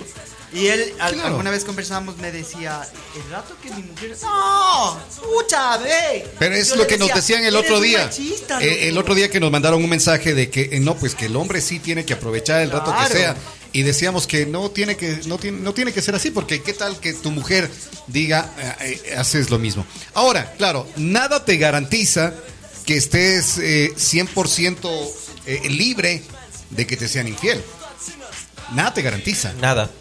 Y 0.55 0.67
él, 0.67 0.93
al- 0.99 1.13
Claro. 1.13 1.29
alguna 1.29 1.51
vez 1.51 1.65
conversamos, 1.65 2.17
me 2.17 2.31
decía, 2.31 2.81
el 3.15 3.29
rato 3.31 3.55
que 3.61 3.69
mi 3.71 3.83
mujer... 3.83 4.15
¡No! 4.21 4.97
¡Escucha, 5.11 5.77
ve! 5.77 6.25
Pero 6.39 6.55
es 6.55 6.69
Yo 6.69 6.75
lo 6.77 6.87
que 6.87 6.97
nos 6.97 7.09
decía, 7.09 7.21
decían 7.21 7.45
el 7.45 7.55
"Eres 7.55 7.69
otro 7.69 7.81
día. 7.81 8.05
machista, 8.05 8.61
Eh, 8.61 8.65
loco". 8.69 8.81
el 8.83 8.97
otro 8.97 9.15
día 9.15 9.29
que 9.29 9.39
nos 9.41 9.51
mandaron 9.51 9.83
un 9.83 9.89
mensaje 9.89 10.33
de 10.33 10.49
que 10.49 10.69
eh, 10.71 10.79
no, 10.79 10.95
pues 10.95 11.13
que 11.13 11.25
el 11.25 11.35
hombre 11.35 11.59
sí 11.61 11.79
tiene 11.79 12.05
que 12.05 12.13
aprovechar 12.13 12.61
el 12.61 12.71
rato 12.71 12.95
que 13.03 13.13
sea. 13.13 13.35
Y 13.73 13.83
decíamos 13.83 14.25
que 14.27 14.45
no 14.45 14.71
tiene 14.71 14.95
que 14.95 15.19
no 15.25 15.37
tiene, 15.37 15.59
no 15.59 15.73
tiene 15.73 15.91
que 15.91 16.01
ser 16.01 16.15
así 16.15 16.31
porque 16.31 16.61
qué 16.61 16.71
tal 16.71 16.97
que 17.01 17.11
tu 17.11 17.29
mujer 17.31 17.69
diga 18.07 18.49
eh, 18.79 19.01
eh, 19.07 19.15
haces 19.17 19.49
lo 19.49 19.59
mismo. 19.59 19.85
Ahora, 20.13 20.53
claro, 20.57 20.87
nada 20.95 21.43
te 21.43 21.57
garantiza 21.57 22.33
que 22.85 22.95
estés 22.95 23.57
eh, 23.57 23.91
100% 23.97 25.11
eh, 25.47 25.69
libre 25.69 26.23
de 26.69 26.87
que 26.87 26.95
te 26.95 27.09
sean 27.09 27.27
infiel. 27.27 27.61
Nada 28.73 28.93
te 28.93 29.01
garantiza. 29.01 29.51
Nada. 29.59 29.91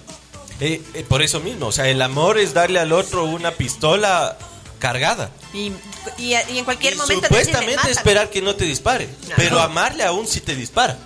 Eh, 0.61 0.81
eh, 0.95 1.05
por 1.09 1.23
eso 1.23 1.41
mismo, 1.41 1.67
o 1.67 1.73
sea, 1.73 1.89
el 1.89 2.01
amor 2.01 2.39
es 2.39 2.55
darle 2.55 2.79
al 2.79 2.93
otro 2.93 3.25
una 3.25 3.51
pistola 3.53 4.39
cargada. 4.79 5.31
Y, 5.53 5.73
y- 6.19 6.35
y 6.51 6.59
en 6.59 6.65
cualquier 6.65 6.95
Y 6.95 6.97
momento 6.97 7.27
supuestamente 7.27 7.77
"Mátame". 7.77 7.93
esperar 7.93 8.31
que 8.31 8.41
no 8.43 8.55
te 8.55 8.65
dispare, 8.65 9.07
Claro. 9.07 9.35
pero 9.37 9.61
amarle 9.61 10.05
aún 10.05 10.27
si 10.27 10.41
te 10.41 10.55
dispara. 10.55 10.99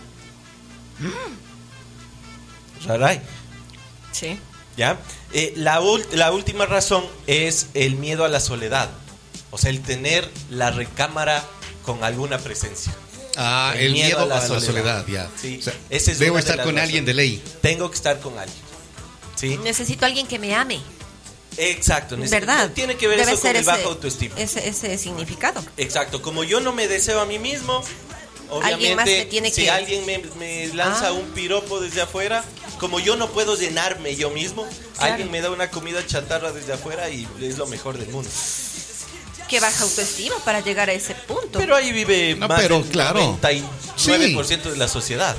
Raray, 2.86 3.20
Sí. 4.12 4.38
¿ya? 4.76 4.98
Eh, 5.32 5.52
la, 5.56 5.80
la 6.12 6.32
última 6.32 6.66
razón 6.66 7.04
es 7.26 7.66
el 7.74 7.96
miedo 7.96 8.24
a 8.24 8.28
la 8.28 8.40
soledad. 8.40 8.88
O 9.50 9.58
sea, 9.58 9.70
el 9.70 9.80
tener 9.82 10.28
la 10.50 10.70
recámara 10.70 11.44
con 11.84 12.04
alguna 12.04 12.38
presencia. 12.38 12.94
Ah, 13.36 13.72
el, 13.76 13.92
miedo, 13.92 14.20
a 14.22 14.26
la, 14.26 14.46
soledad, 14.46 15.06
ya. 15.06 15.28
Sí, 15.40 15.58
O 15.60 15.62
sea, 15.62 15.72
esa 15.90 16.10
es 16.12 16.18
debo 16.18 16.38
estar 16.38 16.62
con 16.64 16.78
alguien 16.78 17.04
de 17.04 17.14
ley. 17.14 17.42
Tengo 17.62 17.88
que 17.90 17.96
estar 17.96 18.18
con 18.20 18.36
alguien. 18.38 18.58
¿Sí? 19.38 19.56
Necesito 19.62 20.04
a 20.04 20.08
alguien 20.08 20.26
que 20.26 20.38
me 20.38 20.54
ame. 20.54 20.80
Exacto. 21.56 22.16
necesito- 22.16 22.30
¿Verdad? 22.40 22.70
Tiene 22.74 22.96
que 22.96 23.06
ver 23.08 23.18
Debe 23.18 23.32
eso 23.32 23.40
con 23.42 23.50
el 23.50 23.56
ese- 23.56 23.66
bajo 23.66 23.88
autoestima. 23.88 24.34
Ese, 24.38 24.68
ese 24.68 24.96
significado. 24.98 25.62
Exacto, 25.76 26.22
como 26.22 26.44
yo 26.44 26.60
no 26.60 26.72
me 26.72 26.88
deseo 26.88 27.20
a 27.20 27.26
mí 27.26 27.38
mismo, 27.38 27.82
obviamente 28.48 28.74
Alguien 28.74 28.96
más 28.96 29.06
me 29.06 29.24
tiene 29.26 29.50
si 29.50 29.62
que- 29.62 29.70
alguien 29.70 30.06
me, 30.06 30.18
me 30.38 30.66
lanza 30.74 31.08
Ah. 31.08 31.12
un 31.12 31.26
piropo 31.30 31.80
desde 31.80 32.00
afuera, 32.02 32.44
como 32.78 33.00
yo 33.00 33.16
no 33.16 33.28
puedo 33.30 33.56
llenarme 33.56 34.14
yo 34.16 34.30
mismo, 34.30 34.66
Claro. 34.96 35.12
alguien 35.12 35.30
me 35.30 35.40
da 35.40 35.50
una 35.50 35.70
comida 35.70 36.04
chatarra 36.06 36.52
desde 36.52 36.72
afuera 36.72 37.08
y 37.10 37.26
es 37.42 37.58
lo 37.58 37.66
mejor 37.66 37.98
del 37.98 38.08
mundo. 38.08 38.30
Que 39.48 39.60
baja 39.60 39.82
autoestima 39.82 40.36
para 40.44 40.60
llegar 40.60 40.90
a 40.90 40.92
ese 40.92 41.14
punto. 41.14 41.58
Pero 41.58 41.74
ahí 41.74 41.90
vive 41.90 42.36
No, 42.36 42.48
más 42.48 42.60
pero 42.60 42.80
del 42.80 42.90
claro. 42.90 43.20
99% 43.40 44.70
de 44.70 44.76
la 44.76 44.88
sociedad. 44.88 45.36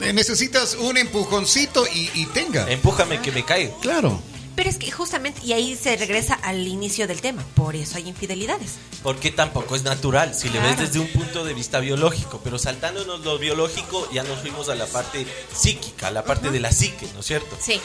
Necesitas 0.00 0.74
un 0.74 0.96
empujoncito 0.96 1.86
y, 1.86 2.10
y 2.14 2.26
tenga. 2.26 2.70
Empújame 2.70 3.20
que 3.20 3.30
me 3.32 3.44
caiga. 3.44 3.72
Claro. 3.80 4.20
Pero 4.56 4.68
es 4.68 4.76
que 4.78 4.90
justamente, 4.90 5.40
y 5.44 5.52
ahí 5.52 5.76
se 5.76 5.96
regresa 5.96 6.34
al 6.34 6.66
inicio 6.66 7.06
del 7.06 7.20
tema. 7.20 7.42
Por 7.54 7.76
eso 7.76 7.96
hay 7.96 8.08
infidelidades. 8.08 8.72
Porque 9.02 9.30
tampoco 9.30 9.76
es 9.76 9.84
natural, 9.84 10.34
si 10.34 10.48
le 10.50 10.58
ves 10.58 10.72
Claro. 10.74 10.82
desde 10.86 10.98
un 10.98 11.06
punto 11.12 11.44
de 11.44 11.54
vista 11.54 11.80
biológico, 11.80 12.40
pero 12.44 12.58
saltándonos 12.58 13.20
lo 13.20 13.38
biológico 13.38 14.06
ya 14.12 14.22
nos 14.24 14.40
fuimos 14.40 14.68
a 14.68 14.74
la 14.74 14.86
parte 14.86 15.26
psíquica, 15.56 16.08
a 16.08 16.10
la 16.10 16.24
parte 16.24 16.50
de 16.50 16.60
la 16.60 16.72
psique, 16.72 17.06
¿no 17.14 17.20
es 17.20 17.26
cierto? 17.26 17.56
Sí. 17.60 17.80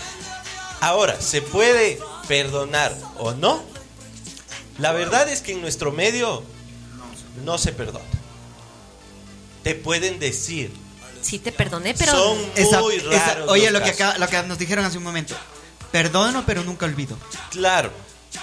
Ahora, 0.82 1.22
¿se 1.22 1.42
puede 1.42 2.00
perdonar 2.28 2.94
o 3.20 3.32
no? 3.34 3.64
La 4.78 4.92
verdad 4.92 5.30
es 5.30 5.40
que 5.42 5.54
en 5.54 5.62
nuestro 5.62 5.92
medio 5.94 6.44
no 7.46 7.58
se 7.58 7.72
perdona. 7.72 8.04
Te 9.64 9.76
pueden 9.76 10.20
decir, 10.20 10.72
Sí 11.26 11.40
te 11.40 11.52
perdoné, 11.52 11.94
pero... 11.96 12.12
son 12.12 12.38
muy 12.84 12.96
esa- 12.98 13.34
raros. 13.34 13.50
oye, 13.50 13.72
los 13.72 13.74
lo 13.74 13.80
que, 13.86 13.92
casos. 13.94 14.02
acá, 14.16 14.18
lo 14.20 14.28
que 14.28 14.44
nos 14.48 14.58
dijeron 14.60 14.86
hace 14.86 14.98
un 14.98 15.04
momento. 15.04 15.36
Perdono, 15.92 16.44
pero 16.46 16.64
nunca 16.64 16.86
olvido. 16.86 17.18
Claro, 17.52 17.92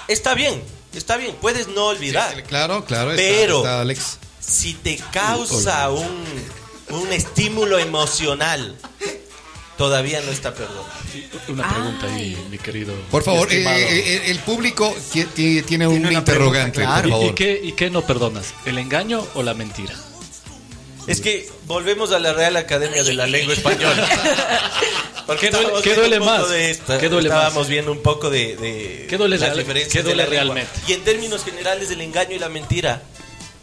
está 0.08 0.34
bien, 0.34 0.62
Está 0.92 1.16
bien, 1.16 1.34
puedes 1.40 1.68
no 1.68 1.86
olvidar. 1.86 2.42
Claro, 2.42 2.84
claro. 2.84 3.12
está- 3.12 3.22
Pero- 3.22 3.58
está 3.58 3.80
Alex. 3.80 4.18
Si 4.40 4.74
te 4.74 4.98
causa 5.10 5.88
un, 5.90 6.24
un 6.90 7.12
estímulo 7.14 7.78
emocional, 7.78 8.76
todavía 9.78 10.20
no 10.20 10.30
está 10.30 10.52
perdón. 10.52 10.84
Una 11.48 11.66
pregunta 11.72 12.06
ahí, 12.14 12.36
mi 12.50 12.58
querido. 12.58 12.92
Por 13.10 13.22
favor, 13.22 13.50
eh, 13.50 13.62
eh, 13.64 14.02
eh, 14.16 14.22
el 14.26 14.38
público 14.40 14.94
ti- 15.12 15.24
ti- 15.24 15.62
tiene 15.62 15.86
un 15.86 16.00
una 16.04 16.12
interrogante, 16.12 16.80
pregunta, 16.80 17.02
claro. 17.02 17.16
por 17.18 17.26
¿Y- 17.26 17.28
¿Y, 17.30 17.32
qué, 17.34 17.60
¿Y 17.62 17.72
qué 17.72 17.88
no 17.88 18.02
perdonas? 18.06 18.52
¿El 18.66 18.76
engaño 18.78 19.26
o 19.34 19.42
la 19.42 19.54
mentira? 19.54 19.94
Es 21.06 21.20
que 21.20 21.48
volvemos 21.66 22.12
a 22.12 22.18
la 22.18 22.32
Real 22.32 22.56
Academia 22.56 23.02
de 23.02 23.12
la 23.14 23.26
Lengua 23.26 23.54
Española. 23.54 24.08
Porque 25.26 25.50
¿Qué 25.50 25.56
duele- 25.56 25.82
qué 25.82 25.94
duele 25.94 26.20
más? 26.20 26.48
de 26.50 26.70
esto, 26.70 26.98
¿Qué 26.98 27.08
duele 27.08 27.28
estábamos 27.28 27.54
más? 27.62 27.68
viendo 27.68 27.92
un 27.92 28.02
poco 28.02 28.28
de, 28.30 28.56
de 28.56 29.06
¿Qué 29.08 29.16
duele 29.16 29.38
las 29.38 29.56
diferencias 29.56 29.92
qué 29.92 29.98
de 29.98 30.04
duele 30.04 30.24
la 30.24 30.28
lengua. 30.30 30.54
realmente? 30.56 30.80
Y 30.88 30.92
en 30.94 31.02
términos 31.04 31.44
generales 31.44 31.90
el 31.90 32.00
engaño 32.00 32.34
y 32.34 32.38
la 32.38 32.48
mentira 32.48 33.02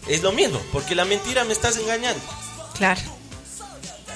es 0.08 0.22
lo 0.22 0.32
mismo, 0.32 0.62
porque 0.72 0.96
la 0.96 1.06
mentira 1.06 1.44
me 1.44 1.54
estás 1.54 1.76
engañando. 1.78 2.22
Claro. 2.78 3.02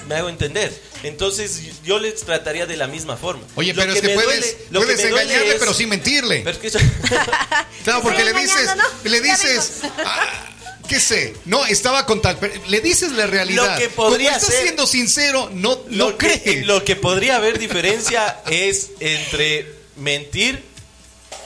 Me 0.08 0.14
hago 0.16 0.28
entender. 0.28 0.72
Entonces 1.02 1.60
yo 1.84 1.98
les 1.98 2.16
trataría 2.22 2.66
de 2.66 2.76
la 2.76 2.86
misma 2.86 3.16
forma. 3.16 3.42
Oye, 3.56 3.72
Lo 3.74 3.82
pero 3.82 3.92
es 3.94 4.00
que 4.00 4.08
me 4.08 4.14
puedes, 4.14 4.40
duele- 4.40 4.66
lo 4.70 4.80
que 4.80 4.86
puedes 4.86 5.02
me 5.04 5.10
duele 5.10 5.22
engañarle, 5.24 5.52
es- 5.54 5.60
pero 5.60 5.74
sin 5.74 5.88
mentirle. 5.90 6.40
pero 6.44 6.50
es 6.50 6.58
que 6.58 6.66
eso- 6.68 6.78
Claro, 7.84 8.02
porque 8.02 8.24
le 8.24 8.32
dices, 8.32 8.70
¿no? 8.76 9.10
le 9.10 9.20
dices, 9.20 9.80
ah, 10.04 10.48
¿qué 10.88 11.00
sé? 11.00 11.34
No, 11.44 11.64
estaba 11.66 12.06
con 12.06 12.20
tal, 12.22 12.38
le 12.68 12.80
dices 12.80 13.12
la 13.12 13.26
realidad. 13.26 13.72
Lo 13.74 13.78
que 13.78 13.88
podría 13.90 14.30
Como 14.30 14.38
estás 14.40 14.54
ser- 14.54 14.62
siendo 14.64 14.86
sincero, 14.86 15.50
no, 15.52 15.80
lo, 15.88 16.10
no 16.10 16.16
que, 16.18 16.40
cree. 16.42 16.64
lo 16.64 16.84
que 16.84 16.96
podría 16.96 17.36
haber 17.36 17.58
diferencia 17.58 18.40
es 18.46 18.90
entre 19.00 19.72
mentir 19.96 20.62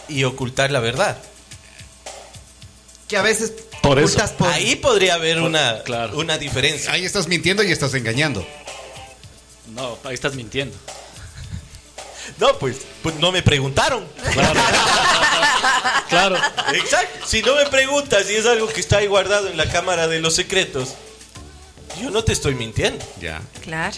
y 0.08 0.24
ocultar 0.24 0.70
la 0.70 0.80
verdad. 0.80 1.18
Que 3.08 3.16
a 3.16 3.22
veces 3.22 3.52
Por 3.82 3.98
eso. 3.98 4.06
ocultas 4.08 4.30
por- 4.32 4.48
Ahí 4.48 4.76
podría 4.76 5.14
haber 5.14 5.40
una, 5.40 5.82
claro. 5.82 6.16
una 6.18 6.36
diferencia. 6.38 6.92
Ahí 6.92 7.04
estás 7.04 7.26
mintiendo 7.28 7.62
y 7.62 7.72
estás 7.72 7.94
engañando. 7.94 8.46
No, 9.74 9.98
ahí 10.04 10.14
estás 10.14 10.34
mintiendo. 10.34 10.76
No, 12.38 12.58
pues, 12.58 12.76
pues 13.02 13.14
no 13.16 13.32
me 13.32 13.42
preguntaron. 13.42 14.06
Claro. 14.32 14.60
claro. 16.08 16.36
Exacto. 16.74 17.26
Si 17.26 17.42
no 17.42 17.54
me 17.56 17.66
preguntas 17.66 18.26
si 18.26 18.34
es 18.34 18.46
algo 18.46 18.68
que 18.68 18.80
está 18.80 18.98
ahí 18.98 19.06
guardado 19.06 19.48
en 19.48 19.56
la 19.56 19.70
cámara 19.70 20.08
de 20.08 20.20
los 20.20 20.34
secretos, 20.34 20.94
yo 22.00 22.10
no 22.10 22.22
te 22.24 22.32
estoy 22.32 22.54
mintiendo. 22.54 23.04
Ya. 23.20 23.40
Claro. 23.62 23.96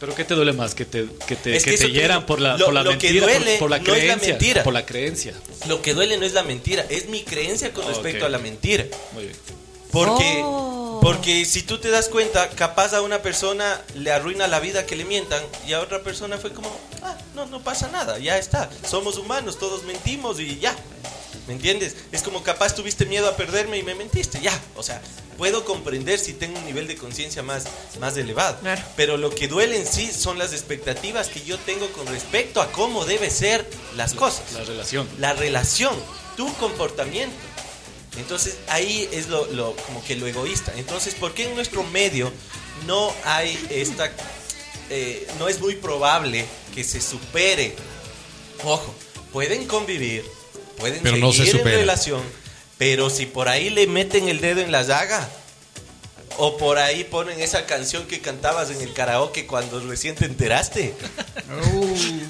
Pero 0.00 0.14
¿qué 0.14 0.24
te 0.24 0.34
duele 0.34 0.52
más? 0.52 0.74
Que 0.76 0.84
te, 0.84 1.06
que 1.26 1.34
te, 1.34 1.56
Es 1.56 1.64
que 1.64 1.76
te 1.76 1.90
hieran 1.90 2.24
por 2.24 2.40
la, 2.40 2.56
lo- 2.56 2.66
por 2.66 2.74
la 2.74 2.82
lo 2.84 2.90
mentira, 2.90 3.20
por- 3.20 3.30
duele 3.34 3.58
por, 3.58 3.70
la 3.70 3.78
no 3.78 3.82
es 3.82 3.88
la 3.88 3.94
creencia. 4.04 4.28
mentira. 4.28 4.62
Por 4.62 4.72
la 4.72 4.86
creencia. 4.86 5.34
Lo 5.66 5.82
que 5.82 5.92
duele 5.94 6.16
no 6.18 6.24
es 6.24 6.34
la 6.34 6.44
mentira, 6.44 6.86
es 6.88 7.08
mi 7.08 7.24
creencia 7.24 7.72
con 7.72 7.84
respecto 7.86 8.24
Ok. 8.24 8.26
a 8.26 8.28
la 8.28 8.38
mentira. 8.38 8.84
Muy 9.12 9.24
bien. 9.24 9.36
Porque, 9.90 10.40
Oh. 10.44 11.00
porque 11.02 11.44
si 11.46 11.62
tú 11.62 11.78
te 11.78 11.88
das 11.90 12.08
cuenta, 12.08 12.48
capaz 12.50 12.92
a 12.94 13.02
una 13.02 13.22
persona 13.22 13.80
le 13.96 14.12
arruina 14.12 14.46
la 14.46 14.60
vida 14.60 14.86
que 14.86 14.94
le 14.94 15.04
mientan 15.04 15.42
y 15.66 15.72
a 15.72 15.80
otra 15.80 16.00
persona 16.02 16.38
fue 16.38 16.52
como, 16.52 16.70
ah, 17.02 17.16
no, 17.38 17.46
no 17.46 17.62
pasa 17.62 17.88
nada, 17.88 18.18
ya 18.18 18.36
está. 18.38 18.68
Somos 18.88 19.16
humanos, 19.16 19.58
todos 19.58 19.84
mentimos 19.84 20.38
y 20.40 20.58
ya. 20.58 20.74
¿Me 21.46 21.54
entiendes? 21.54 21.96
Es 22.12 22.22
como 22.22 22.42
capaz 22.42 22.74
tuviste 22.74 23.06
miedo 23.06 23.26
a 23.28 23.36
perderme 23.36 23.78
y 23.78 23.82
me 23.82 23.94
mentiste, 23.94 24.38
ya. 24.40 24.52
O 24.76 24.82
sea, 24.82 25.00
puedo 25.38 25.64
comprender 25.64 26.18
si 26.18 26.34
tengo 26.34 26.58
un 26.58 26.64
nivel 26.66 26.86
de 26.86 26.96
conciencia 26.96 27.42
más, 27.42 27.64
más 28.00 28.16
elevado. 28.18 28.58
Claro. 28.60 28.82
Pero 28.96 29.16
lo 29.16 29.30
que 29.30 29.48
duele 29.48 29.78
en 29.78 29.86
sí 29.86 30.10
son 30.12 30.38
las 30.38 30.52
expectativas 30.52 31.28
que 31.28 31.42
yo 31.42 31.56
tengo 31.58 31.88
con 31.92 32.06
respecto 32.08 32.60
a 32.60 32.70
cómo 32.72 33.04
debe 33.06 33.30
ser 33.30 33.66
las 33.96 34.12
cosas 34.14 34.52
La 34.52 34.64
relación. 34.64 35.08
la 35.18 35.32
relación, 35.32 35.94
tu 36.36 36.52
comportamiento. 36.56 37.34
Entonces 38.18 38.58
ahí 38.68 39.08
es 39.12 39.28
lo, 39.28 39.46
lo- 39.52 39.74
como 39.86 40.02
que 40.04 40.16
lo 40.16 40.26
egoísta. 40.26 40.72
Entonces, 40.76 41.14
¿por 41.14 41.32
qué 41.34 41.44
en 41.48 41.54
nuestro 41.54 41.82
medio 41.84 42.30
no 42.86 43.12
hay 43.24 43.58
esta, 43.70 44.10
eh, 44.90 45.26
no 45.38 45.48
es 45.48 45.60
muy 45.60 45.74
probable 45.74 46.44
que 46.74 46.84
se 46.84 47.00
supere? 47.00 47.74
Ojo, 48.64 48.94
pueden 49.32 49.66
convivir, 49.66 50.24
pueden 50.76 51.02
Pero 51.02 51.16
no 51.16 51.32
se 51.32 51.44
seguir 51.44 51.60
en 51.60 51.64
relación, 51.64 52.22
pero 52.76 53.10
si 53.10 53.26
por 53.26 53.48
ahí 53.48 53.70
le 53.70 53.86
meten 53.86 54.28
el 54.28 54.40
dedo 54.40 54.60
en 54.60 54.72
la 54.72 54.82
llaga. 54.82 55.28
O 56.40 56.56
por 56.56 56.78
ahí 56.78 57.02
ponen 57.04 57.40
esa 57.40 57.66
canción 57.66 58.06
que 58.06 58.20
cantabas 58.20 58.70
en 58.70 58.80
el 58.80 58.92
karaoke 58.94 59.44
cuando 59.46 59.80
recién 59.80 60.14
te 60.14 60.24
enteraste. 60.24 60.94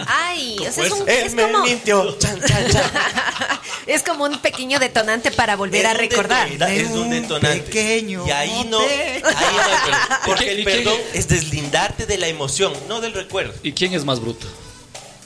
Ay, 0.06 0.56
o 0.66 0.72
sea, 0.72 0.84
es, 0.86 0.92
un- 0.92 1.08
es 1.08 1.34
como, 1.34 1.62
mintió. 1.62 2.16
Chan, 2.18 2.40
chan, 2.46 2.70
chan. 2.70 2.90
es 3.86 4.02
como 4.02 4.24
un 4.24 4.38
pequeño 4.40 4.78
detonante 4.78 5.30
para 5.30 5.56
volver 5.56 5.86
a 5.86 5.92
Es 5.92 5.94
un 5.98 6.00
recordar. 6.08 6.48
detonante, 6.48 6.80
Es 6.82 6.90
un 6.90 7.10
detonante. 7.10 7.60
pequeño 7.60 8.26
y 8.26 8.30
ahí 8.30 8.66
no, 8.70 8.78
ahí 8.80 9.20
no 9.22 9.28
hay 9.28 9.78
perdón. 9.84 10.00
Porque 10.26 10.44
¿Y 10.46 10.48
el 10.58 10.64
perdón 10.64 10.98
es 11.12 11.28
deslindarte 11.28 12.06
de 12.06 12.18
la 12.18 12.28
emoción, 12.28 12.72
no 12.88 13.00
del 13.00 13.12
recuerdo. 13.12 13.52
¿Y 13.62 13.72
quién 13.72 13.92
es 13.94 14.04
más 14.04 14.20
bruto? 14.20 14.46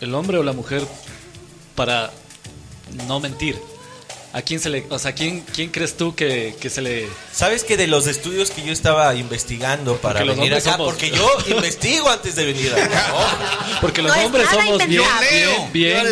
¿El 0.00 0.14
hombre 0.14 0.38
o 0.38 0.42
la 0.42 0.52
mujer 0.52 0.84
para 1.76 2.10
no 3.06 3.20
mentir? 3.20 3.60
¿A 4.34 4.40
quién 4.40 4.60
se 4.60 4.70
le, 4.70 4.86
o 4.88 4.98
sea, 4.98 5.12
quién, 5.14 5.40
quién 5.52 5.68
crees 5.70 5.96
tú 5.96 6.14
que, 6.14 6.56
que 6.58 6.70
se 6.70 6.80
le 6.80 7.06
¿Sabes 7.34 7.64
que 7.64 7.76
de 7.76 7.86
los 7.86 8.06
estudios 8.06 8.50
que 8.50 8.64
yo 8.64 8.72
estaba 8.72 9.14
investigando 9.14 9.98
para 9.98 10.20
Porque 10.20 10.34
venir 10.36 10.54
acá? 10.54 10.72
somos- 10.72 10.86
Porque 10.90 11.10
yo 11.10 11.28
investigo 11.48 12.08
antes 12.08 12.34
de 12.34 12.46
venir 12.46 12.72
acá. 12.72 13.12
Porque 13.82 14.00
los 14.00 14.16
No 14.16 14.24
hombres 14.24 14.48
somos 14.48 14.78
bien, 14.86 15.02
bien, 15.28 15.50
Yo 15.54 15.68
bien. 15.72 16.06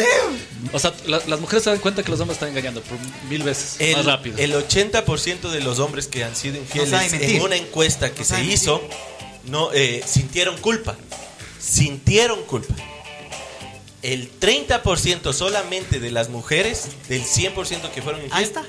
O 0.72 0.78
sea, 0.78 0.92
la- 1.06 1.22
las 1.26 1.40
mujeres 1.40 1.64
se 1.64 1.70
dan 1.70 1.78
cuenta 1.78 2.02
que 2.02 2.10
los 2.10 2.20
hombres 2.20 2.36
están 2.36 2.50
engañando 2.50 2.82
por 2.82 2.98
mil 3.30 3.42
veces 3.42 3.76
El, 3.78 3.96
más 3.96 4.04
rápido. 4.04 4.36
el 4.38 4.52
80% 4.52 5.48
de 5.50 5.60
los 5.60 5.78
hombres 5.78 6.06
que 6.06 6.22
han 6.22 6.36
sido 6.36 6.58
infieles 6.58 7.12
en 7.14 7.40
una 7.40 7.56
encuesta 7.56 8.10
que 8.12 8.20
No 8.20 8.24
se 8.26 8.44
hizo 8.44 8.82
no 9.46 9.72
eh, 9.72 10.02
sintieron 10.06 10.58
culpa. 10.58 10.94
Sintieron 11.58 12.42
culpa. 12.44 12.74
El 14.02 14.30
30% 14.40 15.32
solamente 15.32 16.00
de 16.00 16.10
las 16.10 16.28
mujeres, 16.30 16.84
del 17.08 17.22
100% 17.24 17.90
que 17.90 18.00
fueron 18.02 18.20
Ahí 18.22 18.26
infieles, 18.44 18.48
está. 18.48 18.64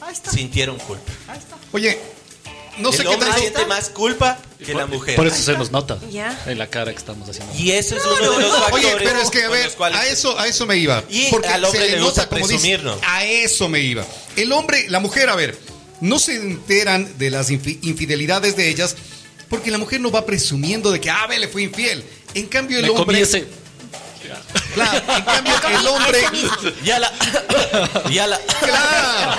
Ahí 0.00 0.12
está. 0.12 0.30
sintieron 0.30 0.78
culpa. 0.78 1.10
Ahí 1.28 1.38
está. 1.38 1.56
Oye, 1.72 1.98
no 2.78 2.92
sé 2.92 2.98
el 2.98 3.08
qué 3.08 3.14
hombre 3.14 3.28
tanto. 3.30 3.40
siente 3.42 3.66
más 3.66 3.88
culpa 3.88 4.38
que 4.64 4.74
la 4.74 4.86
mujer. 4.86 5.16
Por 5.16 5.26
eso 5.26 5.42
se 5.42 5.54
nos 5.54 5.72
nota 5.72 5.98
Ya. 6.10 6.40
en 6.46 6.58
la 6.58 6.68
cara 6.68 6.92
que 6.92 6.98
estamos 6.98 7.28
haciendo. 7.28 7.52
Y 7.58 7.72
eso 7.72 7.96
es 7.96 8.04
uno 8.04 8.30
de 8.38 8.42
los 8.42 8.58
factores. 8.58 8.86
Oye, 8.86 8.94
pero 9.02 9.20
es 9.20 9.30
que 9.30 9.42
a 9.44 9.48
ver, 9.48 9.72
a 9.92 10.06
eso, 10.06 10.38
a 10.38 10.46
eso 10.46 10.66
me 10.66 10.76
iba. 10.76 11.02
Y 11.10 11.26
al 11.48 11.64
hombre 11.64 11.90
le 11.90 12.00
gusta 12.00 12.28
como 12.28 12.46
presumir, 12.46 12.84
¿no? 12.84 12.96
A 13.02 13.24
eso 13.24 13.68
me 13.68 13.80
iba. 13.80 14.06
El 14.36 14.52
hombre, 14.52 14.86
la 14.88 15.00
mujer, 15.00 15.28
a 15.30 15.34
ver, 15.34 15.58
no 16.00 16.18
se 16.20 16.36
enteran 16.36 17.18
de 17.18 17.30
las 17.30 17.50
infi- 17.50 17.78
infidelidades 17.82 18.54
de 18.56 18.68
ellas 18.68 18.94
porque 19.48 19.70
la 19.72 19.78
mujer 19.78 20.00
no 20.00 20.10
va 20.12 20.24
presumiendo 20.26 20.92
de 20.92 21.00
que, 21.00 21.10
ah, 21.10 21.26
ve, 21.26 21.38
le 21.40 21.48
fue 21.48 21.62
infiel. 21.64 22.04
En 22.34 22.46
cambio, 22.46 22.76
el 22.78 22.82
Me 22.84 22.88
comí 22.90 23.00
hombre. 23.00 23.20
ese- 23.22 23.46
Claro, 24.76 25.02
en 25.16 25.22
cambio, 25.24 25.54
el 25.80 25.86
hombre. 25.86 26.20
Ya 26.84 26.98
la. 26.98 27.10
Ya 28.10 28.26
la. 28.26 28.38
Claro. 28.60 29.36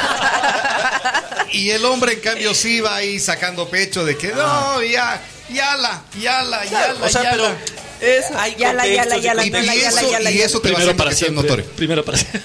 Y 1.52 1.70
el 1.70 1.86
hombre, 1.86 2.14
en 2.14 2.20
cambio, 2.22 2.54
sí 2.56 2.82
va 2.82 2.96
ahí 2.96 3.20
sacando 3.20 3.70
pecho 3.70 4.04
de 4.04 4.18
que 4.18 4.30
no, 4.30 4.82
ya, 4.84 5.22
ya 5.50 5.78
la, 5.78 6.02
ya 6.20 6.42
la, 6.44 6.66
ya 6.66 6.94
la, 6.94 7.06
O 7.06 7.10
sea, 7.10 7.30
pero. 7.32 7.44
la. 7.44 8.42
Hay 8.42 8.56
Ya 8.56 8.74
la, 8.74 8.86
ya 8.88 9.06
la, 9.06 9.16
contextos 9.16 9.20
y 9.20 9.22
ya 9.22 9.34
la, 9.34 9.46
Y, 9.46 9.50
ya 9.52 9.62
la, 9.62 9.76
y 9.76 9.80
ya 9.82 9.92
la, 9.92 10.02
eso, 10.02 10.12
ya 10.12 10.20
la, 10.20 10.32
y 10.32 10.42
eso 10.42 10.60
te 10.60 10.72
va 10.72 10.80
seas 10.82 11.18
siempre. 11.18 11.44
notorio. 11.44 11.66
Primero 11.76 12.04
para 12.04 12.18
siempre. 12.18 12.42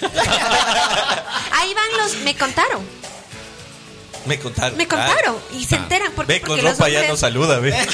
Ahí 1.52 1.74
van 1.74 1.98
los, 1.98 2.14
me 2.24 2.34
contaron, 2.36 2.86
Me 4.26 4.38
contaron. 4.38 4.76
me 4.78 4.86
contaron 4.88 5.36
Ah, 5.36 5.54
y 5.54 5.64
se 5.64 5.76
enteran 5.76 6.12
porque, 6.14 6.32
Ve, 6.34 6.40
con 6.40 6.48
porque 6.50 6.62
los 6.62 6.72
ropa 6.72 6.88
ya 6.88 7.00
no 7.00 7.04
hombres- 7.14 7.20
saluda, 7.20 7.58
ve. 7.58 7.74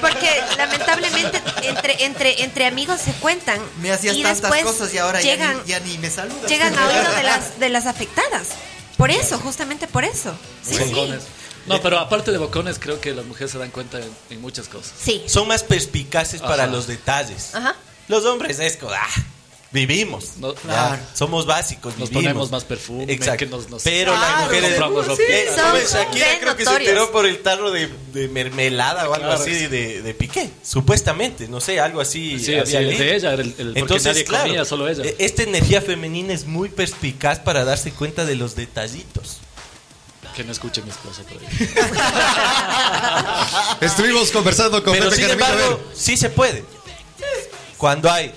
Porque 0.00 0.28
lamentablemente 0.58 1.42
entre 1.62 2.04
entre 2.04 2.42
entre 2.44 2.66
amigos 2.66 3.00
se 3.00 3.12
cuentan 3.14 3.58
Me 3.80 3.90
hacías 3.92 4.14
y 4.16 4.22
tantas 4.22 4.42
después 4.42 4.62
cosas 4.62 4.92
y 4.92 4.98
ahora 4.98 5.20
llegan 5.22 5.56
ya, 5.64 5.80
ni, 5.80 5.88
ya 5.88 5.92
ni 5.94 5.98
me 5.98 6.10
saludas. 6.10 6.48
llegan 6.50 6.78
a 6.78 6.86
oído 6.86 7.12
de 7.14 7.22
las 7.22 7.58
de 7.60 7.68
las 7.70 7.86
afectadas. 7.86 8.48
Por 8.98 9.10
eso, 9.10 9.38
justamente 9.38 9.86
por 9.88 10.04
eso. 10.04 10.34
Sí. 10.62 10.76
No, 11.66 11.80
pero 11.82 11.98
aparte 11.98 12.30
de 12.30 12.38
bocones, 12.38 12.78
creo 12.78 13.00
que 13.00 13.12
las 13.12 13.24
mujeres 13.26 13.50
se 13.50 13.58
dan 13.58 13.70
cuenta 13.70 13.98
en, 13.98 14.10
en 14.30 14.40
muchas 14.40 14.68
cosas. 14.68 14.92
Sí. 15.02 15.22
Son 15.26 15.48
más 15.48 15.62
perspicaces 15.64 16.40
para 16.40 16.66
los 16.66 16.86
detalles. 16.86 17.54
Ajá. 17.54 17.74
Los 18.08 18.24
hombres 18.24 18.58
es 18.60 18.78
ah, 18.88 19.08
vivimos. 19.72 20.36
No- 20.38 20.54
Claro. 20.54 20.98
somos 21.14 21.44
básicos, 21.46 21.96
Nos 21.98 22.08
vivimos. 22.08 22.22
ponemos 22.24 22.50
más 22.50 22.64
perfume, 22.64 23.12
Exacto. 23.12 23.38
que 23.38 23.46
nos- 23.46 23.68
nos- 23.68 23.82
Pero 23.82 24.12
las 24.12 24.20
Claro, 24.24 24.42
mujeres 24.44 24.68
compramos 24.70 25.06
ropa. 25.06 25.22
Eh, 25.22 25.46
Son- 25.54 25.80
Shakira 26.00 26.26
creo 26.40 26.56
que 26.56 26.64
se 26.64 26.70
notorios. 26.70 26.88
enteró 26.90 27.12
por 27.12 27.26
el 27.26 27.42
tarro 27.42 27.70
de, 27.70 27.88
de 28.12 28.28
mermelada 28.28 29.08
o 29.08 29.14
algo 29.14 29.26
Claro, 29.26 29.42
así 29.42 29.54
sí. 29.58 29.66
de, 29.66 30.02
de 30.02 30.14
Piqué, 30.14 30.50
supuestamente, 30.62 31.48
no 31.48 31.60
sé, 31.60 31.78
algo 31.80 32.00
así. 32.00 32.38
Sí, 32.38 32.54
había 32.56 32.78
así, 32.80 32.96
de 32.96 33.16
ella, 33.16 33.34
el- 33.34 33.54
el- 33.58 33.74
porque 33.78 33.98
nadie 34.00 34.24
comía, 34.24 34.64
solo 34.64 34.88
ella. 34.88 35.02
e- 35.04 35.16
Esta 35.18 35.42
energía 35.42 35.82
femenina 35.82 36.32
es 36.32 36.46
muy 36.46 36.68
perspicaz 36.68 37.38
para 37.40 37.64
darse 37.64 37.90
cuenta 37.92 38.24
de 38.24 38.36
los 38.36 38.54
detallitos. 38.56 39.38
Que 40.34 40.44
no 40.44 40.52
escuche 40.52 40.82
mi 40.82 40.90
esposa 40.90 41.22
por 41.22 41.38
ahí. 41.42 41.46
Estuvimos 43.80 44.30
conversando 44.30 44.82
con 44.84 44.92
Pero 44.92 45.10
Pepe 45.10 45.22
sin 45.22 45.30
embargo, 45.30 45.80
sí 45.94 46.16
se 46.16 46.28
puede. 46.30 46.62
Cuando 47.78 48.10
hay 48.10 48.32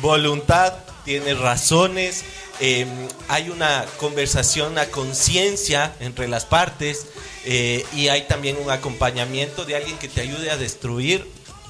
voluntad, 0.00 0.74
tiene 1.04 1.34
razones, 1.34 2.24
eh, 2.60 2.86
hay 3.28 3.48
una 3.50 3.84
conversación 3.98 4.78
a 4.78 4.86
conciencia 4.86 5.94
entre 6.00 6.28
las 6.28 6.44
partes 6.44 7.06
eh, 7.44 7.84
y 7.94 8.08
hay 8.08 8.26
también 8.28 8.56
un 8.62 8.70
acompañamiento 8.70 9.64
de 9.64 9.76
alguien 9.76 9.96
que 9.98 10.08
te 10.08 10.20
ayude 10.20 10.50
a 10.50 10.56
destruir 10.56 11.26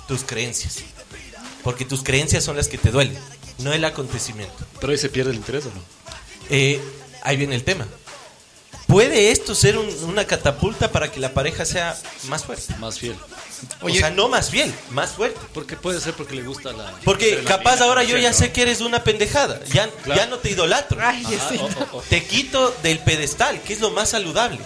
tus 0.09 0.24
creencias. 0.24 0.78
Porque 1.62 1.85
tus 1.85 2.03
creencias 2.03 2.43
son 2.43 2.57
las 2.57 2.68
que 2.68 2.78
te 2.78 2.91
duelen, 2.91 3.18
no 3.59 3.72
el 3.72 3.85
acontecimiento. 3.85 4.55
Pero 4.81 4.93
ahí 4.93 4.99
se 4.99 5.09
pierde 5.11 5.31
el 5.31 5.37
interés, 5.37 5.66
¿o 5.66 5.68
no? 5.68 5.83
Eh, 6.49 6.81
ahí 7.22 7.37
viene 7.37 7.55
el 7.55 7.62
tema. 7.64 7.87
¿Puede 8.87 9.31
esto 9.31 9.55
ser 9.55 9.78
un- 9.78 9.89
una 10.05 10.24
catapulta 10.26 10.91
para 10.91 11.12
que 11.12 11.20
la 11.20 11.33
pareja 11.33 11.64
sea 11.64 11.97
más 12.24 12.45
fuerte? 12.45 12.74
Más 12.78 12.99
fiel. 12.99 13.14
O 13.81 13.91
sea, 13.91 14.11
no 14.11 14.29
más 14.29 14.51
fiel, 14.51 14.73
más 14.91 15.11
fuerte. 15.13 15.39
Porque 15.53 15.77
puede 15.77 16.01
ser 16.01 16.15
porque 16.15 16.35
le 16.35 16.43
gusta 16.43 16.73
la. 16.73 16.93
Porque 17.05 17.37
la 17.43 17.49
capaz 17.49 17.75
mina, 17.75 17.85
ahora 17.87 18.03
yo 18.05 18.17
ya 18.17 18.33
sé 18.33 18.53
que 18.53 18.63
eres 18.63 18.81
una 18.81 19.03
pendejada. 19.05 19.61
Ya, 19.73 19.89
Claro. 20.03 20.21
ya 20.21 20.27
no 20.27 20.39
te 20.39 20.51
idolatro. 20.51 20.99
Ay, 21.03 21.25
Ajá, 21.25 21.87
Te 22.09 22.25
quito 22.25 22.75
del 22.83 22.99
pedestal, 23.01 23.61
que 23.63 23.73
es 23.75 23.81
lo 23.81 23.91
más 23.91 24.11
saludable. 24.11 24.59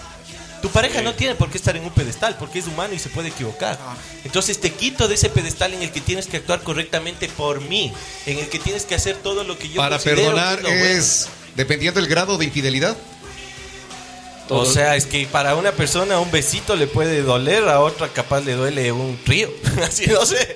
Tu 0.61 0.69
pareja 0.71 1.01
no 1.03 1.13
tiene 1.13 1.35
por 1.35 1.51
qué 1.51 1.57
estar 1.59 1.75
en 1.77 1.83
un 1.83 1.91
pedestal, 1.91 2.37
porque 2.39 2.57
es 2.59 2.65
humano 2.67 2.93
y 2.95 2.99
se 2.99 3.09
puede 3.09 3.27
equivocar. 3.29 3.77
Entonces 4.23 4.59
te 4.59 4.71
quito 4.71 5.07
de 5.07 5.13
ese 5.15 5.29
pedestal 5.29 5.73
en 5.75 5.83
el 5.83 5.91
que 5.91 6.01
tienes 6.01 6.25
que 6.25 6.37
actuar 6.37 6.61
correctamente 6.61 7.27
por 7.29 7.61
mí, 7.61 7.93
en 8.25 8.39
el 8.39 8.49
que 8.49 8.57
tienes 8.57 8.83
que 8.85 8.95
hacer 8.95 9.15
todo 9.17 9.43
lo 9.43 9.59
que 9.59 9.69
yo 9.69 9.75
Para 9.75 9.97
considero 9.97 10.21
que 10.21 10.23
perdonar 10.27 10.61
bueno. 10.63 10.75
es 10.75 11.27
dependiendo 11.55 11.99
del 12.01 12.09
grado 12.09 12.37
de 12.39 12.45
infidelidad. 12.45 12.97
O 14.49 14.65
sea, 14.65 14.95
es 14.95 15.05
que 15.05 15.25
para 15.25 15.55
una 15.55 15.71
persona 15.71 16.19
un 16.19 16.31
besito 16.31 16.75
le 16.75 16.87
puede 16.87 17.21
doler, 17.21 17.67
a 17.67 17.79
otra 17.79 18.09
capaz 18.09 18.41
le 18.41 18.53
duele 18.53 18.91
un 18.91 19.19
río. 19.25 19.49
Así, 19.87 20.05
no 20.07 20.25
sé. 20.25 20.55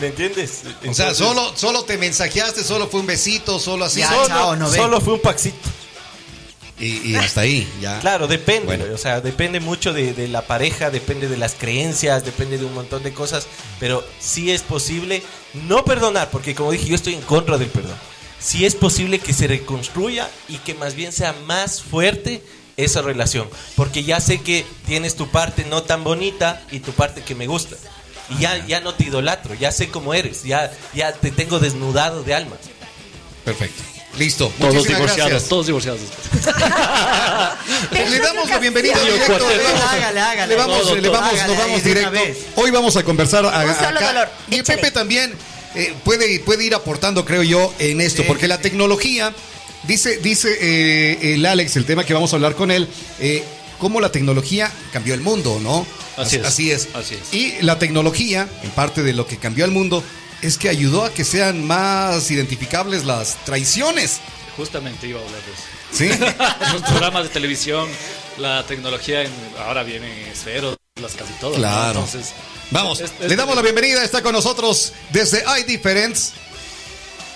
¿Me 0.00 0.08
entiendes? 0.08 0.62
O 0.86 0.92
sea, 0.92 1.14
solo, 1.14 1.52
solo 1.56 1.84
te 1.84 1.96
mensajeaste, 1.96 2.62
solo 2.62 2.88
fue 2.88 3.00
un 3.00 3.06
besito, 3.06 3.58
solo 3.58 3.86
así. 3.86 4.00
Ya, 4.00 4.10
solo, 4.10 4.26
chao, 4.26 4.56
no 4.56 4.70
solo 4.70 5.00
fue 5.00 5.14
un 5.14 5.20
paxito. 5.20 5.56
Y, 6.78 7.12
y 7.12 7.14
hasta 7.14 7.42
ahí, 7.42 7.66
ya. 7.80 8.00
Claro, 8.00 8.26
depende. 8.26 8.66
Bueno. 8.66 8.84
O 8.92 8.98
sea, 8.98 9.20
depende 9.20 9.60
mucho 9.60 9.94
de, 9.94 10.12
de 10.12 10.28
la 10.28 10.42
pareja, 10.42 10.90
depende 10.90 11.28
de 11.28 11.36
las 11.36 11.54
creencias, 11.54 12.24
depende 12.24 12.58
de 12.58 12.66
un 12.66 12.74
montón 12.74 13.02
de 13.02 13.14
cosas. 13.14 13.46
Pero 13.80 14.04
sí 14.18 14.50
es 14.50 14.62
posible 14.62 15.22
no 15.54 15.84
perdonar, 15.84 16.28
porque 16.30 16.54
como 16.54 16.72
dije, 16.72 16.86
yo 16.86 16.94
estoy 16.94 17.14
en 17.14 17.22
contra 17.22 17.56
del 17.56 17.68
perdón. 17.68 17.96
Sí 18.40 18.66
es 18.66 18.74
posible 18.74 19.20
que 19.20 19.32
se 19.32 19.46
reconstruya 19.46 20.28
y 20.48 20.58
que 20.58 20.74
más 20.74 20.94
bien 20.94 21.12
sea 21.12 21.32
más 21.46 21.80
fuerte 21.80 22.42
esa 22.76 23.02
relación. 23.02 23.48
Porque 23.76 24.04
ya 24.04 24.20
sé 24.20 24.40
que 24.40 24.64
tienes 24.86 25.16
tu 25.16 25.28
parte 25.30 25.64
no 25.64 25.82
tan 25.82 26.04
bonita 26.04 26.62
y 26.70 26.80
tu 26.80 26.92
parte 26.92 27.22
que 27.22 27.34
me 27.34 27.46
gusta. 27.46 27.76
Y 28.30 28.38
ya, 28.40 28.64
ya 28.66 28.80
no 28.80 28.94
te 28.94 29.04
idolatro, 29.04 29.54
ya 29.54 29.72
sé 29.72 29.88
cómo 29.88 30.14
eres, 30.14 30.44
ya, 30.44 30.72
ya 30.94 31.12
te 31.12 31.30
tengo 31.30 31.58
desnudado 31.58 32.22
de 32.22 32.34
alma. 32.34 32.56
Perfecto. 33.44 33.82
Listo. 34.18 34.52
Todos 34.58 34.74
Muchísimas 34.74 34.98
divorciados, 35.00 35.30
gracias. 35.30 35.48
todos 35.48 35.66
divorciados. 35.66 36.00
Le 37.92 38.18
damos 38.18 38.48
la 38.48 38.58
bienvenida 38.58 38.98
directo. 39.00 39.34
Hágale, 39.88 40.20
hágale. 40.20 40.46
le 40.48 40.56
vamos, 40.56 40.82
Todo, 40.82 40.96
le 40.96 41.08
vamos, 41.08 41.32
Hágale 41.32 41.48
nos 41.48 41.58
vamos 41.58 41.84
directo. 41.84 42.20
Hoy 42.56 42.70
vamos 42.70 42.96
a 42.96 43.02
conversar 43.04 43.44
a- 43.46 43.74
solo 43.74 43.98
acá. 43.98 44.06
dolor, 44.12 44.28
Y 44.50 44.56
échale. 44.56 44.78
Pepe 44.78 44.90
también 44.92 45.32
eh, 45.74 45.94
puede, 46.04 46.40
puede 46.40 46.64
ir 46.64 46.74
aportando, 46.74 47.24
creo 47.24 47.42
yo, 47.42 47.72
en 47.78 48.00
esto, 48.00 48.22
Sí, 48.22 48.28
porque 48.28 48.42
sí, 48.42 48.48
la 48.48 48.58
tecnología, 48.58 49.32
dice, 49.84 50.18
dice 50.18 50.56
eh, 50.60 51.34
el 51.34 51.44
Alex, 51.46 51.76
el 51.76 51.84
tema 51.84 52.04
que 52.04 52.14
vamos 52.14 52.32
a 52.32 52.36
hablar 52.36 52.54
con 52.54 52.70
él, 52.70 52.88
eh, 53.20 53.44
cómo 53.78 54.00
la 54.00 54.10
tecnología 54.12 54.70
cambió 54.92 55.14
el 55.14 55.20
mundo, 55.20 55.58
¿no? 55.62 55.86
Así 56.16 56.36
es. 56.36 56.44
Así 56.44 56.70
es. 56.70 56.88
Así 56.94 57.14
es. 57.14 57.32
Y 57.34 57.62
la 57.62 57.78
tecnología, 57.78 58.48
en 58.62 58.70
parte 58.70 59.02
de 59.02 59.12
lo 59.12 59.26
que 59.26 59.38
cambió 59.38 59.64
el 59.64 59.70
mundo, 59.70 60.02
es 60.42 60.58
que 60.58 60.68
ayudó 60.68 61.04
a 61.04 61.12
que 61.14 61.24
sean 61.24 61.64
más 61.66 62.30
identificables 62.30 63.04
las 63.04 63.36
traiciones. 63.44 64.18
Justamente 64.56 65.06
iba 65.06 65.20
a 65.20 65.24
hablar 65.24 65.40
de 65.42 65.52
eso. 65.52 65.62
¿Sí? 65.92 66.08
Los 66.72 66.82
programas 66.82 67.22
de 67.24 67.28
televisión, 67.30 67.88
la 68.38 68.64
tecnología, 68.66 69.22
en- 69.22 69.30
ahora 69.58 69.82
vienen 69.82 70.10
esferos, 70.28 70.76
las 71.00 71.12
casi 71.12 71.32
todas. 71.34 71.56
¿no? 71.56 71.62
Claro. 71.62 72.00
Entonces, 72.00 72.32
Vamos, 72.70 73.00
es- 73.00 73.12
es- 73.20 73.28
le 73.28 73.36
damos 73.36 73.54
la 73.56 73.62
bienvenida. 73.62 74.02
Está 74.04 74.22
con 74.22 74.32
nosotros 74.32 74.92
desde 75.10 75.42
iDifference 75.60 76.32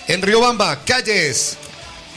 en 0.09 0.21
Riobamba, 0.23 0.85
calles. 0.85 1.57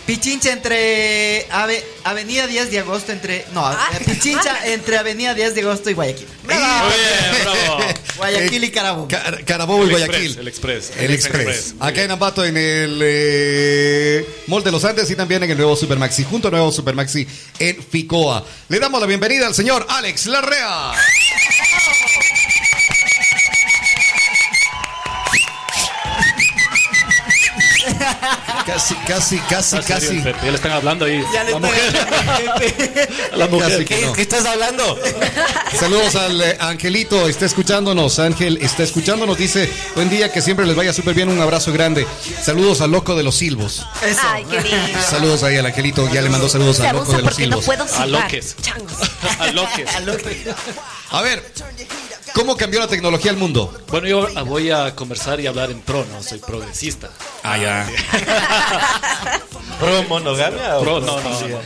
Pichincha 0.09 0.51
entre 0.51 1.45
Ave- 1.51 1.83
Avenida 2.03 2.47
10 2.47 2.71
de 2.71 2.79
Agosto 2.79 3.11
entre 3.11 3.45
no, 3.53 3.63
Ah, 3.63 3.89
eh, 3.93 4.03
Pichincha 4.03 4.57
ah. 4.59 4.67
entre 4.67 4.97
Avenida 4.97 5.35
10 5.35 5.53
de 5.53 5.61
Agosto 5.61 5.91
y 5.91 5.93
Guayaquil. 5.93 6.27
Muy 6.45 6.55
bien, 6.55 7.43
bravo. 7.43 7.83
Guayaquil 8.17 8.63
y 8.63 8.71
Carabobo. 8.71 9.07
Car- 9.07 9.45
Carabobo 9.45 9.85
y 9.85 9.89
Guayaquil. 9.91 10.35
El 10.39 10.47
Express. 10.47 10.93
El 10.97 11.05
El 11.05 11.11
Express. 11.13 11.75
Acá 11.79 11.91
bien. 11.91 12.05
en 12.05 12.11
Ambato, 12.11 12.43
en 12.43 12.57
el 12.57 12.99
eh, 13.03 14.25
Mall 14.47 14.63
de 14.63 14.71
los 14.71 14.83
Andes 14.83 15.11
y 15.11 15.15
también 15.15 15.43
en 15.43 15.51
el 15.51 15.57
nuevo 15.57 15.75
Supermaxi, 15.75 16.23
junto 16.23 16.47
al 16.47 16.53
nuevo 16.55 16.71
Supermaxi 16.71 17.27
en 17.59 17.83
Ficoa. 17.83 18.43
Le 18.67 18.79
damos 18.79 18.99
la 18.99 19.05
bienvenida 19.05 19.45
al 19.45 19.53
señor 19.53 19.85
Alex 19.89 20.25
Larrea. 20.25 20.91
Casi, 28.69 28.95
casi, 29.07 29.37
casi, 29.39 29.75
Ah, 29.77 29.81
casi. 29.87 30.21
Ya 30.21 30.31
le 30.43 30.55
están 30.55 30.71
hablando 30.71 31.05
ahí. 31.05 31.23
Ya 31.33 31.43
le 31.43 31.51
la 31.51 31.59
mujer. 31.59 31.97
A 33.33 33.35
la 33.35 33.47
mujer. 33.47 33.71
Casi 33.71 33.85
que 33.85 34.01
no. 34.01 34.13
¿Qué 34.13 34.21
estás 34.21 34.45
hablando? 34.45 34.99
Saludos 35.79 36.15
al 36.15 36.41
eh, 36.41 36.57
Angelito, 36.59 37.27
está 37.27 37.45
escuchándonos. 37.45 38.19
Ángel 38.19 38.57
está 38.61 38.83
escuchándonos, 38.83 39.37
dice, 39.37 39.69
buen 39.95 40.09
día, 40.09 40.31
que 40.31 40.41
siempre 40.41 40.65
les 40.65 40.75
vaya 40.75 40.93
súper 40.93 41.15
bien, 41.15 41.29
un 41.29 41.41
abrazo 41.41 41.73
grande. 41.73 42.05
Saludos 42.43 42.81
al 42.81 42.91
loco 42.91 43.15
de 43.15 43.23
los 43.23 43.35
silbos. 43.35 43.85
Eso. 44.05 44.19
Ay, 44.23 44.45
qué 44.49 44.61
lindo. 44.61 44.99
Saludos 45.09 45.43
ahí 45.43 45.57
al 45.57 45.65
Angelito, 45.65 46.07
ya 46.13 46.21
le 46.21 46.29
mandó 46.29 46.47
saludos 46.47 46.79
al 46.79 46.93
loco 46.95 47.11
de 47.11 47.21
los 47.21 47.23
porque 47.31 47.47
no 47.47 47.61
silbos. 47.61 47.65
puedo 47.65 48.01
A 48.01 48.05
loques. 48.05 48.55
Changos. 48.61 48.93
A 49.39 49.47
loques. 49.51 49.89
A 51.11 51.21
ver, 51.23 51.43
¿cómo 52.33 52.55
cambió 52.57 52.79
la 52.79 52.87
tecnología 52.87 53.31
al 53.31 53.37
mundo? 53.37 53.73
Bueno, 53.87 54.07
yo 54.07 54.27
voy 54.45 54.71
a 54.71 54.95
conversar 54.95 55.39
y 55.39 55.47
hablar 55.47 55.71
en 55.71 55.79
pro, 55.81 56.05
¿no? 56.11 56.21
Soy 56.23 56.39
progresista. 56.39 57.09
Ah, 57.43 57.57
ya. 57.57 57.87
¿Pro 59.79 60.03
monogamia 60.03 60.77
o 60.77 60.81
Pro, 60.81 60.97
pro- 60.99 61.05
no, 61.05 61.21
no, 61.21 61.29
no. 61.47 61.59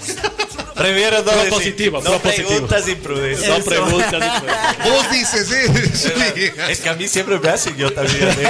Prefiero 0.75 1.17
no 1.19 1.23
Pro 1.25 1.35
decir. 1.35 1.49
positivo, 1.49 1.97
no 1.99 2.03
pro 2.09 2.19
positivo. 2.19 2.47
preguntas 2.49 2.87
imprudencias. 2.87 3.57
No 3.59 3.63
preguntas. 3.63 4.11
ni- 4.83 4.89
Vos 4.89 5.11
dices, 5.11 5.51
¿eh? 5.51 5.91
Sí. 5.93 6.11
Es 6.69 6.79
que 6.79 6.89
a 6.89 6.93
mí 6.93 7.07
siempre 7.07 7.39
me 7.39 7.49
hacen, 7.49 7.75
yo 7.77 7.91
también. 7.93 8.29
¿eh? 8.29 8.49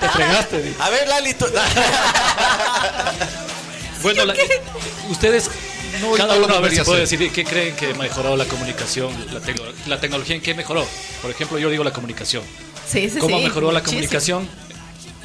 Te 0.00 0.08
fregaste. 0.08 0.74
A 0.78 0.90
ver, 0.90 1.08
Lali, 1.08 1.34
tú- 1.34 1.46
Bueno, 4.02 4.24
la- 4.26 4.34
ustedes, 5.10 5.50
No, 6.00 6.12
cada 6.12 6.36
uno 6.36 6.54
a 6.54 6.60
ver 6.60 6.74
si 6.74 6.82
puede 6.82 7.00
decir 7.00 7.30
qué 7.30 7.44
creen 7.44 7.76
que 7.76 7.90
ha 7.90 7.94
mejorado 7.94 8.36
la 8.36 8.44
comunicación, 8.46 9.12
la, 9.32 9.40
la 9.86 10.00
tecnología 10.00 10.36
en 10.36 10.42
qué 10.42 10.54
mejoró. 10.54 10.86
Por 11.22 11.30
ejemplo, 11.30 11.58
yo 11.58 11.70
digo 11.70 11.84
la 11.84 11.92
comunicación. 11.92 12.42
Sí, 12.86 13.08
sí, 13.08 13.18
¿Cómo 13.18 13.38
sí, 13.38 13.44
mejoró 13.44 13.72
la 13.72 13.82
comunicación 13.82 14.48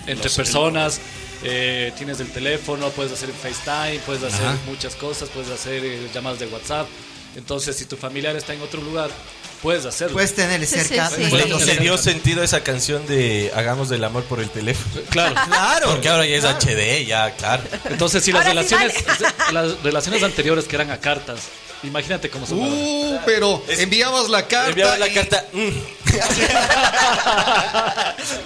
entre 0.07 0.30
personas? 0.30 0.99
Eh, 1.43 1.93
tienes 1.97 2.20
el 2.20 2.32
teléfono, 2.32 2.89
puedes 2.89 3.13
hacer 3.13 3.30
FaceTime, 3.30 3.99
puedes 4.05 4.24
hacer 4.24 4.45
Ajá. 4.45 4.57
muchas 4.65 4.95
cosas, 4.95 5.30
puedes 5.30 5.49
hacer 5.49 5.84
eh, 5.86 6.09
llamadas 6.13 6.39
de 6.39 6.47
WhatsApp. 6.47 6.88
Entonces, 7.36 7.76
si 7.78 7.86
tu 7.86 7.95
familiar 7.95 8.36
está 8.36 8.53
en 8.53 8.61
otro 8.61 8.82
lugar, 8.82 9.09
puedes 9.62 9.86
hacerlo. 9.86 10.14
Puedes 10.14 10.34
tenerle 10.36 10.66
Sí, 10.66 10.76
cerca. 10.80 11.10
sí, 11.10 11.16
sí. 11.24 11.30
Bueno, 11.30 11.57
le 11.60 11.66
cerca. 11.66 11.82
dio 11.82 11.97
sentido 11.97 12.43
esa 12.43 12.64
canción 12.64 13.05
de 13.07 13.51
Hagamos 13.55 13.89
del 13.89 14.03
amor 14.03 14.24
por 14.24 14.39
el 14.39 14.49
teléfono. 14.49 15.01
claro. 15.10 15.36
Claro. 15.47 15.89
Porque 15.91 16.10
ahora 16.10 16.26
ya 16.26 16.36
es 16.38 16.43
HD, 16.45 17.05
ya, 17.05 17.32
claro. 17.36 17.64
Entonces, 17.89 18.24
si 18.24 18.32
las 18.32 18.45
Ahora 18.45 18.64
sí 18.64 18.76
relaciones, 18.76 19.03
las 19.53 19.82
relaciones 19.84 20.24
anteriores 20.24 20.66
que 20.66 20.76
eran 20.76 20.91
a 20.91 20.99
cartas, 20.99 21.39
imagínate 21.84 22.30
cómo 22.30 22.45
son. 22.45 22.60
ahora. 22.60 22.72
Uh, 22.74 23.20
pero 23.26 23.64
enviabas 23.70 24.30
la 24.30 24.47
carta. 24.47 24.70
Enviaba 24.70 24.97
la 24.97 25.07
y 25.07 25.14
carta. 25.14 25.45
mm. 25.53 25.70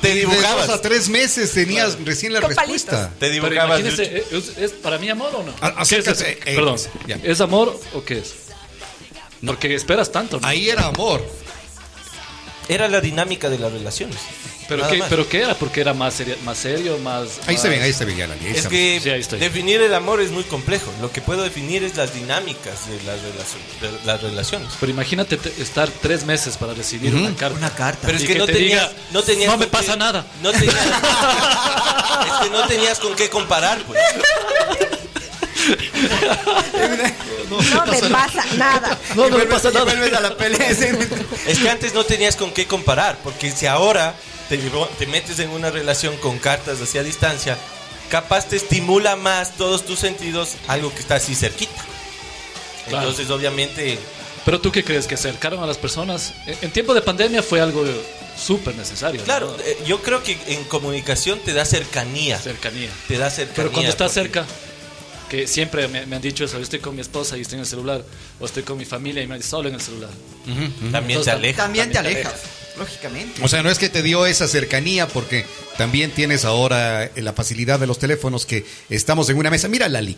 Te 0.01 0.21
dos 0.21 0.33
a 0.33 0.35
dibujabas. 0.35 0.81
tres 0.81 1.09
meses 1.09 1.51
tenías 1.53 1.97
recién 2.03 2.33
la 2.33 2.41
Con 2.41 2.49
respuesta. 2.55 3.09
Te 3.19 3.29
Pero 3.29 3.33
dibujabas. 3.49 3.79
imagínese, 3.79 4.23
¿es, 4.31 4.57
es 4.57 4.71
para 4.73 4.97
mí 4.97 5.09
amor 5.09 5.33
o 5.35 5.43
no? 5.43 5.53
Ah, 5.61 5.71
¿Qué 5.87 5.95
es 5.97 6.07
acércate, 6.07 6.31
eso? 6.33 6.39
eh, 6.45 6.55
Perdón, 6.55 6.77
ya. 7.07 7.17
¿es 7.23 7.39
amor 7.41 7.79
o 7.93 8.03
qué 8.03 8.19
es? 8.19 8.33
Porque 9.45 9.75
esperas 9.75 10.11
tanto, 10.11 10.39
¿no? 10.39 10.47
Ahí 10.47 10.69
era 10.69 10.85
amor. 10.87 11.25
Era 12.69 12.87
la 12.87 13.01
dinámica 13.01 13.49
de 13.49 13.59
las 13.59 13.73
relaciones. 13.73 14.17
¿Pero, 14.69 14.87
qué, 14.87 14.97
más. 14.97 15.09
¿Pero 15.09 15.27
qué 15.27 15.41
era? 15.41 15.53
¿Porque 15.55 15.81
era 15.81 15.93
más 15.93 16.13
serio, 16.13 16.37
más, 16.45 16.57
serio 16.57 16.97
más, 16.99 17.27
Ahí 17.47 17.55
más- 17.55 17.61
se 17.61 17.67
ven, 17.67 17.81
ahí 17.81 17.91
se 17.91 18.05
ven 18.05 18.15
ya 18.15 18.27
la 18.27 18.35
Es 18.35 18.67
que 18.67 19.01
Sí, 19.03 19.09
ahí 19.09 19.19
estoy. 19.19 19.39
definir 19.39 19.81
el 19.81 19.93
amor 19.93 20.21
es 20.21 20.31
muy 20.31 20.45
complejo. 20.45 20.89
Lo 21.01 21.11
que 21.11 21.19
puedo 21.19 21.43
definir 21.43 21.83
es 21.83 21.97
las 21.97 22.13
dinámicas 22.13 22.87
de 22.87 22.95
las, 23.03 23.21
relaciones 23.21 23.81
de 23.81 23.91
las 24.05 24.21
relaciones. 24.21 24.69
Pero 24.79 24.89
imagínate 24.93 25.35
te- 25.35 25.61
estar 25.61 25.89
tres 26.01 26.23
meses 26.25 26.55
para 26.55 26.73
recibir 26.73 27.13
una 27.13 27.35
carta. 27.35 27.57
Una 27.57 27.75
carta. 27.75 27.99
Pero 28.05 28.17
es 28.17 28.23
que, 28.23 28.33
que 28.33 28.39
no 28.39 28.45
te 28.45 28.53
tenías, 28.53 28.89
diga, 28.89 29.01
no 29.11 29.21
tenías 29.23 29.51
"No 29.51 29.57
me 29.57 29.67
pasa 29.67 29.91
qué- 29.93 29.99
nada". 29.99 30.25
No 30.41 30.51
tenías, 30.53 30.75
es 30.77 32.43
que 32.43 32.49
no 32.49 32.65
tenías 32.67 32.99
con 32.99 33.13
qué 33.17 33.29
comparar, 33.29 33.83
pues. 33.83 33.99
No 37.61 37.85
me 37.85 38.01
pasa 38.09 38.45
nada. 38.57 38.97
No, 39.15 39.29
no 39.29 39.37
pasa 39.45 39.71
nada. 39.71 39.85
vuelves 39.85 40.13
a 40.13 40.19
la 40.19 40.35
pelea. 40.37 40.69
Es 40.69 41.59
que 41.59 41.69
antes 41.69 41.93
no 41.93 42.03
tenías 42.03 42.35
con 42.35 42.51
qué 42.51 42.65
comparar, 42.67 43.17
porque 43.23 43.51
si 43.51 43.65
ahora 43.65 44.15
te, 44.49 44.57
llevo- 44.57 44.87
te 44.99 45.07
metes 45.07 45.39
en 45.39 45.49
una 45.49 45.69
relación 45.71 46.15
con 46.17 46.39
cartas 46.39 46.81
hacia 46.81 47.03
distancia, 47.03 47.57
capaz 48.09 48.47
te 48.47 48.55
estimula 48.55 49.15
más 49.15 49.55
todos 49.57 49.85
tus 49.85 49.99
sentidos 49.99 50.51
algo 50.67 50.93
que 50.93 50.99
está 50.99 51.15
así 51.15 51.35
cerquita. 51.35 51.83
Claro. 52.89 53.07
Entonces, 53.09 53.29
obviamente, 53.31 53.97
Pero 54.45 54.59
tú 54.59 54.71
qué 54.71 54.83
crees 54.83 55.07
que 55.07 55.15
acercaron 55.15 55.63
a 55.63 55.65
las 55.65 55.77
personas 55.77 56.33
en, 56.45 56.69
tiempo 56.71 56.93
de 56.93 57.01
pandemia 57.01 57.41
fue 57.41 57.61
algo 57.61 57.85
súper 58.37 58.75
necesario. 58.75 59.21
¿no? 59.21 59.25
claro, 59.25 59.55
eh, 59.63 59.77
yo 59.87 60.01
creo 60.01 60.21
que 60.21 60.37
en 60.47 60.63
comunicación 60.65 61.39
te 61.39 61.53
da 61.53 61.63
cercanía. 61.65 62.37
cercanía. 62.39 62.89
Te 63.07 63.17
da 63.17 63.29
cercanía. 63.29 63.55
Pero 63.55 63.71
cuando 63.71 63.89
estás 63.89 64.11
porque- 64.11 64.21
cerca, 64.21 64.45
que 65.33 65.47
siempre 65.47 65.87
me, 65.87 66.05
me 66.05 66.15
han 66.17 66.21
dicho 66.21 66.43
eso, 66.45 66.57
yo 66.57 66.63
estoy 66.63 66.77
con 66.77 66.93
mi 66.93 67.01
esposa 67.01 67.35
y 67.39 67.41
estoy 67.41 67.55
en 67.55 67.61
el 67.61 67.65
celular, 67.65 68.05
o 68.39 68.45
estoy 68.45 68.61
con 68.61 68.77
mi 68.77 68.85
familia 68.85 69.23
y 69.23 69.25
me 69.25 69.41
solo 69.41 69.67
en 69.67 69.73
el 69.73 69.81
celular. 69.81 70.11
También 70.45 70.71
te 70.91 70.97
Entonces, 70.99 71.33
aleja. 71.33 71.63
También 71.63 71.91
te 71.91 71.97
alejas, 71.97 72.33
lógicamente. 72.77 73.41
O 73.43 73.47
sea, 73.47 73.63
no 73.63 73.71
es 73.71 73.79
que 73.79 73.89
te 73.89 74.03
dio 74.03 74.27
esa 74.27 74.47
cercanía 74.47 75.07
porque 75.07 75.47
también 75.75 76.11
tienes 76.11 76.45
ahora 76.45 77.05
eh, 77.05 77.11
la 77.23 77.33
facilidad 77.33 77.79
de 77.79 77.87
los 77.87 77.97
teléfonos 77.97 78.45
que 78.45 78.63
estamos 78.91 79.27
en 79.31 79.37
una 79.37 79.49
mesa. 79.49 79.67
Mira, 79.69 79.89
Lali. 79.89 80.15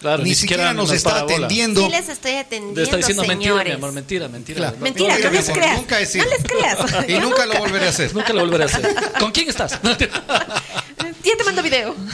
Claro, 0.00 0.22
ni, 0.22 0.30
ni 0.30 0.34
siquiera 0.34 0.62
siquiera 0.70 0.82
nos 0.82 0.90
está 0.92 1.10
parabola. 1.10 1.34
atendiendo. 1.36 1.84
Sí 1.84 1.90
les 1.90 2.08
estoy 2.08 2.32
Le 2.32 2.38
atendiendo, 2.38 2.82
está 2.82 2.96
diciendo 2.96 3.22
mentira, 3.24 3.52
mi 3.52 3.58
señores. 3.58 3.74
amor, 3.76 3.92
mentira, 3.92 4.28
mentira. 4.28 4.56
Claro. 4.58 4.76
Mentira, 4.80 5.14
Nunca 5.14 5.28
no 5.28 5.34
les 5.34 5.50
creas. 5.50 5.76
nunca 5.76 6.00
he 6.00 6.06
sido. 6.06 6.24
No 6.24 6.30
les 6.30 6.42
creas. 6.42 6.78
Y 7.08 7.12
nunca 7.18 7.44
lo 7.44 7.54
volveré 7.58 7.86
a 7.86 7.90
hacer. 7.90 8.14
Nunca 8.14 8.32
lo 8.32 8.40
volveré 8.40 8.64
a 8.64 8.66
hacer. 8.66 8.94
¿Con 9.20 9.30
quién 9.30 9.48
estás? 9.50 9.78
Ya 11.24 11.36
te 11.36 11.44
mando 11.44 11.62
video. 11.62 11.94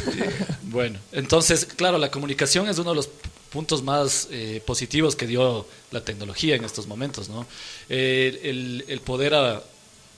Bueno, 0.71 1.01
entonces, 1.11 1.65
claro, 1.65 1.99
la 1.99 2.13
comunicación 2.13 2.69
es 2.69 2.79
uno 2.79 2.91
de 2.91 2.97
los 2.97 3.09
puntos 3.51 3.83
más 3.83 4.29
eh, 4.31 4.63
positivos 4.65 5.17
que 5.17 5.27
dio 5.27 5.67
la 5.91 6.05
tecnología 6.05 6.55
en 6.55 6.65
estos 6.65 6.87
momentos, 6.87 7.29
¿no? 7.29 7.45
Eh, 7.89 8.41
el, 8.45 8.85
el 8.87 9.01
poder 9.01 9.35
a- 9.35 9.63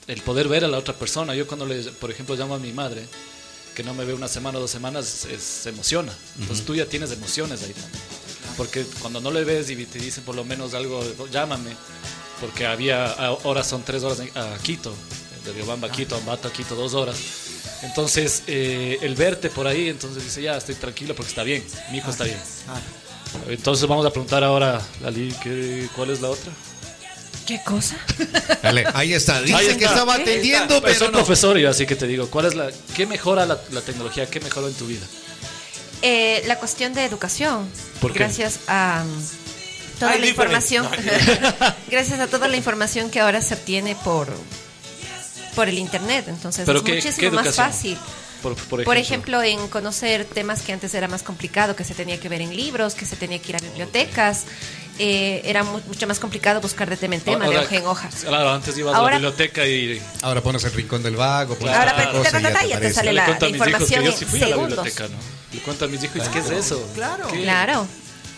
el 0.09 0.21
poder 0.21 0.49
ver 0.49 0.65
a 0.67 0.69
la 0.69 0.77
otra 0.77 0.93
persona. 0.95 1.35
Yo 1.35 1.47
cuando, 1.47 1.65
le, 1.65 1.81
por 1.93 2.11
ejemplo, 2.11 2.35
llamo 2.37 2.55
a 2.55 2.59
mi 2.59 2.71
madre, 2.71 3.07
que 3.75 3.83
no 3.83 3.95
me 3.95 4.05
ve 4.05 4.13
una 4.13 4.29
semana 4.29 4.59
o 4.59 4.61
dos 4.61 4.71
semanas, 4.71 5.25
es- 5.25 5.43
se 5.43 5.71
emociona. 5.71 6.13
Entonces 6.39 6.67
tú 6.67 6.75
ya 6.75 6.85
tienes 6.85 7.11
emociones 7.13 7.63
ahí 7.63 7.73
también. 7.73 8.03
Porque 8.59 8.85
cuando 9.01 9.23
no 9.23 9.31
le 9.31 9.45
ves 9.45 9.71
y 9.71 9.87
te 9.87 9.99
dicen 10.01 10.23
por 10.25 10.35
lo 10.35 10.45
menos 10.45 10.75
algo, 10.75 11.03
llámame, 11.33 11.71
porque 12.43 12.67
había, 12.67 13.07
ahora 13.11 13.65
son 13.65 13.85
tres 13.85 14.03
horas 14.03 14.21
a 14.35 14.59
Quito, 14.63 14.95
de 15.47 15.53
Riobamba 15.55 15.89
a 15.89 15.91
Quito, 15.93 16.15
Ambato 16.15 16.49
a 16.49 16.53
Quito, 16.53 16.75
dos 16.75 16.93
horas. 16.93 17.17
Entonces, 17.83 18.45
eh, 18.47 18.99
el 19.03 19.15
verte 19.17 19.51
por 19.51 19.67
ahí, 19.67 19.89
entonces 19.89 20.23
dice, 20.25 20.43
ya, 20.43 20.57
estoy 20.57 20.75
tranquilo 20.77 21.15
porque 21.17 21.31
está 21.31 21.43
bien, 21.43 21.65
mi 21.91 21.99
hijo 21.99 22.11
está 22.11 22.25
bien. 22.25 22.39
Entonces 23.49 23.89
vamos 23.89 24.07
a 24.07 24.11
preguntar 24.11 24.45
ahora, 24.45 24.81
Lali, 25.01 25.35
¿qué, 25.43 25.89
¿cuál 25.97 26.11
es 26.11 26.21
la 26.21 26.31
otra? 26.31 26.53
¿Qué 27.47 27.61
cosa? 27.65 27.97
Dale, 28.63 28.85
ahí 28.95 29.15
está. 29.15 29.41
Dice 29.43 29.57
Ahí 29.57 29.77
que 29.77 29.85
estaba 29.85 30.15
atendiendo, 30.15 30.81
Pues 30.81 30.97
soy 30.99 31.09
pero 31.09 31.11
no. 31.11 31.19
profesor 31.25 31.59
y 31.59 31.65
así 31.65 31.87
que 31.87 31.97
te 31.97 32.07
digo, 32.07 32.29
¿cuál 32.31 32.47
es 32.47 32.55
la, 32.55 32.71
¿qué 32.95 33.05
mejora 33.07 33.45
la, 33.47 33.59
la 33.73 33.81
tecnología? 33.81 34.27
¿Qué 34.31 34.39
mejoró 34.39 34.69
en 34.69 34.75
tu 34.75 34.87
vida? 34.87 35.05
Eh, 36.03 36.43
la 36.47 36.59
cuestión 36.59 36.95
de 36.95 37.05
educación. 37.05 37.69
¿Por 38.01 38.13
qué? 38.13 38.21
Gracias 38.21 38.61
a 38.69 39.05
mm, 39.05 39.99
toda 39.99 40.13
Ay, 40.13 40.21
la 40.21 40.27
diferente. 40.27 40.29
información. 40.31 40.89
gracias 41.91 42.21
a 42.21 42.27
toda 42.29 42.47
la 42.47 42.57
información 42.57 43.11
que 43.11 43.19
ahora 43.21 43.41
se 43.43 43.55
obtiene 43.55 43.97
por 44.05 44.29
por 45.55 45.69
el 45.69 45.79
internet. 45.79 46.27
Entonces 46.29 46.65
Pero 46.67 46.79
es 46.79 46.85
qué- 46.85 46.95
muchísimo 46.95 47.31
qué 47.31 47.37
más 47.37 47.55
fácil. 47.55 47.99
Por, 48.43 48.57
por 48.57 48.83
Por 48.83 48.97
ejemplo. 48.97 49.41
en 49.41 49.69
conocer 49.69 50.25
temas 50.25 50.63
que 50.63 50.73
antes 50.73 50.93
era 50.95 51.07
más 51.07 51.23
complicado, 51.23 51.77
que 51.77 51.85
se 51.85 51.95
tenía 51.95 52.19
que 52.19 52.29
ver 52.29 52.41
en 52.43 52.57
libros, 52.57 52.95
que 52.95 53.07
se 53.07 53.15
tenía 53.15 53.39
que 53.41 53.51
ir 53.51 53.57
a 53.57 53.61
bibliotecas. 53.61 54.43
Eh, 54.99 55.43
era 55.45 55.63
mu- 55.63 55.81
mucho 55.87 56.07
más 56.09 56.19
complicado 56.19 56.61
buscar 56.61 56.91
de 56.91 56.97
tema 56.97 57.15
en 57.15 57.21
tema, 57.21 57.45
de 57.49 57.55
Ahora- 57.55 57.61
hoja 57.63 57.77
en 57.77 57.87
hoja. 57.87 58.11
Claro, 58.27 58.51
antes 58.51 58.77
ibas 58.77 58.97
a 58.97 59.01
la 59.03 59.11
biblioteca 59.13 59.65
y 59.65 60.03
Ahora 60.23 60.41
pones 60.43 60.65
el 60.65 60.73
rincón 60.73 61.05
del 61.05 61.15
vago. 61.15 61.55
pones 61.55 61.73
Ahora, 61.75 61.93
otra 61.93 62.13
cosa 62.13 62.29
y 62.29 62.33
te 62.33 62.43
ya 62.43 62.53
te 62.53 62.59
aparece. 62.75 62.95
sale 62.95 63.07
le 63.11 63.13
la- 63.15 63.23
hijos 63.29 63.39
que 63.39 63.47
información 63.49 64.05
yo 64.05 64.13
sí 64.13 64.25
fui 64.25 64.39
a 64.39 64.43
la 64.43 64.49
segundos. 64.49 64.85
biblioteca, 64.85 65.09
¿no? 65.09 65.19
Le 65.55 65.61
cuento 65.61 65.85
a 65.85 65.89
mis 65.89 66.03
hijos, 66.03 66.29
¿qué 66.29 66.39
es 66.41 66.51
eso? 66.51 66.89
Claro. 66.97 67.29
¿Qué? 67.29 67.43
Claro. 67.43 67.87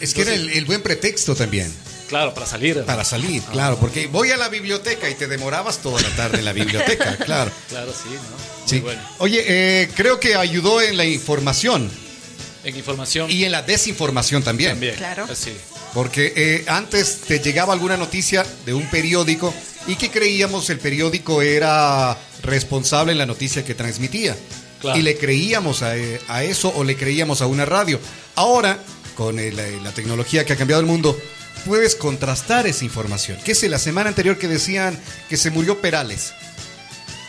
Es 0.00 0.12
que 0.12 0.20
era 0.22 0.34
el, 0.34 0.50
el 0.50 0.64
buen 0.66 0.82
pretexto 0.82 1.34
también. 1.34 1.74
Claro, 2.14 2.32
para 2.32 2.46
salir. 2.46 2.84
Para 2.84 3.04
salir, 3.04 3.42
claro, 3.50 3.76
porque 3.78 4.06
voy 4.06 4.30
a 4.30 4.36
la 4.36 4.48
biblioteca 4.48 5.10
y 5.10 5.14
te 5.16 5.26
demorabas 5.26 5.78
toda 5.78 6.00
la 6.00 6.08
tarde 6.10 6.38
en 6.38 6.44
la 6.44 6.52
biblioteca, 6.52 7.16
claro. 7.24 7.50
Claro, 7.68 7.92
sí, 7.92 8.08
¿no? 8.10 8.20
Muy 8.60 8.68
Sí. 8.68 8.78
bueno. 8.80 9.02
Oye, 9.18 9.42
eh, 9.46 9.88
creo 9.96 10.20
que 10.20 10.36
ayudó 10.36 10.80
en 10.80 10.96
la 10.96 11.04
información 11.04 11.90
En 12.62 12.76
información 12.76 13.28
y 13.30 13.42
en 13.44 13.50
la 13.50 13.62
desinformación 13.62 14.44
también. 14.44 14.70
también. 14.70 14.94
Claro. 14.94 15.26
Así. 15.28 15.52
Porque 15.92 16.32
eh, 16.36 16.64
antes 16.68 17.22
te 17.22 17.40
llegaba 17.40 17.72
alguna 17.72 17.96
noticia 17.96 18.46
de 18.64 18.74
un 18.74 18.88
periódico 18.90 19.52
y 19.88 19.96
que 19.96 20.08
creíamos 20.10 20.70
el 20.70 20.78
periódico 20.78 21.42
era 21.42 22.16
responsable 22.42 23.10
en 23.10 23.18
la 23.18 23.26
noticia 23.26 23.64
que 23.64 23.74
transmitía. 23.74 24.36
Claro. 24.80 24.98
Y 24.98 25.02
le 25.02 25.16
creíamos 25.18 25.82
a, 25.82 25.96
eh, 25.96 26.20
a 26.28 26.44
eso 26.44 26.72
o 26.76 26.84
le 26.84 26.96
creíamos 26.96 27.42
a 27.42 27.46
una 27.46 27.64
radio. 27.64 27.98
Ahora, 28.36 28.78
con 29.16 29.38
el- 29.40 29.56
la 29.82 29.90
tecnología 29.92 30.44
que 30.46 30.52
ha 30.52 30.56
cambiado 30.56 30.80
el 30.80 30.86
mundo, 30.86 31.18
puedes 31.64 31.94
contrastar 31.94 32.66
esa 32.66 32.84
información. 32.84 33.38
Que 33.44 33.52
es 33.52 33.62
la 33.64 33.78
semana 33.78 34.08
anterior 34.08 34.38
que 34.38 34.48
decían 34.48 34.98
que 35.28 35.36
se 35.36 35.50
murió 35.50 35.80
Perales. 35.80 36.32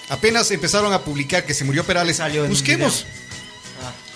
Apenas 0.09 0.51
empezaron 0.51 0.93
a 0.93 1.01
publicar 1.01 1.45
que 1.45 1.53
se 1.53 1.63
murió 1.63 1.83
Perales. 1.83 2.17
Salió 2.17 2.45
Busquemos 2.47 3.05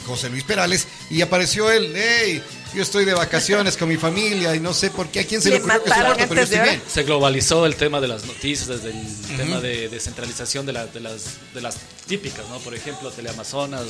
José 0.06 0.30
Luis 0.30 0.44
Perales 0.44 0.88
y 1.10 1.22
apareció 1.22 1.72
él, 1.72 1.94
hey, 1.96 2.42
yo 2.74 2.82
estoy 2.84 3.06
de 3.06 3.14
vacaciones 3.14 3.76
con 3.78 3.90
mi 3.90 3.98
familia 3.98 4.56
y 4.56 4.60
no 4.60 4.74
sé 4.74 4.90
por 4.92 5.08
qué, 5.08 5.22
a 5.22 5.26
quién 5.26 5.42
se 5.42 5.50
le, 5.50 5.56
Le 5.56 5.62
ocurrió 5.62 5.84
que 5.84 5.90
se 5.90 5.96
mataron 5.96 6.18
muerto, 6.18 6.26
pero 6.30 6.42
yo 6.42 6.44
estoy 6.56 6.70
bien. 6.70 6.82
Se 6.92 7.04
globalizó 7.04 7.66
el 7.66 7.76
tema 7.76 8.00
de 8.02 8.08
las 8.08 8.26
noticias, 8.26 8.68
desde 8.68 8.90
el 8.92 9.38
tema 9.38 9.60
de 9.60 9.90
descentralización 9.90 10.66
de, 10.66 10.74
la- 10.74 10.86
de 10.88 11.00
las, 11.00 11.24
de 11.54 11.62
las 11.62 11.78
típicas, 12.08 12.48
¿no? 12.50 12.60
Por 12.60 12.76
ejemplo, 12.76 13.12
Teleamazonas, 13.12 13.86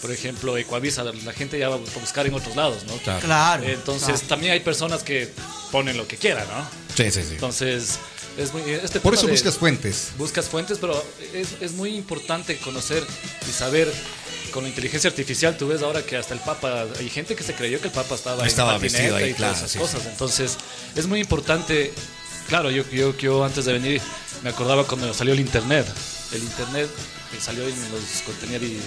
por 0.00 0.10
ejemplo, 0.12 0.56
Ecuavisa, 0.56 1.04
la, 1.04 1.32
gente 1.32 1.58
ya 1.58 1.68
va 1.68 1.76
a 1.76 2.00
buscar 2.00 2.26
en 2.26 2.34
otros 2.34 2.56
lados, 2.56 2.84
¿no? 2.86 2.94
Claro. 3.20 3.64
Entonces, 3.64 4.06
claro. 4.08 4.26
también 4.28 4.52
hay 4.52 4.60
personas 4.60 5.02
que 5.02 5.30
ponen 5.72 5.96
lo 5.96 6.06
que 6.08 6.16
quieran, 6.16 6.46
¿no? 6.48 6.68
Sí, 6.96 7.10
sí, 7.10 7.22
sí. 7.22 7.32
Entonces, 7.32 7.98
es 8.38 8.52
muy, 8.52 8.62
este 8.70 9.00
Por 9.00 9.14
eso 9.14 9.26
de- 9.26 9.32
buscas 9.32 9.56
fuentes. 9.56 10.08
buscas 10.18 10.46
fuentes, 10.48 10.78
pero 10.80 11.02
es, 11.32 11.48
es 11.60 11.72
muy 11.72 11.94
importante 11.96 12.56
conocer 12.58 13.04
y 13.48 13.52
saber 13.52 13.92
con 14.50 14.64
la 14.64 14.68
inteligencia 14.68 15.10
artificial. 15.10 15.56
Tú 15.56 15.68
ves 15.68 15.82
ahora 15.82 16.02
que 16.02 16.16
hasta 16.16 16.34
el 16.34 16.40
Papa, 16.40 16.86
hay 16.98 17.08
gente 17.08 17.34
que 17.36 17.42
se 17.42 17.54
creyó 17.54 17.80
que 17.80 17.88
el 17.88 17.92
Papa 17.92 18.14
estaba, 18.14 18.46
Estaba 18.46 18.76
en 18.76 18.82
vestido 18.82 19.16
ahí, 19.16 19.30
y 19.30 19.34
claro, 19.34 19.54
todas 19.54 19.58
esas 19.58 19.70
sí, 19.70 19.78
cosas. 19.78 20.06
Entonces, 20.06 20.56
es 20.94 21.06
muy 21.06 21.20
importante. 21.20 21.92
Claro, 22.48 22.70
yo, 22.70 22.88
yo, 22.90 23.16
yo 23.16 23.44
antes 23.44 23.64
de 23.64 23.72
venir 23.72 24.00
me 24.42 24.50
acordaba 24.50 24.86
cuando 24.86 25.12
salió 25.12 25.34
el 25.34 25.40
Internet. 25.40 25.86
El 26.32 26.42
Internet 26.42 26.88
que 27.32 27.40
salió 27.40 27.62
en 27.64 27.80
los 27.92 28.22
contenidos 28.24 28.62
y 28.62 28.80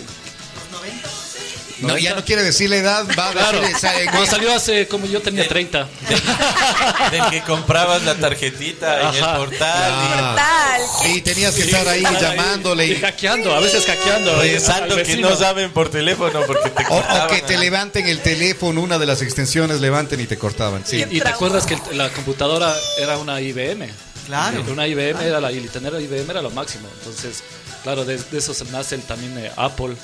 No, 1.81 1.97
ya 1.97 2.13
no 2.15 2.23
quiere 2.25 2.43
decir 2.43 2.69
la 2.69 2.77
edad, 2.77 3.05
va 3.17 3.29
a 3.29 3.31
Claro, 3.31 3.61
decir 3.61 3.75
esa- 3.77 3.93
cuando 4.11 4.25
salió 4.25 4.53
hace 4.53 4.87
como 4.87 5.05
yo 5.05 5.21
tenía 5.21 5.47
30. 5.47 5.87
Del 7.11 7.29
que 7.29 7.41
comprabas 7.41 8.03
la 8.03 8.15
tarjetita 8.15 9.09
en 9.09 9.15
el 9.15 9.25
portal 9.37 9.91
Ah. 9.91 10.35
Tal. 10.35 11.11
Y 11.11 11.21
tenías 11.21 11.53
que 11.55 11.63
estar 11.63 11.87
ahí 11.87 12.03
llamándole 12.03 12.85
y 12.87 12.91
y- 12.93 12.95
hackeando, 12.99 13.53
a 13.53 13.59
veces 13.59 13.85
hackeando. 13.85 14.31
y 14.31 14.33
al 14.35 14.41
revisando 14.41 14.95
que 14.97 15.17
no 15.17 15.35
saben 15.35 15.71
por 15.71 15.89
teléfono 15.89 16.41
porque 16.45 16.69
te 16.69 16.83
o, 16.83 16.87
o 16.87 17.01
cortaban 17.01 17.27
que 17.29 17.41
te 17.41 17.53
ahí. 17.55 17.59
levanten 17.59 18.07
el 18.07 18.19
teléfono, 18.21 18.81
una 18.81 18.97
de 18.97 19.05
las 19.05 19.21
extensiones 19.21 19.79
levanten 19.81 20.19
y 20.19 20.25
te 20.27 20.37
cortaban. 20.37 20.83
Sí. 20.85 21.05
Y 21.09 21.19
te 21.19 21.27
acuerdas 21.29 21.65
que 21.65 21.75
el- 21.75 21.97
la 21.97 22.09
computadora 22.09 22.73
era 22.97 23.17
una 23.17 23.39
IBM. 23.41 23.89
Claro. 24.25 24.63
Una 24.71 24.85
IBM 24.87 25.21
era 25.25 25.39
la, 25.41 25.51
y 25.51 25.59
tener 25.67 25.93
IBM 25.99 26.29
era 26.29 26.41
lo 26.41 26.51
máximo. 26.51 26.87
Entonces, 26.99 27.43
claro, 27.83 28.05
de, 28.05 28.17
de 28.17 28.37
eso 28.37 28.53
se 28.53 28.65
nace 28.65 28.95
el- 28.95 29.01
también 29.01 29.35
eh, 29.39 29.51
Apple, 29.55 29.95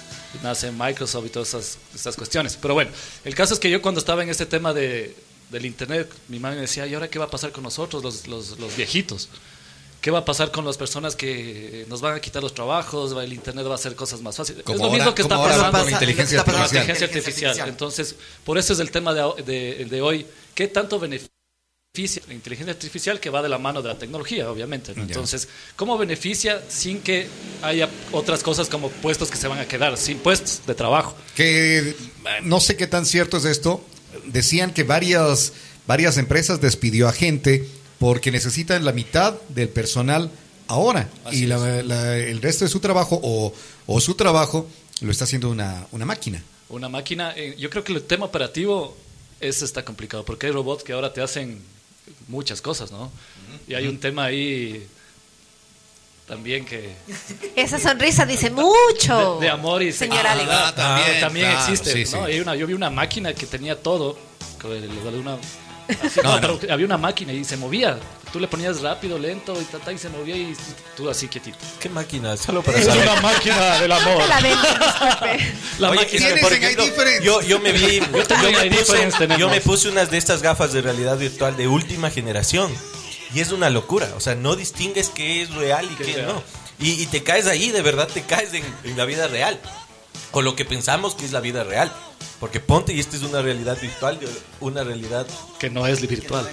nace 0.43 0.71
Microsoft 0.71 1.25
y 1.25 1.29
todas 1.29 1.49
esas, 1.49 1.77
esas 1.93 2.15
cuestiones. 2.15 2.57
Pero 2.61 2.73
bueno, 2.73 2.91
el 3.23 3.35
caso 3.35 3.53
es 3.53 3.59
que 3.59 3.69
yo 3.69 3.81
cuando 3.81 3.99
estaba 3.99 4.23
en 4.23 4.29
este 4.29 4.45
tema 4.45 4.73
de, 4.73 5.15
del 5.51 5.65
Internet, 5.65 6.11
mi 6.27 6.39
madre 6.39 6.55
me 6.55 6.61
decía, 6.63 6.85
¿y 6.87 6.93
ahora 6.93 7.09
qué 7.09 7.19
va 7.19 7.25
a 7.25 7.29
pasar 7.29 7.51
con 7.51 7.63
nosotros, 7.63 8.03
los, 8.03 8.27
los, 8.27 8.59
los 8.59 8.75
viejitos? 8.75 9.29
¿Qué 10.01 10.11
va 10.11 10.19
a 10.19 10.25
pasar 10.25 10.51
con 10.51 10.63
las 10.65 10.77
personas 10.77 11.15
que 11.15 11.85
nos 11.89 11.99
van 11.99 12.13
a 12.15 12.19
quitar 12.21 12.43
los 12.43 12.53
trabajos? 12.53 13.11
El 13.23 13.33
Internet 13.33 13.65
va 13.67 13.71
a 13.71 13.75
hacer 13.75 13.95
cosas 13.95 14.21
más 14.21 14.35
fáciles. 14.35 14.61
Como 14.63 14.75
es 14.75 14.79
lo 14.81 14.85
ahora- 14.87 14.97
mismo 14.99 15.15
que 15.15 15.21
está 15.23 15.35
pasando 15.37 15.71
con 15.79 15.85
la 15.85 15.91
inteligencia 15.91 16.39
artificial. 16.41 16.65
inteligencia 16.67 17.07
artificial. 17.07 17.51
Inteligencia 17.51 17.65
Entonces, 17.67 18.15
por 18.43 18.57
eso 18.59 18.73
es 18.73 18.79
el 18.79 18.91
tema 18.91 19.13
de, 19.15 19.43
de- 19.43 19.85
de 19.85 20.01
hoy. 20.03 20.27
¿Qué 20.53 20.67
tanto 20.67 20.99
beneficia 20.99 21.31
la 22.27 22.33
inteligencia 22.33 22.73
artificial 22.73 23.19
que 23.19 23.29
va 23.29 23.41
de 23.41 23.49
la 23.49 23.57
mano 23.57 23.81
de 23.81 23.87
la 23.89 23.97
tecnología, 23.97 24.49
obviamente? 24.49 24.93
Entonces, 24.95 25.47
¿cómo 25.75 25.97
beneficia 25.97 26.61
sin 26.69 26.99
que 27.01 27.27
haya 27.61 27.89
otras 28.11 28.43
cosas 28.43 28.67
como 28.69 28.89
puestos 28.89 29.29
que 29.31 29.37
se 29.37 29.47
van 29.47 29.59
a 29.59 29.67
quedar, 29.67 29.97
sin 29.97 30.17
puestos 30.19 30.61
de 30.67 30.75
trabajo? 30.75 31.15
Que 31.35 31.79
eh, 31.89 31.95
no 32.43 32.59
sé 32.59 32.75
qué 32.75 32.87
tan 32.87 33.05
cierto 33.05 33.37
es 33.37 33.45
esto. 33.45 33.83
Decían 34.25 34.73
que 34.73 34.83
varias, 34.83 35.53
varias 35.87 36.17
empresas 36.17 36.61
despidió 36.61 37.07
a 37.07 37.13
gente 37.13 37.67
porque 37.99 38.31
necesitan 38.31 38.83
la 38.85 38.91
mitad 38.91 39.35
del 39.49 39.69
personal 39.69 40.29
ahora. 40.67 41.09
Así 41.23 41.43
y 41.43 41.45
la- 41.47 41.81
la- 41.83 42.17
el 42.17 42.41
resto 42.41 42.65
de 42.65 42.69
su 42.71 42.79
trabajo 42.79 43.19
o, 43.23 43.53
o 43.87 44.01
su 44.01 44.15
trabajo 44.15 44.67
lo 45.01 45.11
está 45.11 45.23
haciendo 45.25 45.49
una, 45.49 45.87
una 45.91 46.05
máquina. 46.05 46.43
Una 46.69 46.89
máquina, 46.89 47.33
eh, 47.37 47.55
yo 47.59 47.69
creo 47.69 47.83
que 47.83 47.93
el 47.93 48.01
tema 48.03 48.25
operativo 48.25 48.97
es 49.39 49.61
está 49.61 49.83
complicado, 49.85 50.25
porque 50.25 50.47
hay 50.47 50.51
robots 50.53 50.83
que 50.83 50.93
ahora 50.93 51.13
te 51.13 51.21
hacen 51.21 51.59
muchas 52.27 52.61
cosas, 52.61 52.91
¿no? 52.91 53.11
Y 53.67 53.73
hay 53.73 53.87
un 53.87 53.99
tema 53.99 54.25
ahí 54.25 54.87
también 56.27 56.65
que 56.65 56.95
Esa 57.55 57.77
sonrisa 57.79 58.25
dice 58.25 58.49
mucho. 58.49 59.39
de, 59.39 59.45
de 59.45 59.51
amor 59.51 59.83
y 59.83 59.91
Señor 59.93 60.25
Ah. 60.25 60.67
Ah, 60.67 60.73
también, 60.75 61.19
también 61.19 61.51
claro, 61.51 61.71
existe. 61.73 61.91
sí, 62.05 62.15
¿no? 62.15 62.25
sí. 62.25 62.31
Hay 62.31 62.39
una, 62.39 62.55
yo 62.55 62.65
vi 62.67 62.73
una 62.73 62.89
máquina 62.89 63.33
que 63.33 63.45
tenía 63.45 63.81
todo. 63.81 64.17
una- 65.19 65.37
así, 66.03 66.19
No, 66.23 66.39
no, 66.39 66.47
no. 66.47 66.57
pero 66.59 66.73
había 66.73 66.85
una 66.85 66.97
máquina 66.97 67.33
y 67.33 67.43
se 67.43 67.57
movía. 67.57 67.97
Tú 68.33 68.39
le 68.39 68.47
ponías 68.47 68.81
rápido, 68.81 69.17
lento 69.17 69.59
y, 69.61 69.63
ta, 69.65 69.77
ta, 69.79 69.93
y 69.93 69.97
se 69.97 70.09
movía 70.09 70.35
y 70.35 70.53
tú 70.97 71.09
así 71.09 71.27
quietito. 71.29 71.57
¿Qué 71.79 71.87
máquina? 71.87 72.35
Solo 72.35 72.61
para 72.61 72.79
Es 72.79 72.85
saber. 72.85 73.03
una 73.09 73.21
máquina 73.21 73.79
del 73.79 73.91
amor. 73.93 74.23
La 75.79 75.89
Oye, 75.89 75.99
máquina 75.99 76.01
es 76.01 76.07
que, 76.07 76.17
¿Tienes 76.17 76.43
por 76.43 76.53
ejemplo, 76.53 76.85
yo, 77.21 77.41
yo 77.41 77.59
me 77.59 77.71
vi, 77.71 77.99
yo, 77.99 78.05
me 78.11 78.71
puse, 78.71 79.37
yo 79.37 79.49
me 79.49 79.61
puse 79.61 79.89
unas 79.89 80.11
de 80.11 80.17
estas 80.17 80.41
gafas 80.41 80.73
de 80.73 80.81
realidad 80.81 81.17
virtual 81.17 81.55
de 81.57 81.67
última 81.67 82.09
generación 82.09 82.71
y 83.33 83.39
es 83.41 83.51
una 83.51 83.69
locura, 83.69 84.09
o 84.15 84.19
sea, 84.19 84.35
no 84.35 84.55
distingues 84.55 85.09
qué 85.09 85.41
es 85.41 85.53
real 85.53 85.89
y 85.91 85.95
Qué 85.95 86.23
no. 86.23 86.43
Y, 86.79 86.91
y 87.01 87.05
te 87.07 87.23
caes 87.23 87.47
ahí, 87.47 87.71
de 87.71 87.81
verdad 87.81 88.07
te 88.07 88.21
caes 88.23 88.53
en, 88.53 88.63
en 88.83 88.97
la 88.97 89.05
vida 89.05 89.27
real, 89.27 89.59
con 90.35 90.43
lo 90.43 90.53
que 90.53 90.65
pensamos 90.65 91.15
que 91.15 91.23
es 91.23 91.31
la 91.31 91.39
vida 91.39 91.63
real. 91.63 91.89
Porque 92.41 92.59
ponte 92.59 92.91
y 92.91 92.99
esta 92.99 93.15
es 93.15 93.23
una 93.23 93.41
realidad 93.41 93.77
virtual, 93.81 94.19
de 94.19 94.27
una 94.59 94.83
realidad, 94.83 95.25
Que 95.59 95.69
no 95.69 95.87
es 95.87 96.01
virtual. 96.05 96.45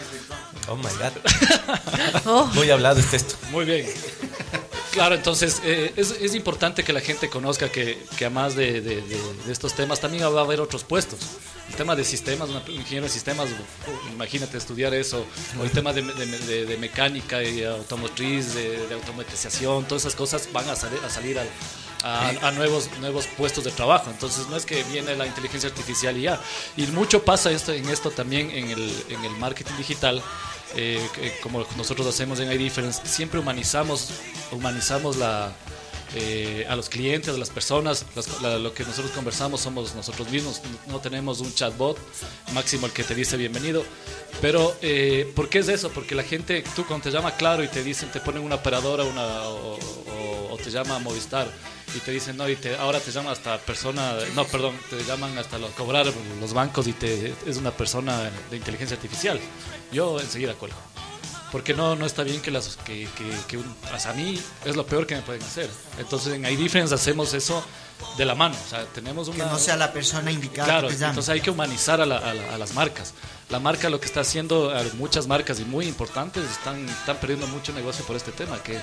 oh 0.68 0.76
my 0.76 0.84
god, 0.84 2.22
Oh, 2.26 2.46
muy 2.54 2.70
hablado 2.70 3.00
es 3.00 3.12
esto. 3.12 3.34
Muy 3.50 3.64
bien. 3.64 3.84
Claro, 4.92 5.16
entonces 5.16 5.60
eh, 5.64 5.92
es, 5.96 6.12
es 6.12 6.36
importante 6.36 6.84
que 6.84 6.92
la 6.92 7.00
gente 7.00 7.28
conozca 7.28 7.72
que, 7.72 8.00
que 8.16 8.26
además 8.26 8.54
de, 8.54 8.80
de- 8.82 9.00
de- 9.02 9.20
de 9.46 9.52
estos 9.52 9.72
temas 9.74 9.98
también 9.98 10.22
va 10.32 10.40
a 10.40 10.44
haber 10.44 10.60
otros 10.60 10.84
puestos. 10.84 11.18
El 11.68 11.74
tema 11.74 11.96
de 11.96 12.04
sistemas, 12.04 12.50
una- 12.50 12.60
un 12.60 12.70
ingeniero 12.74 13.06
de 13.06 13.12
sistemas, 13.12 13.48
uh, 13.50 14.12
imagínate 14.12 14.58
estudiar 14.58 14.94
eso, 14.94 15.26
o 15.60 15.64
el 15.64 15.72
tema 15.72 15.92
de, 15.92 16.02
de- 16.02 16.26
de- 16.38 16.66
de 16.66 16.76
mecánica 16.76 17.42
y 17.42 17.64
automotriz, 17.64 18.54
de, 18.54 18.86
de 18.86 18.94
automatización, 18.94 19.86
todas 19.88 20.02
esas 20.04 20.14
cosas 20.14 20.48
van 20.52 20.68
a, 20.68 20.76
salir- 20.76 21.00
a 21.04 21.10
salir 21.10 21.38
al- 21.40 21.48
a, 22.02 22.50
nuevos, 22.52 22.88
nuevos 23.00 23.26
puestos 23.26 23.64
de 23.64 23.70
trabajo. 23.70 24.10
Entonces 24.10 24.48
no 24.48 24.56
es 24.56 24.66
que 24.66 24.82
viene 24.84 25.14
la 25.16 25.26
inteligencia 25.26 25.68
artificial 25.68 26.16
y 26.16 26.22
ya. 26.22 26.40
Y 26.76 26.86
mucho 26.88 27.24
pasa 27.24 27.50
esto, 27.50 27.72
en 27.72 27.88
esto 27.88 28.10
también 28.10 28.50
en 28.50 28.70
el, 28.70 29.04
en 29.08 29.24
el 29.24 29.32
marketing 29.38 29.76
digital. 29.78 30.22
eh, 30.74 31.38
como 31.42 31.66
nosotros 31.76 32.06
hacemos 32.06 32.40
en 32.40 32.50
iDifference, 32.50 33.06
siempre 33.06 33.38
humanizamos, 33.38 34.10
humanizamos 34.52 35.16
la, 35.16 35.52
eh, 36.14 36.66
a 36.68 36.76
los 36.76 36.88
clientes, 36.88 37.34
a 37.34 37.38
las 37.38 37.50
personas. 37.50 38.04
Lo 38.42 38.72
que 38.74 38.84
nosotros 38.84 39.10
conversamos 39.12 39.60
somos 39.60 39.94
nosotros 39.94 40.28
mismos. 40.30 40.60
No 40.88 41.00
tenemos 41.00 41.40
un 41.40 41.52
chatbot, 41.54 41.98
máximo 42.52 42.86
el 42.86 42.92
que 42.92 43.04
te 43.04 43.14
dice 43.14 43.36
bienvenido. 43.36 43.84
Pero, 44.40 44.74
eh, 44.82 45.30
¿por 45.36 45.48
qué 45.48 45.58
es 45.60 45.68
eso? 45.68 45.90
Porque 45.90 46.14
la 46.14 46.22
gente, 46.22 46.64
tú 46.74 46.84
cuando 46.86 47.04
te 47.04 47.10
llama 47.10 47.36
Claro 47.36 47.62
y 47.62 47.68
te 47.68 47.82
dicen, 47.82 48.10
te 48.10 48.20
ponen 48.20 48.42
una 48.42 48.56
operadora 48.56 49.04
o, 49.04 49.78
o- 49.78 49.78
te 50.62 50.70
llama 50.70 50.98
Movistar 51.00 51.48
y 51.96 51.98
te 51.98 52.12
dicen, 52.12 52.36
no, 52.36 52.48
y 52.48 52.54
te, 52.54 52.76
ahora 52.76 53.00
te 53.00 53.10
llama 53.10 53.32
hasta 53.32 53.58
persona, 53.58 54.14
no, 54.36 54.44
perdón, 54.46 54.76
te 54.88 55.02
llaman 55.02 55.36
hasta 55.36 55.58
los, 55.58 55.72
cobrar 55.72 56.06
los 56.40 56.52
bancos 56.52 56.86
y 56.86 56.92
te, 56.92 57.34
es 57.46 57.56
una 57.56 57.72
persona 57.72 58.30
de 58.48 58.56
inteligencia 58.58 58.94
artificial. 58.96 59.40
Yo 59.90 60.20
enseguida 60.20 60.54
cuelgo. 60.54 60.76
Porque 61.52 61.74
no, 61.74 61.94
no 61.94 62.06
está 62.06 62.22
bien 62.22 62.40
que 62.40 62.50
las 62.50 62.78
que, 62.78 63.06
que, 63.46 63.58
a 63.92 64.12
mí 64.14 64.40
es 64.64 64.74
lo 64.74 64.86
peor 64.86 65.06
que 65.06 65.14
me 65.14 65.22
pueden 65.22 65.42
hacer. 65.42 65.68
Entonces 65.98 66.32
en 66.32 66.46
iDifference 66.46 66.94
hacemos 66.94 67.34
eso 67.34 67.62
de 68.16 68.24
la 68.24 68.34
mano. 68.34 68.54
O 68.64 68.68
sea, 68.68 68.84
tenemos 68.86 69.28
Que 69.30 69.36
una. 69.36 69.46
no 69.46 69.58
sea 69.58 69.76
la 69.76 69.92
persona 69.92 70.30
indicada 70.30 70.66
Claro, 70.68 70.88
que 70.88 70.94
te 70.94 71.00
llame. 71.00 71.10
entonces 71.12 71.30
hay 71.32 71.40
que 71.40 71.50
humanizar 71.50 72.00
a, 72.00 72.06
la- 72.06 72.18
a 72.18 72.34
la- 72.34 72.54
a 72.54 72.58
las 72.58 72.74
marcas. 72.74 73.14
La 73.48 73.58
marca 73.60 73.90
lo 73.90 74.00
que 74.00 74.06
está 74.06 74.20
haciendo, 74.20 74.72
muchas 74.94 75.26
marcas 75.26 75.60
y 75.60 75.64
muy 75.64 75.86
importantes 75.86 76.42
están, 76.50 76.88
están 76.88 77.18
perdiendo 77.18 77.46
mucho 77.48 77.72
negocio 77.74 78.02
por 78.06 78.16
este 78.16 78.32
tema, 78.32 78.62
que, 78.62 78.78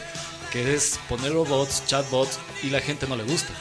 que 0.51 0.76
es 0.76 0.99
poner 1.09 1.34
robots, 1.34 1.84
chatbots 1.88 2.38
y 2.61 2.70
la 2.70 2.80
gente 2.80 3.07
no 3.07 3.15
le 3.15 3.24
gusta. 3.24 3.51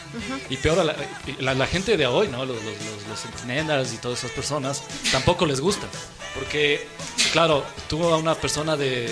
Y 0.51 0.57
peor, 0.59 0.79
a 0.81 0.85
la, 0.85 0.95
la- 1.39 1.55
la 1.55 1.67
gente 1.67 1.97
de 1.97 2.07
hoy, 2.07 2.29
¿no? 2.29 2.45
los, 2.45 2.57
los, 2.57 2.65
los, 2.65 3.25
los 3.47 3.93
y 3.93 3.97
todas 3.99 4.19
esas 4.19 4.33
personas, 4.33 4.83
tampoco 5.11 5.47
les 5.47 5.61
gusta. 5.61 5.87
Porque, 6.35 6.87
claro, 7.33 7.65
tú 7.89 8.05
a 8.05 8.17
una 8.19 8.35
persona 8.35 8.77
de, 8.77 9.07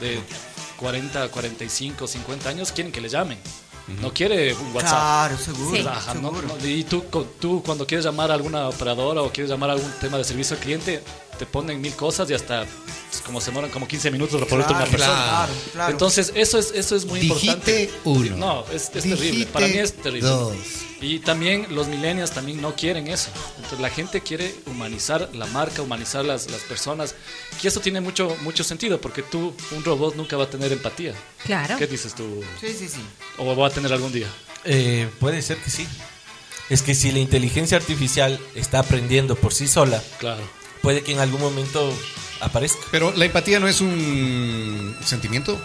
de 0.00 0.18
40, 0.78 1.28
45, 1.28 2.06
50 2.06 2.48
años 2.48 2.72
quieren 2.72 2.90
que 2.92 3.00
le 3.02 3.08
llamen. 3.10 3.38
No 4.02 4.12
quiere 4.12 4.52
un 4.54 4.74
WhatsApp. 4.74 4.90
Claro, 4.90 5.38
seguro. 5.38 5.76
Sí. 5.76 5.86
Ajá, 5.88 6.14
no- 6.14 6.30
seguro. 6.30 6.48
no, 6.60 6.66
y 6.66 6.84
tú, 6.84 7.04
co- 7.10 7.26
tú 7.40 7.62
cuando 7.64 7.86
quieres 7.86 8.04
llamar 8.04 8.30
a 8.30 8.34
alguna 8.34 8.68
operadora 8.68 9.22
o 9.22 9.30
quieres 9.30 9.50
llamar 9.50 9.70
a 9.70 9.72
algún 9.74 9.90
tema 10.00 10.18
de 10.18 10.24
servicio 10.24 10.56
al 10.56 10.62
cliente, 10.62 11.02
te 11.38 11.46
ponen 11.46 11.80
mil 11.80 11.94
cosas 11.94 12.28
y 12.30 12.34
hasta 12.34 12.66
pues, 13.10 13.22
como 13.24 13.40
se 13.40 13.46
demoran 13.50 13.70
como 13.70 13.86
15 13.88 14.10
minutos 14.10 14.34
para 14.40 14.46
ponerte 14.50 14.72
una 14.74 14.84
Claro, 14.84 14.90
persona. 14.98 15.24
claro, 15.28 15.52
claro. 15.72 15.92
Entonces, 15.92 16.32
eso 16.34 16.58
es, 16.58 16.72
eso 16.74 16.96
es 16.96 17.04
muy 17.06 17.20
importante. 17.20 17.90
Uno. 18.04 18.36
No, 18.36 18.64
es, 18.72 18.90
es 18.94 19.02
terrible. 19.04 19.46
Para 19.46 19.66
mí 19.68 19.78
es 19.78 19.94
terrible. 19.94 20.28
dos. 20.28 20.54
Y 21.00 21.20
también 21.20 21.66
los 21.70 21.86
millennials 21.86 22.32
también 22.32 22.60
no 22.60 22.74
quieren 22.74 23.06
eso. 23.06 23.30
Entonces 23.56 23.78
la 23.78 23.88
gente 23.88 24.20
quiere 24.20 24.52
humanizar 24.66 25.30
la 25.32 25.46
marca, 25.46 25.80
humanizar 25.80 26.24
las, 26.24 26.50
las 26.50 26.62
personas. 26.62 27.14
Y 27.62 27.66
eso 27.68 27.78
tiene 27.80 28.00
mucho, 28.00 28.36
mucho 28.42 28.64
sentido 28.64 29.00
porque 29.00 29.22
tú, 29.22 29.54
un 29.70 29.84
robot 29.84 30.16
nunca 30.16 30.36
va 30.36 30.44
a 30.44 30.50
tener 30.50 30.72
empatía. 30.72 31.14
claro. 31.44 31.76
¿Qué 31.78 31.86
dices 31.86 32.14
tú? 32.16 32.42
Sí, 32.60 32.74
sí, 32.76 32.88
sí. 32.88 33.00
¿O 33.38 33.54
va 33.54 33.68
a 33.68 33.70
tener 33.70 33.92
algún 33.92 34.10
día? 34.12 34.26
Eh, 34.64 35.08
puede 35.20 35.40
ser 35.40 35.58
que 35.58 35.70
sí. 35.70 35.86
Es 36.68 36.82
que 36.82 36.94
si 36.96 37.12
la 37.12 37.20
inteligencia 37.20 37.78
artificial 37.78 38.38
está 38.56 38.80
aprendiendo 38.80 39.36
por 39.36 39.54
sí 39.54 39.68
sola, 39.68 40.02
Claro. 40.18 40.42
Puede 40.82 41.02
que 41.02 41.12
en 41.12 41.18
algún 41.20 41.40
momento 41.40 41.92
aparezca. 42.40 42.80
Pero 42.90 43.12
la 43.16 43.24
empatía 43.24 43.60
no 43.60 43.68
es 43.68 43.80
un 43.80 44.96
sentimiento. 45.04 45.58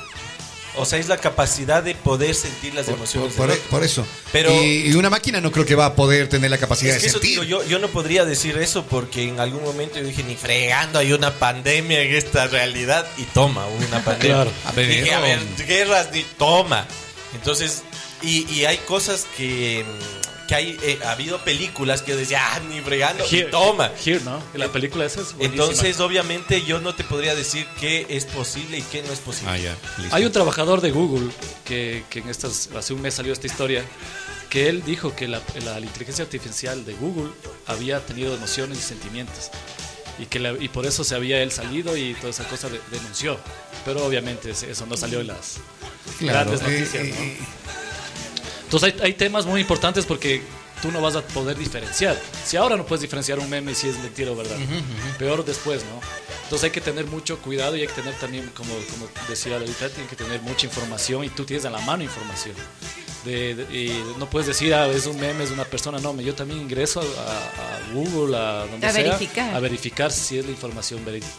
O 0.75 0.85
sea, 0.85 0.97
es 0.97 1.07
la 1.07 1.17
capacidad 1.17 1.83
de 1.83 1.93
poder 1.93 2.33
sentir 2.33 2.73
las 2.73 2.87
Por, 2.87 2.95
emociones. 2.95 3.33
por- 3.33 3.47
del 3.47 3.57
otro. 3.59 3.69
por 3.69 3.83
eso. 3.83 4.03
Pero- 4.31 4.51
y, 4.51 4.87
y 4.89 4.93
una 4.95 5.11
máquina 5.11 5.39
no 5.39 5.51
creo 5.51 5.67
que 5.67 5.75
va 5.75 5.85
a 5.85 5.95
poder 5.95 6.27
tener 6.29 6.49
la 6.49 6.57
capacidad 6.57 6.95
Es 6.95 6.97
que 6.97 7.03
de 7.03 7.09
eso 7.09 7.19
sentir. 7.19 7.43
yo, 7.43 7.63
yo 7.63 7.77
no 7.77 7.89
podría 7.89 8.25
decir 8.25 8.57
eso 8.57 8.83
porque 8.89 9.21
en 9.27 9.39
algún 9.39 9.61
momento 9.63 9.99
yo 9.99 10.05
dije, 10.05 10.23
ni 10.23 10.35
fregando, 10.35 10.97
hay 10.97 11.13
una 11.13 11.31
pandemia 11.35 12.01
en 12.01 12.15
esta 12.15 12.47
realidad 12.47 13.05
y 13.17 13.23
toma, 13.25 13.67
hubo 13.67 13.85
una 13.85 14.03
pandemia. 14.03 14.45
Claro. 14.45 14.51
Dije, 14.75 15.13
a 15.13 15.19
ver, 15.19 15.39
guerras, 15.67 16.09
ni 16.11 16.23
toma. 16.39 16.87
Entonces, 17.35 17.83
y, 18.23 18.51
y 18.51 18.65
hay 18.65 18.77
cosas 18.77 19.27
que, 19.37 19.85
que 20.47 20.55
hay, 20.55 20.77
eh, 20.83 20.99
ha 21.05 21.11
habido 21.11 21.43
películas 21.43 22.01
que 22.01 22.15
decía, 22.15 22.39
ah, 22.53 22.59
ni 22.69 22.81
fregando, 22.81 23.23
y 23.29 23.35
Here, 23.35 23.49
toma. 23.49 23.91
Here, 24.03 24.19
¿no? 24.25 24.41
Y 24.53 24.57
la 24.57 24.67
película 24.71 25.05
esa 25.05 25.21
es 25.21 25.33
buenísima. 25.33 25.63
Entonces, 25.63 25.99
obviamente, 25.99 26.63
yo 26.63 26.79
no 26.81 26.93
te 26.95 27.03
podría 27.03 27.33
decir 27.35 27.65
qué 27.79 28.05
es 28.09 28.25
posible 28.25 28.79
y 28.79 28.81
qué 28.81 29.01
no 29.03 29.13
es 29.13 29.19
posible. 29.19 29.51
Ah, 29.51 29.57
listo. 30.01 30.15
Hay 30.15 30.25
un 30.25 30.31
trabajador 30.31 30.81
de 30.81 30.91
Google 30.91 31.29
que, 31.65 32.03
que 32.09 32.19
en 32.19 32.29
estas, 32.29 32.69
hace 32.75 32.93
un 32.93 33.01
mes 33.01 33.13
salió 33.13 33.31
esta 33.31 33.47
historia, 33.47 33.83
que 34.49 34.67
él 34.69 34.83
dijo 34.85 35.15
que 35.15 35.27
la, 35.27 35.41
la 35.63 35.79
inteligencia 35.79 36.23
artificial 36.25 36.85
de 36.85 36.93
Google 36.93 37.31
había 37.65 38.05
tenido 38.05 38.35
emociones 38.35 38.77
y 38.79 38.81
sentimientos. 38.81 39.49
Y, 40.19 40.27
que 40.27 40.39
la- 40.39 40.51
y 40.59 40.67
por 40.69 40.85
eso 40.85 41.03
se 41.03 41.15
había 41.15 41.41
él 41.41 41.51
salido 41.51 41.97
y 41.97 42.13
toda 42.15 42.29
esa 42.29 42.43
cosa 42.43 42.69
de- 42.69 42.79
denunció. 42.91 43.39
Pero 43.85 44.05
obviamente 44.05 44.51
eso 44.51 44.85
no 44.85 44.95
salió 44.95 45.21
en 45.21 45.27
las 45.27 45.55
Claro, 46.19 46.51
grandes 46.51 46.61
eh, 46.61 46.71
noticias. 46.79 47.03
eh, 47.17 47.37
¿no? 47.39 47.82
Entonces 48.73 48.93
hay, 49.01 49.07
hay 49.07 49.13
temas 49.13 49.45
muy 49.45 49.61
importantes 49.61 50.05
porque 50.05 50.41
tú 50.81 50.91
no 50.91 50.99
vas 50.99 51.15
a 51.15 51.21
poder 51.21 51.57
diferenciar. 51.57 52.19
Si 52.43 52.57
ahora 52.57 52.75
no 52.75 52.85
puedes 52.85 53.01
diferenciar 53.01 53.37
un 53.39 53.49
meme 53.49 53.75
si 53.75 53.87
es 53.87 53.97
mentira 53.99 54.31
o 54.31 54.35
verdad, 54.35 54.57
peor 55.19 55.45
después, 55.45 55.83
¿no? 55.83 56.01
Entonces 56.43 56.65
hay 56.65 56.71
que 56.71 56.81
tener 56.81 57.05
mucho 57.05 57.37
cuidado 57.39 57.75
y 57.77 57.81
hay 57.81 57.87
que 57.87 57.93
tener 57.93 58.13
también, 58.15 58.49
como, 58.55 58.73
como 58.91 59.07
decía 59.29 59.55
ahorita, 59.57 59.89
tiene 59.89 60.09
que 60.09 60.15
tener 60.15 60.41
mucha 60.41 60.65
información 60.65 61.23
y 61.23 61.29
tú 61.29 61.45
tienes 61.45 61.65
a 61.65 61.69
la 61.69 61.79
mano 61.81 62.03
información. 62.03 62.55
De, 63.23 63.55
de- 63.55 63.73
y 63.77 64.03
no 64.19 64.29
puedes 64.29 64.47
decir, 64.47 64.73
ah, 64.73 64.87
es 64.87 65.05
un 65.05 65.17
meme, 65.19 65.43
es 65.45 65.51
una 65.51 65.63
persona. 65.63 65.99
No, 65.99 66.19
yo 66.19 66.35
también 66.35 66.59
ingreso 66.59 66.99
a, 66.99 67.03
a- 67.03 67.75
a 67.77 67.93
Google, 67.93 68.35
a 68.35 68.65
donde 68.65 68.85
A 68.87 68.91
sea, 68.91 69.03
verificar. 69.03 69.55
a 69.55 69.59
verificar 69.59 70.11
si 70.11 70.39
es 70.39 70.45
la 70.45 70.51
información 70.51 71.05
verídica. 71.05 71.29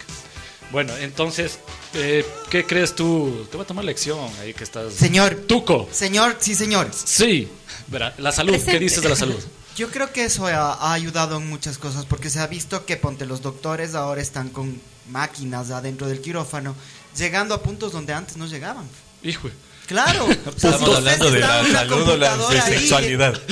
Bueno, 0.75 0.93
entonces, 0.97 1.61
eh, 1.95 2.27
¿qué 2.51 2.67
crees 2.67 2.97
tú? 2.97 3.47
Te 3.49 3.57
voy 3.57 3.63
a 3.63 3.67
tomar 3.67 3.85
lección 3.85 4.29
ahí 4.41 4.53
que 4.53 4.65
estás. 4.65 4.93
Señor. 4.93 5.45
Tuco. 5.47 5.89
Señor, 5.93 6.37
sí, 6.41 6.57
señor. 6.57 6.91
Sí, 6.93 7.49
verá, 7.87 8.13
la 8.19 8.33
salud, 8.33 8.57
¿qué 8.61 8.81
dices 8.81 9.01
de 9.01 9.09
la 9.09 9.15
salud? 9.15 9.41
Yo 9.77 9.89
creo 9.93 10.13
que 10.13 10.25
eso 10.25 10.49
ha, 10.49 10.73
ha 10.73 10.93
ayudado 10.93 11.37
en 11.37 11.49
muchas 11.49 11.79
cosas 11.79 12.07
porque 12.07 12.29
se 12.29 12.41
ha 12.41 12.49
visto 12.49 12.87
que 12.87 12.97
ponte 12.97 13.25
los 13.25 13.41
doctores 13.41 13.95
ahora 13.95 14.21
están 14.21 14.49
con 14.49 14.81
máquinas 15.09 15.71
adentro 15.71 16.09
del 16.09 16.21
quirófano, 16.21 16.75
llegando 17.17 17.55
a 17.55 17.63
puntos 17.63 17.93
donde 17.93 18.13
antes 18.13 18.37
no 18.37 18.49
llegaban. 18.49 18.89
Hijo, 19.23 19.51
Claro. 19.87 20.25
O 20.57 20.59
sea, 20.59 20.71
si 20.73 20.77
Estamos 20.77 20.97
hablando 20.97 21.31
de 21.31 21.41
la 21.41 21.65
salud 21.73 22.09
o 22.09 22.17
la 22.17 22.37
sexualidad. 22.65 23.41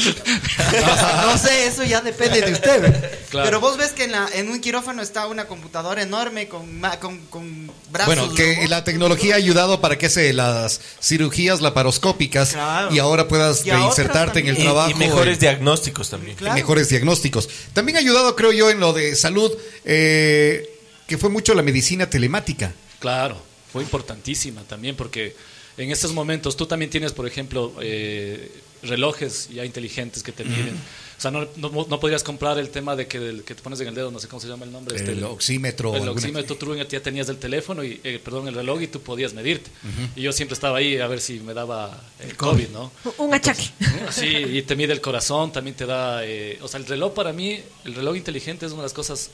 No 1.26 1.38
sé, 1.38 1.66
eso 1.66 1.84
ya 1.84 2.00
depende 2.00 2.40
de 2.40 2.52
usted. 2.52 3.20
Claro. 3.30 3.46
Pero 3.46 3.60
vos 3.60 3.76
ves 3.76 3.90
que 3.92 4.04
en, 4.04 4.12
la, 4.12 4.28
en 4.34 4.50
un 4.50 4.60
quirófano 4.60 5.02
está 5.02 5.26
una 5.26 5.46
computadora 5.46 6.02
enorme 6.02 6.48
con, 6.48 6.80
con, 7.00 7.18
con 7.26 7.70
brazos. 7.90 8.14
Bueno, 8.14 8.34
que 8.34 8.66
la 8.68 8.84
tecnología 8.84 9.34
ha 9.34 9.38
ayudado 9.38 9.80
para 9.80 9.96
que 9.98 10.08
se 10.10 10.32
las 10.32 10.80
cirugías 11.00 11.60
laparoscópicas 11.60 12.50
Claro. 12.52 12.94
y 12.94 12.98
ahora 12.98 13.28
puedas 13.28 13.64
Y 13.66 13.70
insertarte 13.70 14.40
en 14.40 14.48
el. 14.48 14.58
Y, 14.58 14.62
trabajo. 14.62 14.90
y 14.90 14.94
mejores 14.94 15.34
en- 15.34 15.40
diagnósticos 15.40 16.10
también. 16.10 16.36
Claro. 16.36 16.54
mejores 16.54 16.88
diagnósticos. 16.88 17.48
También 17.72 17.96
ha 17.96 18.00
ayudado, 18.00 18.34
creo 18.36 18.52
yo, 18.52 18.70
en 18.70 18.80
lo 18.80 18.92
de 18.92 19.14
salud, 19.16 19.50
eh, 19.84 20.68
que 21.06 21.18
fue 21.18 21.30
mucho 21.30 21.54
la 21.54 21.62
medicina 21.62 22.08
telemática. 22.08 22.72
claro, 23.00 23.36
fue 23.72 23.82
importantísima 23.82 24.62
también 24.62 24.94
porque 24.96 25.34
En 25.76 25.90
estos 25.90 26.12
momentos 26.12 26.56
tú 26.56 26.66
también 26.66 26.90
tienes, 26.90 27.12
por 27.12 27.26
ejemplo, 27.26 27.72
eh, 27.80 28.50
relojes 28.82 29.48
ya 29.50 29.64
inteligentes 29.64 30.22
que 30.22 30.32
te 30.32 30.44
miden. 30.44 30.74
O 31.16 31.20
sea, 31.22 31.30
no, 31.30 31.46
no, 31.56 31.70
no 31.88 32.00
podrías 32.00 32.24
comprar 32.24 32.58
el 32.58 32.68
tema 32.70 32.96
de 32.96 33.06
que, 33.06 33.20
del- 33.20 33.44
que 33.44 33.54
te 33.54 33.62
pones 33.62 33.80
en 33.80 33.86
el 33.86 33.94
dedo, 33.94 34.10
no 34.10 34.18
sé 34.18 34.26
cómo 34.26 34.40
se 34.40 34.48
llama 34.48 34.64
el 34.64 34.72
nombre. 34.72 34.96
El 34.96 35.22
oxímetro. 35.22 35.90
El 35.90 36.02
alguna- 36.02 36.12
oxímetro 36.20 36.56
tú 36.56 36.74
ya 36.74 37.00
tenías 37.00 37.28
el 37.28 37.36
teléfono, 37.36 37.84
y, 37.84 38.00
eh, 38.02 38.20
perdón, 38.22 38.48
el 38.48 38.54
reloj 38.54 38.82
y 38.82 38.88
tú 38.88 39.00
podías 39.00 39.32
medirte. 39.32 39.70
Y 40.16 40.22
yo 40.22 40.32
siempre 40.32 40.54
estaba 40.54 40.78
ahí 40.78 40.98
a 40.98 41.06
ver 41.06 41.20
si 41.20 41.38
me 41.38 41.54
daba 41.54 42.02
el 42.20 42.36
COVID, 42.36 42.68
¿no? 42.70 42.90
Un 43.18 43.32
achaque. 43.32 43.70
Sí, 44.10 44.26
y 44.26 44.62
te 44.62 44.74
mide 44.74 44.92
el 44.92 45.00
corazón, 45.00 45.52
también 45.52 45.76
te 45.76 45.86
da... 45.86 46.26
eh, 46.26 46.58
o 46.60 46.66
sea, 46.66 46.80
el 46.80 46.86
reloj 46.86 47.14
para 47.14 47.32
mí, 47.32 47.60
el 47.84 47.94
reloj 47.94 48.16
inteligente 48.16 48.66
es 48.66 48.72
una 48.72 48.82
de 48.82 48.86
las 48.86 48.92
cosas 48.94 49.30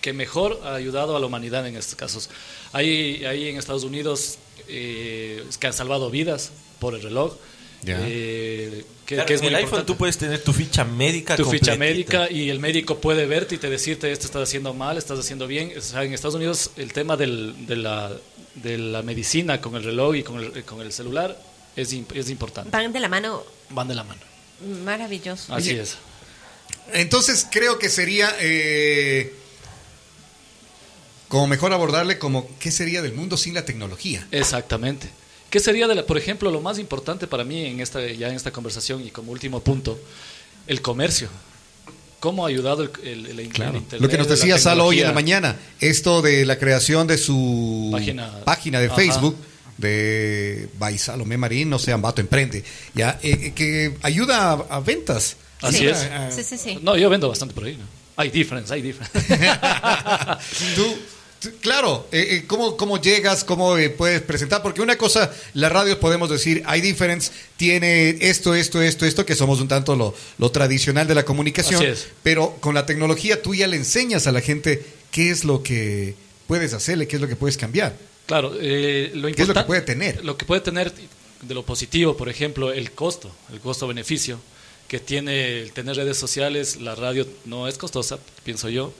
que 0.00 0.12
mejor 0.12 0.60
ha 0.64 0.74
ayudado 0.74 1.14
a 1.16 1.20
la 1.20 1.26
humanidad 1.26 1.64
en 1.68 1.76
estos 1.76 1.94
casos. 1.94 2.28
Hay, 2.72 3.24
hay 3.24 3.48
en 3.48 3.56
Estados 3.56 3.84
Unidos 3.84 4.38
eh, 4.70 5.44
que 5.58 5.66
han 5.66 5.72
salvado 5.72 6.10
vidas 6.10 6.50
por 6.78 6.94
el 6.94 7.02
reloj. 7.02 7.34
Ya. 7.82 7.98
eh, 8.02 8.84
que, 9.06 9.14
Claro, 9.14 9.26
que 9.26 9.34
es 9.34 9.40
en 9.40 9.44
muy 9.46 9.48
el 9.48 9.54
iPhone 9.56 9.68
importante. 9.68 9.86
tú 9.92 9.96
puedes 9.96 10.18
tener 10.18 10.44
tu 10.44 10.52
ficha 10.52 10.84
médica 10.84 11.34
tu 11.36 11.46
ficha 11.46 11.74
médica 11.76 12.30
y 12.30 12.50
el 12.50 12.60
médico 12.60 12.98
puede 13.00 13.24
verte 13.26 13.54
y 13.54 13.58
te 13.58 13.70
decirte 13.70 14.12
esto 14.12 14.26
estás 14.26 14.42
haciendo 14.42 14.74
mal, 14.74 14.98
estás 14.98 15.18
haciendo 15.18 15.46
bien. 15.46 15.72
O 15.76 15.80
sea, 15.80 16.04
en 16.04 16.12
Estados 16.12 16.34
Unidos 16.34 16.70
el 16.76 16.92
tema 16.92 17.16
del- 17.16 17.66
de, 17.66 17.76
la, 17.76 18.12
de 18.56 18.76
la 18.78 19.02
medicina 19.02 19.60
con 19.62 19.74
el 19.76 19.82
reloj 19.82 20.14
y 20.16 20.22
con 20.22 20.38
el, 20.44 20.62
con 20.64 20.80
el 20.82 20.92
celular 20.92 21.40
es, 21.74 21.92
es 22.14 22.28
importante. 22.30 22.70
Van 22.70 22.92
de 22.92 23.00
la 23.00 23.08
mano. 23.08 23.42
Van 23.70 23.88
de 23.88 23.94
la 23.94 24.04
mano. 24.04 24.20
Maravilloso. 24.84 25.54
Así 25.54 25.70
es. 25.70 25.96
Entonces 26.92 27.46
creo 27.50 27.78
que 27.78 27.88
sería 27.88 28.34
eh, 28.40 29.32
como 31.30 31.46
mejor 31.46 31.72
abordarle 31.72 32.18
como 32.18 32.46
qué 32.58 32.70
sería 32.70 33.00
del 33.00 33.14
mundo 33.14 33.38
sin 33.38 33.54
la 33.54 33.64
tecnología. 33.64 34.26
Exactamente. 34.32 35.08
¿Qué 35.48 35.60
sería, 35.60 35.88
de 35.88 35.94
la- 35.94 36.04
por 36.06 36.18
ejemplo, 36.18 36.50
lo 36.50 36.60
más 36.60 36.78
importante 36.78 37.26
para 37.26 37.44
mí 37.44 37.64
en 37.64 37.80
esta, 37.80 38.04
ya 38.06 38.28
en 38.28 38.34
esta 38.34 38.50
conversación 38.50 39.02
y 39.06 39.10
como 39.10 39.32
último 39.32 39.60
punto? 39.60 39.98
El 40.66 40.82
comercio. 40.82 41.28
¿Cómo 42.20 42.44
ha 42.44 42.48
ayudado 42.50 42.82
el, 42.82 42.90
el- 43.02 43.26
el- 43.26 43.38
el 43.40 43.46
Internet? 43.46 43.84
Lo 43.98 44.08
que 44.08 44.18
nos 44.18 44.28
decía 44.28 44.58
Salo 44.58 44.84
hoy 44.86 45.00
en 45.00 45.06
la 45.06 45.12
mañana, 45.12 45.56
esto 45.80 46.20
de 46.20 46.44
la 46.44 46.58
creación 46.58 47.06
de 47.06 47.16
su 47.16 47.88
Página. 48.44 48.80
de 48.80 48.86
Ajá. 48.86 48.94
Facebook 48.96 49.36
de 49.78 50.68
By 50.78 50.98
Salomé 50.98 51.38
Marín, 51.38 51.70
no 51.70 51.78
sé, 51.78 51.92
Ambato 51.92 52.20
Emprende, 52.20 52.62
ya 52.94 53.18
eh, 53.22 53.38
eh, 53.46 53.52
que 53.54 53.96
ayuda 54.02 54.50
a, 54.50 54.76
a 54.76 54.80
ventas. 54.80 55.36
Así 55.62 55.78
Sí. 55.78 55.86
es. 55.86 56.08
Sí, 56.34 56.42
sí, 56.44 56.58
sí. 56.58 56.78
No, 56.82 56.96
yo 56.96 57.08
vendo 57.08 57.28
bastante 57.28 57.54
por 57.54 57.64
ahí. 57.64 57.76
¿no? 57.76 57.84
Hay 58.16 58.28
difference, 58.30 58.72
hay 58.74 58.82
difference. 58.82 59.18
Tú- 60.76 60.96
claro, 61.60 62.06
eh, 62.12 62.28
eh, 62.30 62.44
¿cómo, 62.46 62.76
¿cómo 62.76 63.00
llegas? 63.00 63.44
¿Cómo 63.44 63.76
eh, 63.78 63.90
puedes 63.90 64.22
presentar? 64.22 64.62
Porque 64.62 64.82
una 64.82 64.96
cosa, 64.96 65.32
la 65.54 65.68
radio 65.68 65.98
podemos 65.98 66.30
decir, 66.30 66.62
hay 66.66 66.80
difference, 66.80 67.32
tiene 67.56 68.10
esto, 68.20 68.54
esto, 68.54 68.80
esto, 68.82 69.06
esto, 69.06 69.26
que 69.26 69.34
somos 69.34 69.60
un 69.60 69.68
tanto 69.68 69.96
lo, 69.96 70.14
lo 70.38 70.50
tradicional 70.50 71.06
de 71.06 71.14
la 71.14 71.24
comunicación, 71.24 71.84
pero 72.22 72.56
con 72.60 72.74
la 72.74 72.86
tecnología 72.86 73.42
tú 73.42 73.54
ya 73.54 73.66
le 73.66 73.76
enseñas 73.76 74.26
a 74.26 74.32
la 74.32 74.40
gente 74.40 74.84
qué 75.10 75.30
es 75.30 75.44
lo 75.44 75.62
que 75.62 76.14
puedes 76.46 76.72
hacerle, 76.72 77.06
qué 77.06 77.16
es 77.16 77.22
lo 77.22 77.28
que 77.28 77.36
puedes 77.36 77.56
cambiar. 77.56 77.96
Claro, 78.26 78.54
eh, 78.60 79.10
lo 79.14 79.28
¿Qué 79.32 79.42
es 79.42 79.48
lo 79.48 79.54
que 79.54 79.64
puede 79.64 79.82
tener? 79.82 80.24
Lo 80.24 80.36
que 80.36 80.44
puede 80.44 80.60
tener 80.60 80.92
de 81.42 81.54
lo 81.54 81.64
positivo, 81.64 82.16
por 82.16 82.28
ejemplo, 82.28 82.72
el 82.72 82.92
costo, 82.92 83.34
el 83.52 83.60
costo-beneficio 83.60 84.38
que 84.86 84.98
tiene 84.98 85.62
el 85.62 85.72
tener 85.72 85.96
redes 85.96 86.16
sociales. 86.16 86.80
La 86.80 86.94
radio 86.94 87.26
no 87.44 87.68
es 87.68 87.78
costosa, 87.78 88.18
pienso 88.44 88.68
yo, 88.68 88.92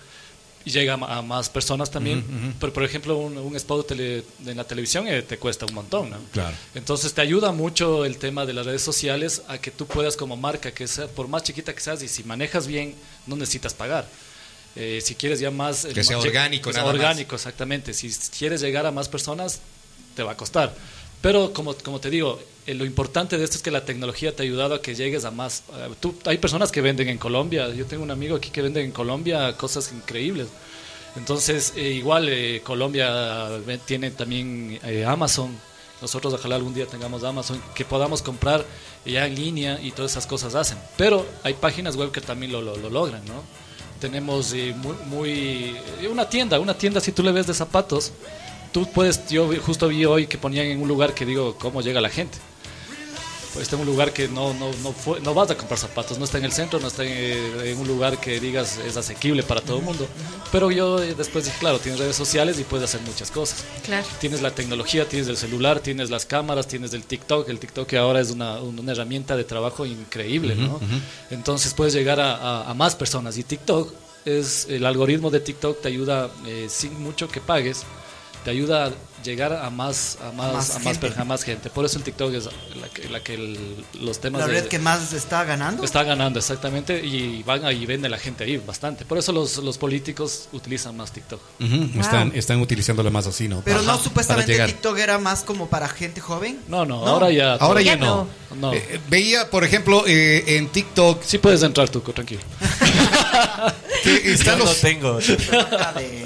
llega 0.65 0.95
a 0.95 1.23
más 1.23 1.49
personas 1.49 1.91
también. 1.91 2.55
Pero, 2.61 2.73
por 2.73 2.85
ejemplo, 2.85 3.17
un, 3.17 3.37
un 3.39 3.57
spot 3.57 3.89
tele- 3.89 4.25
en 4.47 4.57
la 4.57 4.65
televisión 4.65 5.09
eh, 5.09 5.23
te 5.23 5.39
cuesta 5.39 5.67
un 5.67 5.75
montón, 5.75 6.11
¿no? 6.11 6.17
Claro. 6.33 6.55
Entonces 6.75 7.13
te 7.15 7.21
ayuda 7.23 7.53
mucho 7.53 8.05
el 8.05 8.19
tema 8.19 8.45
de 8.47 8.53
las 8.53 8.67
redes 8.67 8.83
sociales 8.83 9.43
a 9.49 9.59
que 9.59 9.71
tú 9.71 9.87
puedas 9.87 10.17
como 10.17 10.37
marca, 10.37 10.73
que 10.73 10.87
sea, 10.87 11.07
por 11.07 11.29
más 11.29 11.43
chiquita 11.45 11.73
que 11.75 11.81
seas 11.81 12.03
y 12.03 12.09
si 12.09 12.25
manejas 12.25 12.67
bien, 12.67 12.95
no 13.27 13.37
necesitas 13.37 13.73
pagar. 13.75 14.07
Eh, 14.77 15.01
si 15.03 15.15
quieres 15.15 15.41
ya 15.41 15.51
más... 15.51 15.87
Que 15.87 16.05
sea 16.05 16.17
más- 16.19 16.27
orgánico, 16.27 16.69
que 16.71 16.75
sea 16.75 16.83
nada 16.83 16.93
más. 16.93 17.01
orgánico, 17.03 17.35
exactamente. 17.37 17.93
Si 17.95 18.11
quieres 18.39 18.61
llegar 18.61 18.87
a 18.87 18.91
más 18.93 19.09
personas, 19.09 19.61
te 20.15 20.23
va 20.23 20.33
a 20.33 20.37
costar. 20.37 20.75
Pero 21.23 21.53
como, 21.53 21.75
como 21.75 22.01
te 22.01 22.09
digo, 22.11 22.41
eh, 22.67 22.75
lo 22.75 22.85
importante 22.85 23.37
de 23.39 23.45
esto 23.45 23.57
es 23.57 23.63
que 23.63 23.71
la 23.71 23.85
tecnología 23.85 24.35
te 24.35 24.43
ha 24.43 24.47
ayudado 24.47 24.75
a 24.75 24.83
que 24.83 24.95
llegues 24.95 25.25
a 25.25 25.31
más... 25.31 25.63
eh, 25.77 26.11
hay 26.27 26.39
personas 26.39 26.71
que 26.73 26.81
venden 26.81 27.09
en 27.09 27.19
Colombia. 27.19 27.69
Yo 27.75 27.87
tengo 27.87 28.03
un 28.03 28.11
amigo 28.11 28.37
aquí 28.37 28.51
que 28.51 28.63
vende 28.63 28.83
en 28.83 28.93
Colombia 28.93 29.57
cosas 29.57 29.93
increíbles. 29.93 30.49
Entonces, 31.17 31.73
eh, 31.77 31.91
igual 31.91 32.29
eh, 32.29 32.61
Colombia 32.65 33.49
tiene 33.87 34.11
también 34.11 34.79
Amazon. 35.07 35.57
Nosotros 36.01 36.33
ojalá 36.33 36.57
algún 36.57 36.73
día 36.73 36.87
tengamos 36.87 37.25
Amazon, 37.25 37.61
que 37.75 37.85
podamos 37.85 38.23
comprar 38.23 38.65
ya 39.05 39.27
en 39.27 39.35
línea 39.35 39.79
y 39.83 39.91
todas 39.91 40.13
esas 40.13 40.27
cosas 40.27 40.55
hacen. 40.55 40.79
Pero 40.97 41.27
hay 41.43 41.55
páginas 41.55 41.97
web 41.97 42.11
que 42.11 42.21
también 42.23 42.53
lo, 42.53 42.63
lo- 42.63 42.77
lo 42.77 42.89
logran, 42.89 43.23
¿no? 43.27 43.43
Tenemos 44.01 44.55
muy, 44.77 44.95
muy- 45.07 45.77
una 46.11 46.27
tienda, 46.29 46.59
una 46.59 46.73
tienda 46.79 47.01
si 47.01 47.13
tú 47.13 47.23
le 47.23 47.33
ves 47.33 47.47
de 47.49 47.53
zapatos, 47.53 48.13
tú 48.73 48.91
puedes, 48.91 49.29
yo 49.29 49.51
justo 49.61 49.89
vi 49.89 50.07
hoy 50.07 50.27
que 50.27 50.39
ponían 50.39 50.67
en 50.67 50.81
un 50.81 50.89
lugar 50.89 51.13
que 51.13 51.27
digo, 51.27 51.57
¿cómo 51.59 51.83
llega 51.83 52.01
la 52.01 52.09
gente? 52.09 52.39
Pues 53.53 53.65
está 53.65 53.75
en 53.75 53.81
un 53.83 53.87
lugar 53.89 54.13
que 54.13 54.29
no, 54.29 54.55
no, 54.55 54.71
no, 54.85 54.93
fue- 54.93 55.21
no 55.21 55.35
vas 55.35 55.51
a 55.51 55.57
comprar 55.57 55.77
zapatos, 55.79 56.19
no 56.19 56.25
está 56.25 56.39
en 56.39 56.45
el 56.45 56.53
centro, 56.53 56.79
no 56.79 56.87
está 56.87 57.03
en, 57.05 57.61
en 57.67 57.79
un 57.79 57.89
lugar 57.89 58.21
que 58.21 58.39
digas 58.39 58.79
es 58.87 58.97
asequible 58.97 59.43
para 59.43 59.61
todo 59.61 59.79
el 59.79 59.83
mundo. 59.83 60.07
Pero 60.53 60.71
yo 60.71 61.03
eh, 61.03 61.15
después 61.17 61.45
dije, 61.47 61.57
claro, 61.59 61.81
tienes 61.81 61.99
redes 62.01 62.15
sociales 62.15 62.61
y 62.61 62.63
puedes 62.65 62.85
hacer 62.89 63.01
muchas 63.01 63.31
cosas. 63.33 63.65
Claro. 63.85 64.07
Tienes 64.21 64.41
la 64.41 64.53
tecnología, 64.53 65.09
tienes 65.09 65.27
el 65.29 65.37
celular, 65.37 65.81
tienes 65.81 66.11
las 66.11 66.27
cámaras, 66.27 66.69
tienes 66.69 66.93
el 66.95 67.03
TikTok. 67.05 67.49
El 67.49 67.59
TikTok 67.59 67.89
que 67.89 67.99
ahora 67.99 68.21
es 68.21 68.31
una, 68.31 68.61
una 68.61 68.93
herramienta 68.93 69.37
de 69.37 69.43
trabajo 69.43 69.85
increíble, 69.85 70.55
¿no? 70.55 70.79
Entonces 71.31 71.75
puedes 71.75 71.93
llegar 71.95 72.21
a, 72.21 72.37
a- 72.37 72.71
a 72.71 72.75
más 72.75 72.95
personas. 72.95 73.37
Y 73.37 73.43
TikTok 73.43 73.93
es, 74.25 74.67
el 74.69 74.87
algoritmo 74.87 75.31
de 75.31 75.41
TikTok 75.41 75.81
te 75.83 75.89
ayuda, 75.89 76.31
eh, 76.47 76.67
sin 76.71 77.01
mucho 77.03 77.29
que 77.29 77.41
pagues, 77.41 77.83
te 78.45 78.51
ayuda 78.51 78.87
a 78.87 78.91
llegar 79.23 79.53
a 79.53 79.71
más, 79.71 80.19
a 80.23 80.33
más, 80.33 80.53
más 80.53 80.71
a 80.71 80.75
más, 80.79 80.83
gente. 80.95 81.09
per- 81.11 81.21
a 81.21 81.25
más 81.25 81.43
gente. 81.45 81.71
Por 81.71 81.85
eso 81.85 81.99
el 81.99 82.05
TikTok 82.05 82.33
es 82.35 82.45
la 82.81 82.89
que, 82.89 83.09
la 83.09 83.21
que 83.23 83.35
el- 83.35 83.85
los 84.01 84.21
temas 84.21 84.41
La 84.41 84.47
de- 84.47 84.53
red 84.55 84.67
que 84.69 84.79
más 84.79 85.13
está 85.13 85.45
ganando. 85.45 85.85
Está 85.85 86.03
ganando, 86.03 86.39
exactamente, 86.39 87.05
y 87.05 87.43
van 87.43 87.65
ahí, 87.65 87.85
vende 87.87 88.09
la 88.09 88.19
gente 88.19 88.45
ahí 88.45 88.57
bastante. 88.59 89.05
Por 89.05 89.19
eso 89.19 89.33
los, 89.33 89.59
los 89.59 89.79
políticos 89.79 90.49
utilizan 90.53 90.97
más 90.97 91.13
TikTok. 91.13 91.41
Están, 91.99 92.33
están 92.35 92.61
utilizándolo 92.61 93.11
más 93.11 93.27
así, 93.27 93.49
¿no? 93.49 93.63
Pero 93.65 93.83
no, 93.83 93.99
supuestamente. 93.99 94.65
TikTok 94.67 94.99
era 94.99 95.19
más 95.19 95.43
como 95.43 95.69
para 95.69 95.89
gente 95.89 96.21
joven. 96.21 96.59
No, 96.69 96.85
no, 96.85 97.05
No. 97.05 97.07
ahora 97.09 97.31
ya. 97.31 97.55
Ahora 97.55 97.81
ya 97.83 97.97
no. 97.97 98.27
no. 98.57 98.73
Eh, 98.75 99.01
veía, 99.09 99.49
por 99.51 99.65
ejemplo, 99.65 100.05
eh, 100.07 100.57
en 100.57 100.69
TikTok 100.69 101.23
Sí 101.23 101.39
puedes 101.39 101.63
entrar 101.63 101.89
tú, 101.89 102.01
tranquilo. 102.01 102.41
están 104.25 104.59
no 104.59 104.65
los, 104.65 104.81
tengo. 104.81 105.19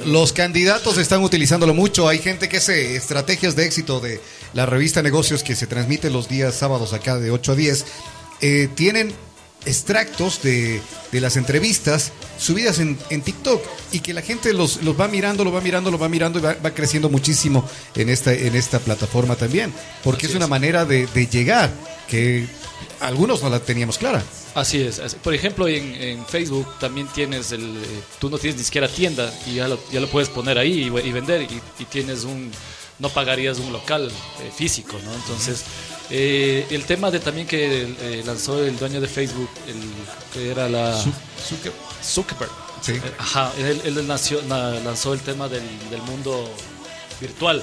Los 0.06 0.32
candidatos 0.32 0.98
están 0.98 1.22
utilizándolo 1.22 1.74
mucho. 1.74 2.08
Hay 2.08 2.18
gente 2.18 2.48
que 2.48 2.58
hace 2.58 2.96
estrategias 2.96 3.56
de 3.56 3.66
éxito 3.66 4.00
de 4.00 4.20
la 4.52 4.66
revista 4.66 5.02
Negocios 5.02 5.42
que 5.42 5.56
se 5.56 5.66
transmite 5.66 6.10
los 6.10 6.28
días 6.28 6.54
sábados 6.54 6.92
acá 6.92 7.18
de 7.18 7.30
8 7.30 7.52
a 7.52 7.54
10. 7.54 7.84
Eh, 8.40 8.68
tienen 8.74 9.14
extractos 9.66 10.42
de, 10.42 10.80
de 11.10 11.20
las 11.20 11.36
entrevistas 11.36 12.12
subidas 12.38 12.78
en, 12.80 12.98
en 13.10 13.22
TikTok 13.22 13.62
y 13.92 14.00
que 14.00 14.12
la 14.12 14.20
gente 14.20 14.52
los, 14.52 14.82
los 14.82 14.98
va 14.98 15.08
mirando, 15.08 15.44
lo 15.44 15.52
va 15.52 15.60
mirando, 15.60 15.90
lo 15.90 15.98
va 15.98 16.08
mirando 16.08 16.38
y 16.38 16.42
va, 16.42 16.54
va 16.54 16.72
creciendo 16.72 17.08
muchísimo 17.08 17.66
en 17.94 18.08
esta, 18.08 18.32
en 18.32 18.54
esta 18.54 18.78
plataforma 18.78 19.36
también. 19.36 19.72
Porque 20.02 20.26
es 20.26 20.34
una 20.34 20.46
manera 20.46 20.84
de, 20.84 21.06
de 21.06 21.26
llegar 21.26 21.70
que 22.08 22.46
algunos 23.00 23.42
no 23.42 23.50
la 23.50 23.60
teníamos 23.60 23.98
clara. 23.98 24.22
Así 24.54 24.80
es. 24.82 24.98
así- 24.98 25.16
Por 25.22 25.34
ejemplo, 25.34 25.66
en, 25.68 25.94
en 25.94 26.26
Facebook 26.26 26.66
también 26.78 27.08
tienes 27.08 27.52
el. 27.52 27.76
eh, 27.76 28.00
tú 28.18 28.30
no 28.30 28.38
tienes 28.38 28.58
ni 28.58 28.64
siquiera 28.64 28.88
tienda 28.88 29.32
y 29.46 29.54
ya 29.54 29.68
lo, 29.68 29.78
ya 29.92 30.00
lo 30.00 30.08
puedes 30.08 30.28
poner 30.28 30.58
ahí 30.58 30.82
y, 30.84 30.86
y 30.86 31.12
vender 31.12 31.42
y, 31.42 31.60
y 31.78 31.84
tienes 31.86 32.24
un. 32.24 32.50
No 32.98 33.08
pagarías 33.08 33.58
un 33.58 33.72
local 33.72 34.08
eh, 34.40 34.50
físico, 34.56 34.96
¿no? 35.04 35.12
Entonces, 35.14 35.64
eh, 36.10 36.64
el 36.70 36.84
tema 36.84 37.10
de 37.10 37.18
también 37.18 37.44
que 37.46 37.82
eh, 38.00 38.22
lanzó 38.24 38.62
el 38.64 38.78
dueño 38.78 39.00
de 39.00 39.08
Facebook, 39.08 39.50
el, 39.66 39.74
que 40.32 40.50
era 40.52 40.68
la. 40.68 40.96
Zuckerberg. 42.02 42.50
Sí. 42.82 42.92
Eh, 42.92 43.00
Ajá, 43.18 43.52
él, 43.58 43.80
él 43.84 44.06
nació- 44.06 44.42
na- 44.42 44.78
lanzó 44.80 45.12
el 45.14 45.20
tema 45.20 45.48
del, 45.48 45.62
del 45.90 46.02
mundo 46.02 46.48
virtual. 47.20 47.62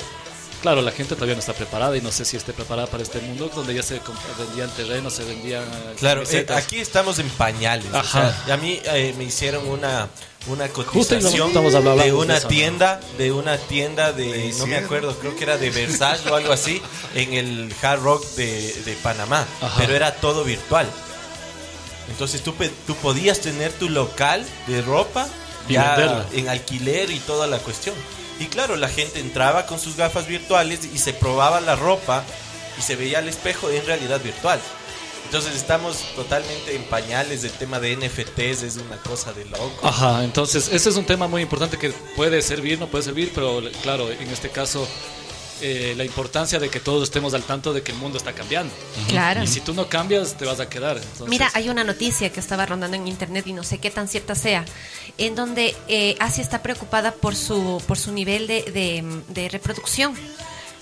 Claro, 0.61 0.81
la 0.83 0.91
gente 0.91 1.15
todavía 1.15 1.33
no 1.33 1.39
está 1.39 1.53
preparada 1.53 1.97
y 1.97 2.01
no 2.01 2.11
sé 2.11 2.23
si 2.23 2.37
esté 2.37 2.53
preparada 2.53 2.87
para 2.87 3.01
este 3.01 3.19
mundo 3.19 3.49
donde 3.55 3.73
ya 3.73 3.81
se 3.81 3.99
vendían 4.37 4.69
terrenos, 4.71 5.11
se 5.13 5.23
vendían 5.23 5.63
Claro, 5.97 6.21
eh, 6.29 6.45
aquí 6.55 6.79
estamos 6.79 7.17
en 7.17 7.29
pañales. 7.29 7.87
o 7.91 7.97
Ajá. 7.97 8.31
sea, 8.31 8.43
y 8.47 8.51
a 8.51 8.57
mí 8.57 8.79
eh, 8.85 9.15
me 9.17 9.23
hicieron 9.23 9.67
una, 9.67 10.07
una 10.45 10.67
cotización 10.69 11.47
estamos 11.47 11.73
hablando 11.73 12.03
de 12.03 12.09
de 12.11 12.13
una 12.13 12.39
tienda, 12.41 12.99
de 13.17 13.31
una 13.31 13.57
tienda 13.57 14.11
de, 14.13 14.53
no 14.59 14.67
me 14.67 14.77
acuerdo, 14.77 15.17
creo 15.17 15.35
que 15.35 15.43
era 15.45 15.57
de 15.57 15.71
Versailles 15.71 16.27
o 16.27 16.35
algo 16.35 16.53
así, 16.53 16.79
en 17.15 17.33
el 17.33 17.73
Hard 17.81 18.01
Rock 18.03 18.23
de, 18.35 18.71
de 18.85 18.93
Panamá. 19.01 19.47
Ajá. 19.61 19.75
Pero 19.79 19.95
era 19.95 20.13
todo 20.15 20.43
virtual. 20.43 20.85
Entonces 22.09 22.41
tú, 22.43 22.53
pe- 22.53 22.71
tú 22.85 22.95
podías 22.97 23.39
tener 23.39 23.71
tu 23.73 23.89
local 23.89 24.45
de 24.67 24.81
ropa 24.83 25.27
Y 25.67 25.73
ya 25.73 25.95
venderla. 25.95 26.25
en 26.33 26.49
alquiler 26.49 27.09
y 27.09 27.19
toda 27.19 27.47
la 27.47 27.57
cuestión. 27.59 27.95
Y 28.41 28.47
claro, 28.47 28.75
la 28.75 28.89
gente 28.89 29.19
entraba 29.19 29.67
con 29.67 29.79
sus 29.79 29.95
gafas 29.95 30.25
virtuales 30.25 30.79
y 30.91 30.97
se 30.97 31.13
probaba 31.13 31.61
la 31.61 31.75
ropa 31.75 32.23
y 32.75 32.81
se 32.81 32.95
veía 32.95 33.19
al 33.19 33.29
espejo 33.29 33.69
en 33.69 33.85
realidad 33.85 34.19
virtual. 34.19 34.59
Entonces 35.25 35.55
estamos 35.55 36.03
totalmente 36.15 36.75
en 36.75 36.83
pañales 36.85 37.43
del 37.43 37.51
tema 37.51 37.79
de 37.79 37.95
NFTs, 37.95 38.63
es 38.63 38.77
una 38.77 38.97
cosa 38.97 39.31
de 39.31 39.45
loco. 39.45 39.87
Ajá, 39.87 40.23
entonces 40.23 40.69
ese 40.73 40.89
es 40.89 40.95
un 40.95 41.05
tema 41.05 41.27
muy 41.27 41.43
importante 41.43 41.77
que 41.77 41.91
puede 42.15 42.41
servir, 42.41 42.79
no 42.79 42.87
puede 42.87 43.03
servir, 43.03 43.31
pero 43.35 43.61
claro, 43.83 44.11
en 44.11 44.27
este 44.29 44.49
caso 44.49 44.87
eh, 45.61 45.93
la 45.95 46.03
importancia 46.03 46.59
de 46.59 46.69
que 46.69 46.79
todos 46.79 47.03
estemos 47.03 47.33
al 47.33 47.43
tanto 47.43 47.73
de 47.73 47.81
que 47.83 47.91
el 47.91 47.97
mundo 47.97 48.17
está 48.17 48.33
cambiando. 48.33 48.73
Claro. 49.07 49.43
Y 49.43 49.47
si 49.47 49.61
tú 49.61 49.73
no 49.73 49.87
cambias, 49.87 50.37
te 50.37 50.45
vas 50.45 50.59
a 50.59 50.67
quedar. 50.69 50.97
Entonces, 50.97 51.27
Mira, 51.27 51.49
hay 51.53 51.69
una 51.69 51.83
noticia 51.83 52.31
que 52.31 52.39
estaba 52.39 52.65
rondando 52.65 52.97
en 52.97 53.07
internet 53.07 53.45
y 53.47 53.53
no 53.53 53.63
sé 53.63 53.77
qué 53.79 53.91
tan 53.91 54.07
cierta 54.07 54.35
sea, 54.35 54.65
en 55.17 55.35
donde 55.35 55.75
eh, 55.87 56.15
Asia 56.19 56.43
está 56.43 56.61
preocupada 56.61 57.13
por 57.13 57.35
su, 57.35 57.81
por 57.87 57.97
su 57.97 58.11
nivel 58.11 58.47
de, 58.47 58.63
de- 58.63 59.21
de 59.29 59.49
reproducción, 59.49 60.15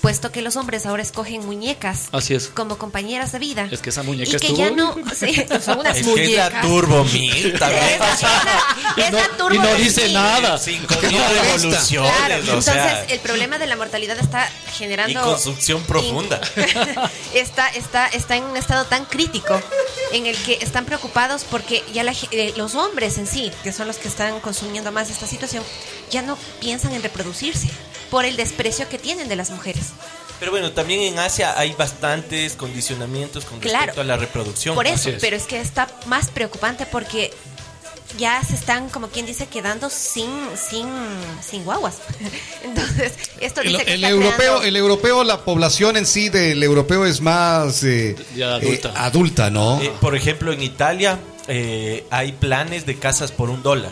puesto 0.02 0.32
que 0.32 0.42
los 0.42 0.56
hombres 0.56 0.86
ahora 0.86 1.04
escogen 1.04 1.46
muñecas 1.46 2.08
Así 2.12 2.34
es. 2.34 2.48
como 2.48 2.78
compañeras 2.78 3.32
de 3.34 3.40
vida. 3.40 3.68
Es 3.70 3.82
que 3.82 3.90
esa 3.90 4.02
muñeca 4.04 4.38
y 4.38 4.40
que 4.40 4.54
ya 4.54 4.72
no, 4.72 4.96
sí, 5.14 5.36
son 5.64 5.80
unas 5.80 5.98
Es 5.98 6.04
que 6.06 6.12
es 6.14 6.18
muñecas. 6.20 6.54
la 6.54 6.62
Turbo 6.62 7.04
Mil 7.06 7.60
también. 7.60 7.84
Es 7.84 8.00
la- 8.00 8.76
Y 8.98 9.02
es 9.02 9.12
la 9.12 9.28
no, 9.28 9.36
turbo 9.38 9.56
y 9.56 9.58
no 9.60 9.76
dice 9.76 10.04
mil. 10.06 10.14
nada. 10.14 10.58
Cinco 10.58 10.96
mil 11.04 11.20
revoluciones, 11.22 12.12
Claro, 12.18 12.36
o 12.36 12.38
entonces 12.40 12.74
sea, 12.74 13.04
el 13.06 13.20
problema 13.20 13.58
de 13.58 13.68
la 13.68 13.76
mortalidad 13.76 14.18
está 14.20 14.50
generando 14.78 15.20
y 15.20 15.24
construcción 15.24 15.84
profunda. 15.84 16.40
está, 17.34 17.68
está, 17.70 18.08
está 18.08 18.36
en 18.36 18.44
un 18.46 18.58
estado 18.58 18.86
tan 18.86 19.06
crítico 19.06 19.62
en 20.14 20.26
el 20.26 20.36
que 20.38 20.60
están 20.62 20.86
preocupados 20.86 21.44
porque 21.50 21.84
ya 21.94 22.04
la 22.04 22.14
ge- 22.14 22.28
eh, 22.32 22.54
los 22.58 22.76
hombres 22.76 23.18
en 23.18 23.28
sí, 23.28 23.52
que 23.64 23.72
son 23.74 23.88
los 23.88 23.98
que 23.98 24.08
están 24.08 24.40
consumiendo 24.40 24.92
más 24.92 25.10
esta 25.10 25.28
situación, 25.28 25.64
ya 26.10 26.22
no 26.22 26.38
piensan 26.60 26.94
en 26.94 27.04
reproducirse 27.04 27.70
por 28.10 28.26
el 28.26 28.36
desprecio 28.38 28.88
que 28.90 28.98
tienen 28.98 29.28
de 29.30 29.36
las 29.36 29.50
mujeres. 29.52 29.88
Pero 30.40 30.52
bueno, 30.52 30.72
también 30.72 31.02
en 31.02 31.20
Asia 31.20 31.54
hay 31.60 31.74
bastantes 31.74 32.54
condicionamientos 32.54 33.44
con 33.46 33.60
Claro. 33.60 33.78
respecto 33.80 34.02
a 34.02 34.04
la 34.06 34.18
reproducción. 34.18 34.74
Por 34.76 34.88
eso, 34.88 35.10
es. 35.10 35.18
pero 35.20 35.36
es 35.36 35.44
que 35.44 35.60
está 35.60 35.88
más 36.06 36.30
preocupante 36.30 36.86
porque 36.86 37.34
ya 38.18 38.42
se 38.44 38.56
están, 38.56 38.90
como 38.90 39.10
quien 39.10 39.26
dice, 39.26 39.48
quedando 39.48 39.90
sin, 39.90 40.32
sin, 40.58 40.88
sin 41.48 41.64
guaguas. 41.66 41.98
Entonces, 42.64 43.14
esto 43.42 43.62
El, 43.62 43.74
dice 43.74 43.86
que 43.86 43.94
el 43.96 44.04
está 44.04 44.10
europeo, 44.10 44.38
creando- 44.38 44.64
el 44.64 44.76
europeo, 44.78 45.24
la 45.26 45.42
población 45.44 45.98
en 45.98 46.06
sí 46.06 46.30
del 46.30 46.64
europeo 46.64 47.06
es 47.06 47.20
más 47.22 47.84
eh, 47.84 48.16
Ya 48.36 48.56
adulta. 48.56 48.90
eh, 48.90 48.94
adulta, 48.96 49.50
¿no? 49.52 49.82
Eh, 49.82 49.92
por 50.00 50.16
ejemplo, 50.16 50.54
en 50.54 50.64
Italia 50.64 51.20
eh, 51.50 52.06
hay 52.10 52.32
planes 52.32 52.86
de 52.86 52.98
casas 52.98 53.32
por 53.34 53.50
un 53.50 53.62
dólar. 53.62 53.92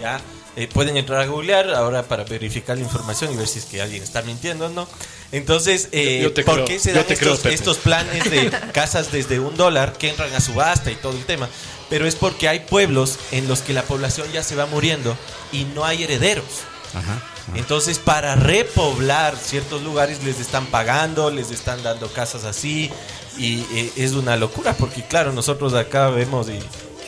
¿Ya? 0.00 0.20
Eh, 0.60 0.68
pueden 0.68 0.98
entrar 0.98 1.22
a 1.22 1.24
googlear 1.24 1.70
ahora 1.70 2.02
para 2.02 2.22
verificar 2.24 2.76
la 2.76 2.84
información 2.84 3.32
y 3.32 3.36
ver 3.36 3.48
si 3.48 3.60
es 3.60 3.64
que 3.64 3.80
alguien 3.80 4.02
está 4.02 4.20
mintiendo 4.20 4.66
o 4.66 4.68
no. 4.68 4.86
Entonces, 5.32 5.88
eh, 5.92 6.20
Yo 6.22 6.34
¿por 6.44 6.56
creo, 6.56 6.64
qué 6.66 6.78
se 6.78 6.92
dan 6.92 7.04
creo, 7.04 7.38
estos, 7.44 7.78
planes 7.78 8.30
de 8.30 8.50
casas 8.74 9.10
desde 9.10 9.40
un 9.40 9.56
dólar 9.56 9.94
que 9.94 10.10
entran 10.10 10.30
a 10.34 10.40
subasta 10.40 10.90
y 10.90 10.96
todo 10.96 11.12
el 11.16 11.24
tema? 11.24 11.48
Pero 11.88 12.06
es 12.06 12.14
porque 12.14 12.46
hay 12.46 12.60
pueblos 12.60 13.18
en 13.30 13.48
los 13.48 13.62
que 13.62 13.72
la 13.72 13.84
población 13.84 14.30
ya 14.34 14.42
se 14.42 14.54
va 14.54 14.66
muriendo 14.66 15.16
y 15.50 15.64
no 15.64 15.86
hay 15.86 16.04
herederos. 16.04 16.44
Ajá. 16.92 17.22
Entonces, 17.54 17.98
para 17.98 18.36
repoblar 18.36 19.38
ciertos 19.38 19.82
lugares 19.82 20.22
les 20.24 20.40
están 20.40 20.66
pagando, 20.66 21.30
les 21.30 21.50
están 21.50 21.82
dando 21.82 22.12
casas 22.12 22.44
así 22.44 22.90
y 23.38 23.60
eh, 23.72 23.92
es 23.96 24.12
una 24.12 24.36
locura 24.36 24.74
porque 24.74 25.06
claro, 25.06 25.32
nosotros 25.32 25.72
acá 25.72 26.10
vemos 26.10 26.50
y 26.50 26.58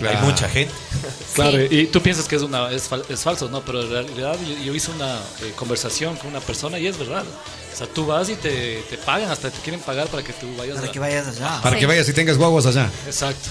Claro. 0.03 0.19
hay 0.19 0.25
mucha 0.25 0.49
gente. 0.49 0.75
Claro, 1.35 1.57
Sí. 1.57 1.67
y 1.71 1.87
tú 1.87 2.03
piensas 2.03 2.27
que 2.29 2.37
es 2.37 2.43
una 2.43 2.71
es, 2.71 2.91
fal- 2.91 3.05
es 3.09 3.21
falso, 3.21 3.49
¿no? 3.49 3.63
Pero 3.65 3.81
en 3.83 3.91
realidad 3.91 4.37
yo, 4.47 4.65
yo 4.65 4.75
hice 4.75 4.91
una 4.91 5.17
eh, 5.41 5.53
conversación 5.57 6.17
con 6.17 6.29
una 6.29 6.41
persona 6.41 6.79
y 6.79 6.87
es 6.87 6.99
verdad. 6.99 7.25
O 7.73 7.77
sea, 7.77 7.87
tú 7.87 8.05
vas 8.05 8.29
y 8.29 8.35
te, 8.35 8.83
te 8.91 8.99
pagan, 8.99 9.31
hasta 9.31 9.51
te 9.51 9.59
quieren 9.61 9.81
pagar 9.81 10.09
para 10.09 10.23
que 10.23 10.35
tú 10.35 10.47
vayas 10.59 10.77
Para 10.77 10.89
a... 10.89 10.93
que 10.93 10.99
vayas 10.99 11.27
allá. 11.29 11.59
Para 11.63 11.77
Sí. 11.77 11.81
que 11.81 11.87
vayas 11.87 12.07
y 12.07 12.13
tengas 12.13 12.37
guaguas 12.37 12.67
allá. 12.67 12.91
Exacto. 13.07 13.49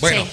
Bueno, 0.00 0.24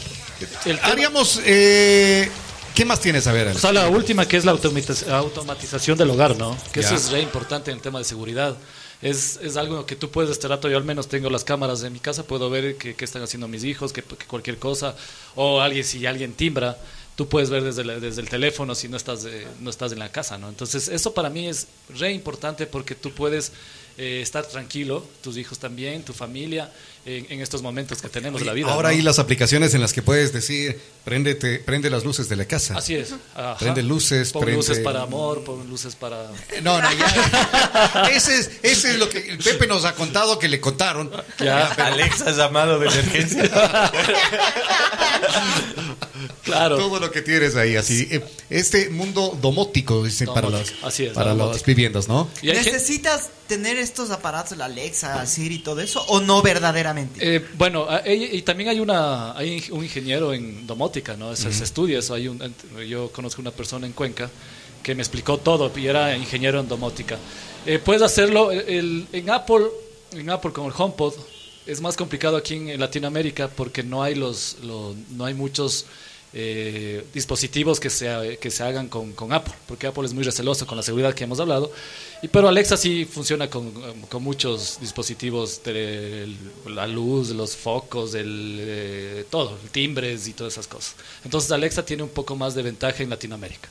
El 0.66 0.80
haríamos... 0.84 1.40
eh, 1.44 2.30
¿Ququé 2.76 2.84
más 2.86 3.00
tienes 3.00 3.26
a 3.26 3.32
ver? 3.32 3.48
Alex? 3.48 3.58
O 3.58 3.62
sea, 3.62 3.72
la 3.72 3.88
última 3.88 4.28
que 4.28 4.36
es 4.38 4.44
la 4.46 4.52
automatiz- 4.54 5.08
automatización 5.10 5.98
del 5.98 6.10
hogar, 6.10 6.36
¿no? 6.38 6.56
Que 6.74 6.82
Ya. 6.82 6.88
eso 6.90 6.96
es 6.98 7.10
re 7.10 7.22
importante 7.22 7.72
en 7.72 7.78
el 7.78 7.82
tema 7.82 8.00
de 8.00 8.06
seguridad. 8.06 8.56
Es, 9.02 9.40
es 9.42 9.58
algo 9.58 9.86
que 9.86 9.96
tú 9.96 10.10
puedes 10.10 10.32
estar 10.32 10.50
rato, 10.50 10.70
yo 10.70 10.78
al 10.78 10.84
menos 10.84 11.08
tengo 11.08 11.30
las 11.30 11.44
cámaras 11.44 11.84
en 11.84 11.94
mi 11.94 12.00
casa, 12.00 12.26
puedo 12.26 12.50
ver 12.50 12.78
qué, 12.78 12.96
están 13.00 13.22
haciendo 13.22 13.48
mis 13.48 13.64
hijos, 13.64 13.94
que, 13.94 14.02
cualquier 14.02 14.58
cosa, 14.58 14.96
o 15.36 15.62
alguien, 15.62 15.84
si 15.84 16.06
alguien 16.06 16.34
timbra, 16.34 16.78
tú 17.16 17.28
puedes 17.28 17.50
ver 17.50 17.64
desde, 17.64 17.84
desde 18.00 18.22
el 18.22 18.30
teléfono 18.30 18.76
si 18.76 18.88
no 18.88 18.98
estás, 18.98 19.28
no 19.60 19.70
estás 19.70 19.92
en 19.92 20.00
la 20.00 20.12
casa, 20.12 20.38
¿no? 20.38 20.50
Entonces, 20.50 20.88
eso 20.88 21.14
para 21.14 21.30
mí 21.30 21.48
es 21.48 21.68
re 21.98 22.12
importante 22.12 22.66
porque 22.66 22.96
tú 22.96 23.12
puedes 23.12 23.52
eh, 23.98 24.20
estar 24.22 24.46
tranquilo, 24.46 25.06
tus 25.24 25.38
hijos 25.38 25.58
también, 25.58 26.04
tu 26.04 26.12
familia, 26.12 26.70
en, 27.06 27.26
en 27.30 27.42
estos 27.42 27.62
momentos 27.62 28.02
que 28.02 28.10
tenemos 28.10 28.42
de 28.42 28.46
la 28.48 28.54
vida. 28.54 28.72
Ahora 28.72 28.90
¿no? 28.90 28.96
hay 28.96 29.02
las 29.02 29.20
aplicaciones 29.20 29.74
en 29.76 29.82
las 29.82 29.94
que 29.94 30.02
puedes 30.02 30.34
decir, 30.34 30.80
préndete, 31.04 31.60
prende 31.60 31.90
las 31.90 32.04
luces 32.04 32.28
de 32.30 32.36
la 32.36 32.46
casa. 32.46 32.76
Así 32.78 32.96
es. 32.96 33.14
ajá. 33.36 33.58
Prende 33.58 33.84
luces, 33.84 34.32
Pon 34.32 34.44
prende- 34.44 34.56
luces 34.56 34.80
para 34.80 35.04
amor, 35.04 35.44
pon 35.44 35.68
luces 35.70 35.96
para... 35.96 36.32
No, 36.64 36.82
no, 36.82 36.90
ya. 36.94 38.10
ese, 38.12 38.38
es, 38.40 38.52
ese 38.64 38.92
es 38.92 38.98
lo 39.00 39.08
que 39.10 39.20
el 39.30 39.38
Pepe 39.38 39.68
nos 39.68 39.86
ha 39.86 39.94
contado 39.96 40.40
que 40.40 40.48
le 40.48 40.60
contaron. 40.60 41.12
Ya. 41.40 41.68
Alexa 41.68 42.32
llamado 42.32 42.80
de 42.80 42.88
emergencia. 42.88 43.44
Claro. 46.46 46.78
Todo 46.78 47.00
lo 47.00 47.12
que 47.12 47.22
tienes 47.22 47.56
ahí, 47.56 47.76
así. 47.76 48.08
Eh, 48.12 48.24
Este 48.50 48.90
mundo 48.90 49.38
domótico, 49.42 50.04
dicen, 50.04 50.28
para 50.28 50.50
las, 50.50 50.68
Domótico, 50.68 50.88
así 50.88 51.06
es, 51.06 51.14
para 51.14 51.32
domótico. 51.32 51.54
las 51.54 51.66
viviendas, 51.66 52.08
¿no? 52.08 52.30
Y 52.42 52.50
hay 52.52 52.56
gente- 52.58 52.72
¿Necesitas 52.74 53.30
tener 53.48 53.78
estos 53.78 54.12
aparatos, 54.12 54.58
la 54.58 54.66
Alexa, 54.66 55.26
Siri 55.26 55.56
y 55.56 55.60
todo 55.60 55.82
eso? 55.82 56.02
¿O 56.08 56.22
no 56.22 56.42
verdaderamente? 56.44 57.36
eh, 57.36 57.44
bueno, 57.58 57.88
y, 58.06 58.38
y 58.38 58.42
también 58.44 58.70
hay 58.70 58.80
una 58.80 59.36
hay 59.36 59.64
un 59.72 59.84
ingeniero 59.84 60.34
en 60.34 60.66
domótica, 60.68 61.18
¿no? 61.18 61.36
Se, 61.36 61.52
se 61.52 61.64
estudia 61.64 62.00
eso. 62.00 62.14
Hay 62.14 62.28
un, 62.28 62.40
yo 62.88 63.12
conozco 63.12 63.42
una 63.42 63.52
persona 63.52 63.88
en 63.88 63.94
Cuenca 63.94 64.30
que 64.84 64.94
me 64.94 65.02
explicó 65.02 65.38
todo 65.40 65.72
y 65.76 65.88
era 65.88 66.16
ingeniero 66.16 66.60
en 66.60 66.68
domótica. 66.68 67.18
Eh, 67.66 67.80
puedes 67.80 68.04
hacerlo 68.04 68.52
el- 68.52 69.08
en 69.12 69.30
Apple, 69.32 69.66
en 70.12 70.30
Apple 70.30 70.52
con 70.52 70.68
el 70.68 70.74
HomePod. 70.78 71.14
Es 71.66 71.82
más 71.82 71.98
complicado 71.98 72.38
aquí 72.38 72.54
en, 72.54 72.80
Latinoamérica 72.80 73.48
porque 73.48 73.82
no 73.82 74.04
hay 74.04 74.14
los, 74.14 74.58
lo- 74.62 74.94
no 75.18 75.26
hay 75.26 75.34
muchos 75.34 75.88
eh, 76.38 77.06
dispositivos 77.14 77.80
que 77.80 77.90
se, 77.90 78.38
que 78.42 78.52
se 78.52 78.62
hagan 78.62 78.90
con, 78.90 79.14
con 79.14 79.32
Apple, 79.32 79.54
porque 79.68 79.88
Apple 79.88 80.06
es 80.06 80.14
muy 80.14 80.24
receloso 80.24 80.68
con 80.68 80.76
la 80.76 80.84
seguridad 80.84 81.14
que 81.14 81.24
hemos 81.24 81.40
hablado. 81.40 81.72
Y, 82.22 82.28
pero 82.28 82.50
Alexa 82.50 82.76
sí 82.76 83.06
funciona 83.06 83.50
con, 83.50 83.72
con 84.10 84.22
muchos 84.22 84.78
dispositivos, 84.82 85.64
de 85.64 86.36
la 86.68 86.88
luz, 86.88 87.30
los 87.30 87.56
focos, 87.56 88.16
el, 88.16 88.58
eh, 88.60 89.26
todo, 89.30 89.58
timbres 89.72 90.28
y 90.28 90.34
todas 90.34 90.54
esas 90.54 90.68
cosas. 90.68 90.96
Entonces 91.24 91.50
Alexa 91.52 91.86
tiene 91.86 92.04
un 92.04 92.10
poco 92.10 92.36
más 92.36 92.54
de 92.54 92.64
ventaja 92.64 93.02
en 93.02 93.10
Latinoamérica. 93.10 93.70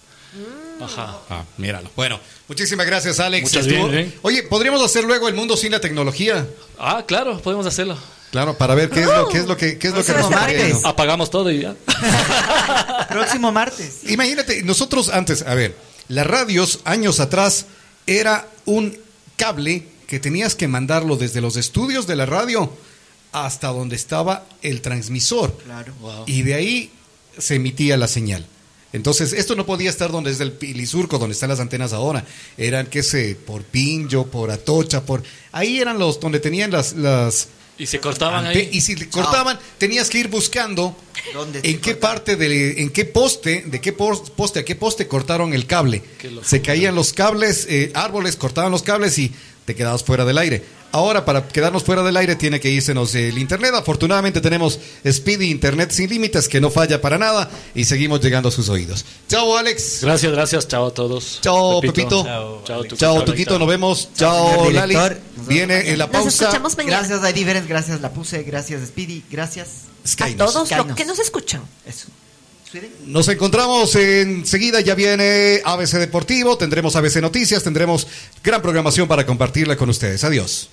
Ajá. 0.80 1.20
Ah, 1.28 1.44
míralo. 1.58 1.90
Bueno, 1.94 2.18
muchísimas 2.48 2.86
gracias, 2.86 3.20
Alex. 3.20 3.42
Muchas 3.50 3.66
bien, 3.66 3.90
bien. 3.90 4.14
Oye, 4.22 4.42
¿podríamos 4.42 4.82
hacer 4.82 5.04
luego 5.04 5.28
el 5.28 5.34
mundo 5.34 5.56
sin 5.56 5.70
la 5.70 5.80
tecnología? 5.80 6.46
Ah, 6.78 7.04
claro, 7.06 7.38
podemos 7.40 7.66
hacerlo. 7.66 7.96
Claro, 8.34 8.58
para 8.58 8.74
ver 8.74 8.90
qué 8.90 9.02
es 9.02 9.06
lo, 9.06 9.28
qué 9.28 9.38
es 9.38 9.46
lo 9.46 9.56
que, 9.56 9.78
qué 9.78 9.86
es 9.86 9.94
lo 9.94 10.04
que 10.04 10.12
Próximo 10.12 10.28
resultaría, 10.28 10.64
martes. 10.64 10.84
Apagamos 10.84 11.30
todo 11.30 11.52
y 11.52 11.60
ya. 11.60 11.76
Próximo 13.08 13.52
martes. 13.52 14.00
Imagínate, 14.08 14.64
nosotros 14.64 15.08
antes, 15.08 15.42
a 15.42 15.54
ver, 15.54 15.76
las 16.08 16.26
radios 16.26 16.80
años 16.82 17.20
atrás 17.20 17.66
era 18.08 18.48
un 18.64 18.98
cable 19.36 19.86
que 20.08 20.18
tenías 20.18 20.56
que 20.56 20.66
mandarlo 20.66 21.14
desde 21.14 21.40
los 21.40 21.56
estudios 21.56 22.08
de 22.08 22.16
la 22.16 22.26
radio 22.26 22.72
hasta 23.30 23.68
donde 23.68 23.94
estaba 23.94 24.46
el 24.62 24.80
transmisor. 24.80 25.56
Claro. 25.64 25.94
Wow. 26.00 26.24
Y 26.26 26.42
de 26.42 26.54
ahí 26.54 26.90
se 27.38 27.54
emitía 27.54 27.96
la 27.96 28.08
señal. 28.08 28.44
Entonces, 28.92 29.32
esto 29.32 29.54
no 29.54 29.64
podía 29.64 29.90
estar 29.90 30.10
donde 30.10 30.32
es 30.32 30.40
el 30.40 30.50
Pilisurco, 30.50 31.18
donde 31.18 31.34
están 31.34 31.50
las 31.50 31.60
antenas 31.60 31.92
ahora. 31.92 32.24
Eran, 32.58 32.86
qué 32.86 33.04
sé, 33.04 33.36
por 33.36 33.62
Pinjo, 33.62 34.26
por 34.26 34.50
Atocha, 34.50 35.02
por... 35.02 35.22
Ahí 35.52 35.78
eran 35.78 36.00
los 36.00 36.18
donde 36.18 36.40
tenían 36.40 36.72
las... 36.72 36.94
las 36.94 37.46
Y 37.78 37.86
se 37.86 37.98
cortaban 38.00 38.46
ahí. 38.46 38.68
Y 38.72 38.80
si 38.80 38.94
cortaban, 39.06 39.58
tenías 39.78 40.08
que 40.08 40.18
ir 40.18 40.28
buscando 40.28 40.96
¿Dónde 41.32 41.58
en 41.58 41.80
qué 41.80 41.92
cortaron? 41.92 42.00
parte, 42.00 42.36
de, 42.36 42.82
en 42.82 42.90
qué 42.90 43.04
poste, 43.04 43.64
de 43.66 43.80
qué 43.80 43.92
pos- 43.92 44.30
poste 44.30 44.60
a 44.60 44.64
qué 44.64 44.76
poste 44.76 45.08
cortaron 45.08 45.52
el 45.54 45.66
cable. 45.66 46.02
Se 46.44 46.62
caían 46.62 46.94
los 46.94 47.12
cables, 47.12 47.66
eh, 47.68 47.90
árboles, 47.94 48.36
cortaban 48.36 48.70
los 48.70 48.82
cables 48.82 49.18
y 49.18 49.32
te 49.64 49.74
quedabas 49.74 50.04
fuera 50.04 50.24
del 50.24 50.38
aire. 50.38 50.62
Ahora, 50.94 51.24
para 51.24 51.48
quedarnos 51.48 51.82
fuera 51.82 52.04
del 52.04 52.16
aire, 52.16 52.36
tiene 52.36 52.60
que 52.60 52.70
irsenos 52.70 53.16
el 53.16 53.36
internet. 53.38 53.74
Afortunadamente, 53.74 54.40
tenemos 54.40 54.78
Speedy 55.04 55.50
Internet 55.50 55.90
sin 55.90 56.08
límites, 56.08 56.48
que 56.48 56.60
no 56.60 56.70
falla 56.70 57.00
para 57.00 57.18
nada, 57.18 57.50
y 57.74 57.84
seguimos 57.84 58.20
llegando 58.20 58.48
a 58.48 58.52
sus 58.52 58.68
oídos. 58.68 59.04
Chao, 59.28 59.56
Alex. 59.56 60.02
Gracias, 60.02 60.30
gracias. 60.30 60.68
Chao 60.68 60.86
a 60.86 60.94
todos. 60.94 61.40
Chao, 61.40 61.80
Pepito. 61.80 62.22
Chao, 62.22 62.62
Chao. 62.64 62.84
Chao, 62.84 63.24
Tuquito, 63.24 63.58
nos 63.58 63.66
vemos. 63.66 64.08
Chao, 64.16 64.70
Lali. 64.70 64.94
Nos 64.94 65.48
Viene 65.48 65.90
en 65.90 65.98
la 65.98 66.06
Nos 66.06 66.12
pausa. 66.12 66.60
mañana. 66.76 66.98
Gracias, 66.98 67.24
Hay 67.24 67.32
Difference. 67.32 67.68
Gracias, 67.68 68.00
La 68.00 68.12
Puse. 68.12 68.44
Gracias, 68.44 68.86
Speedy. 68.86 69.24
Gracias. 69.28 69.68
a 70.04 70.06
Skynos. 70.08 70.52
todos 70.52 70.70
los 70.70 70.94
que 70.94 71.04
nos 71.04 71.18
escuchan. 71.18 71.62
Eso. 71.84 72.06
Nos 73.06 73.26
encontramos 73.28 73.94
enseguida, 73.96 74.80
ya 74.80 74.94
viene 74.94 75.60
ABC 75.64 75.98
Deportivo, 75.98 76.56
tendremos 76.56 76.96
ABC 76.96 77.16
Noticias, 77.16 77.62
tendremos 77.62 78.06
gran 78.42 78.62
programación 78.62 79.06
para 79.06 79.26
compartirla 79.26 79.76
con 79.76 79.90
ustedes. 79.90 80.24
Adiós. 80.24 80.68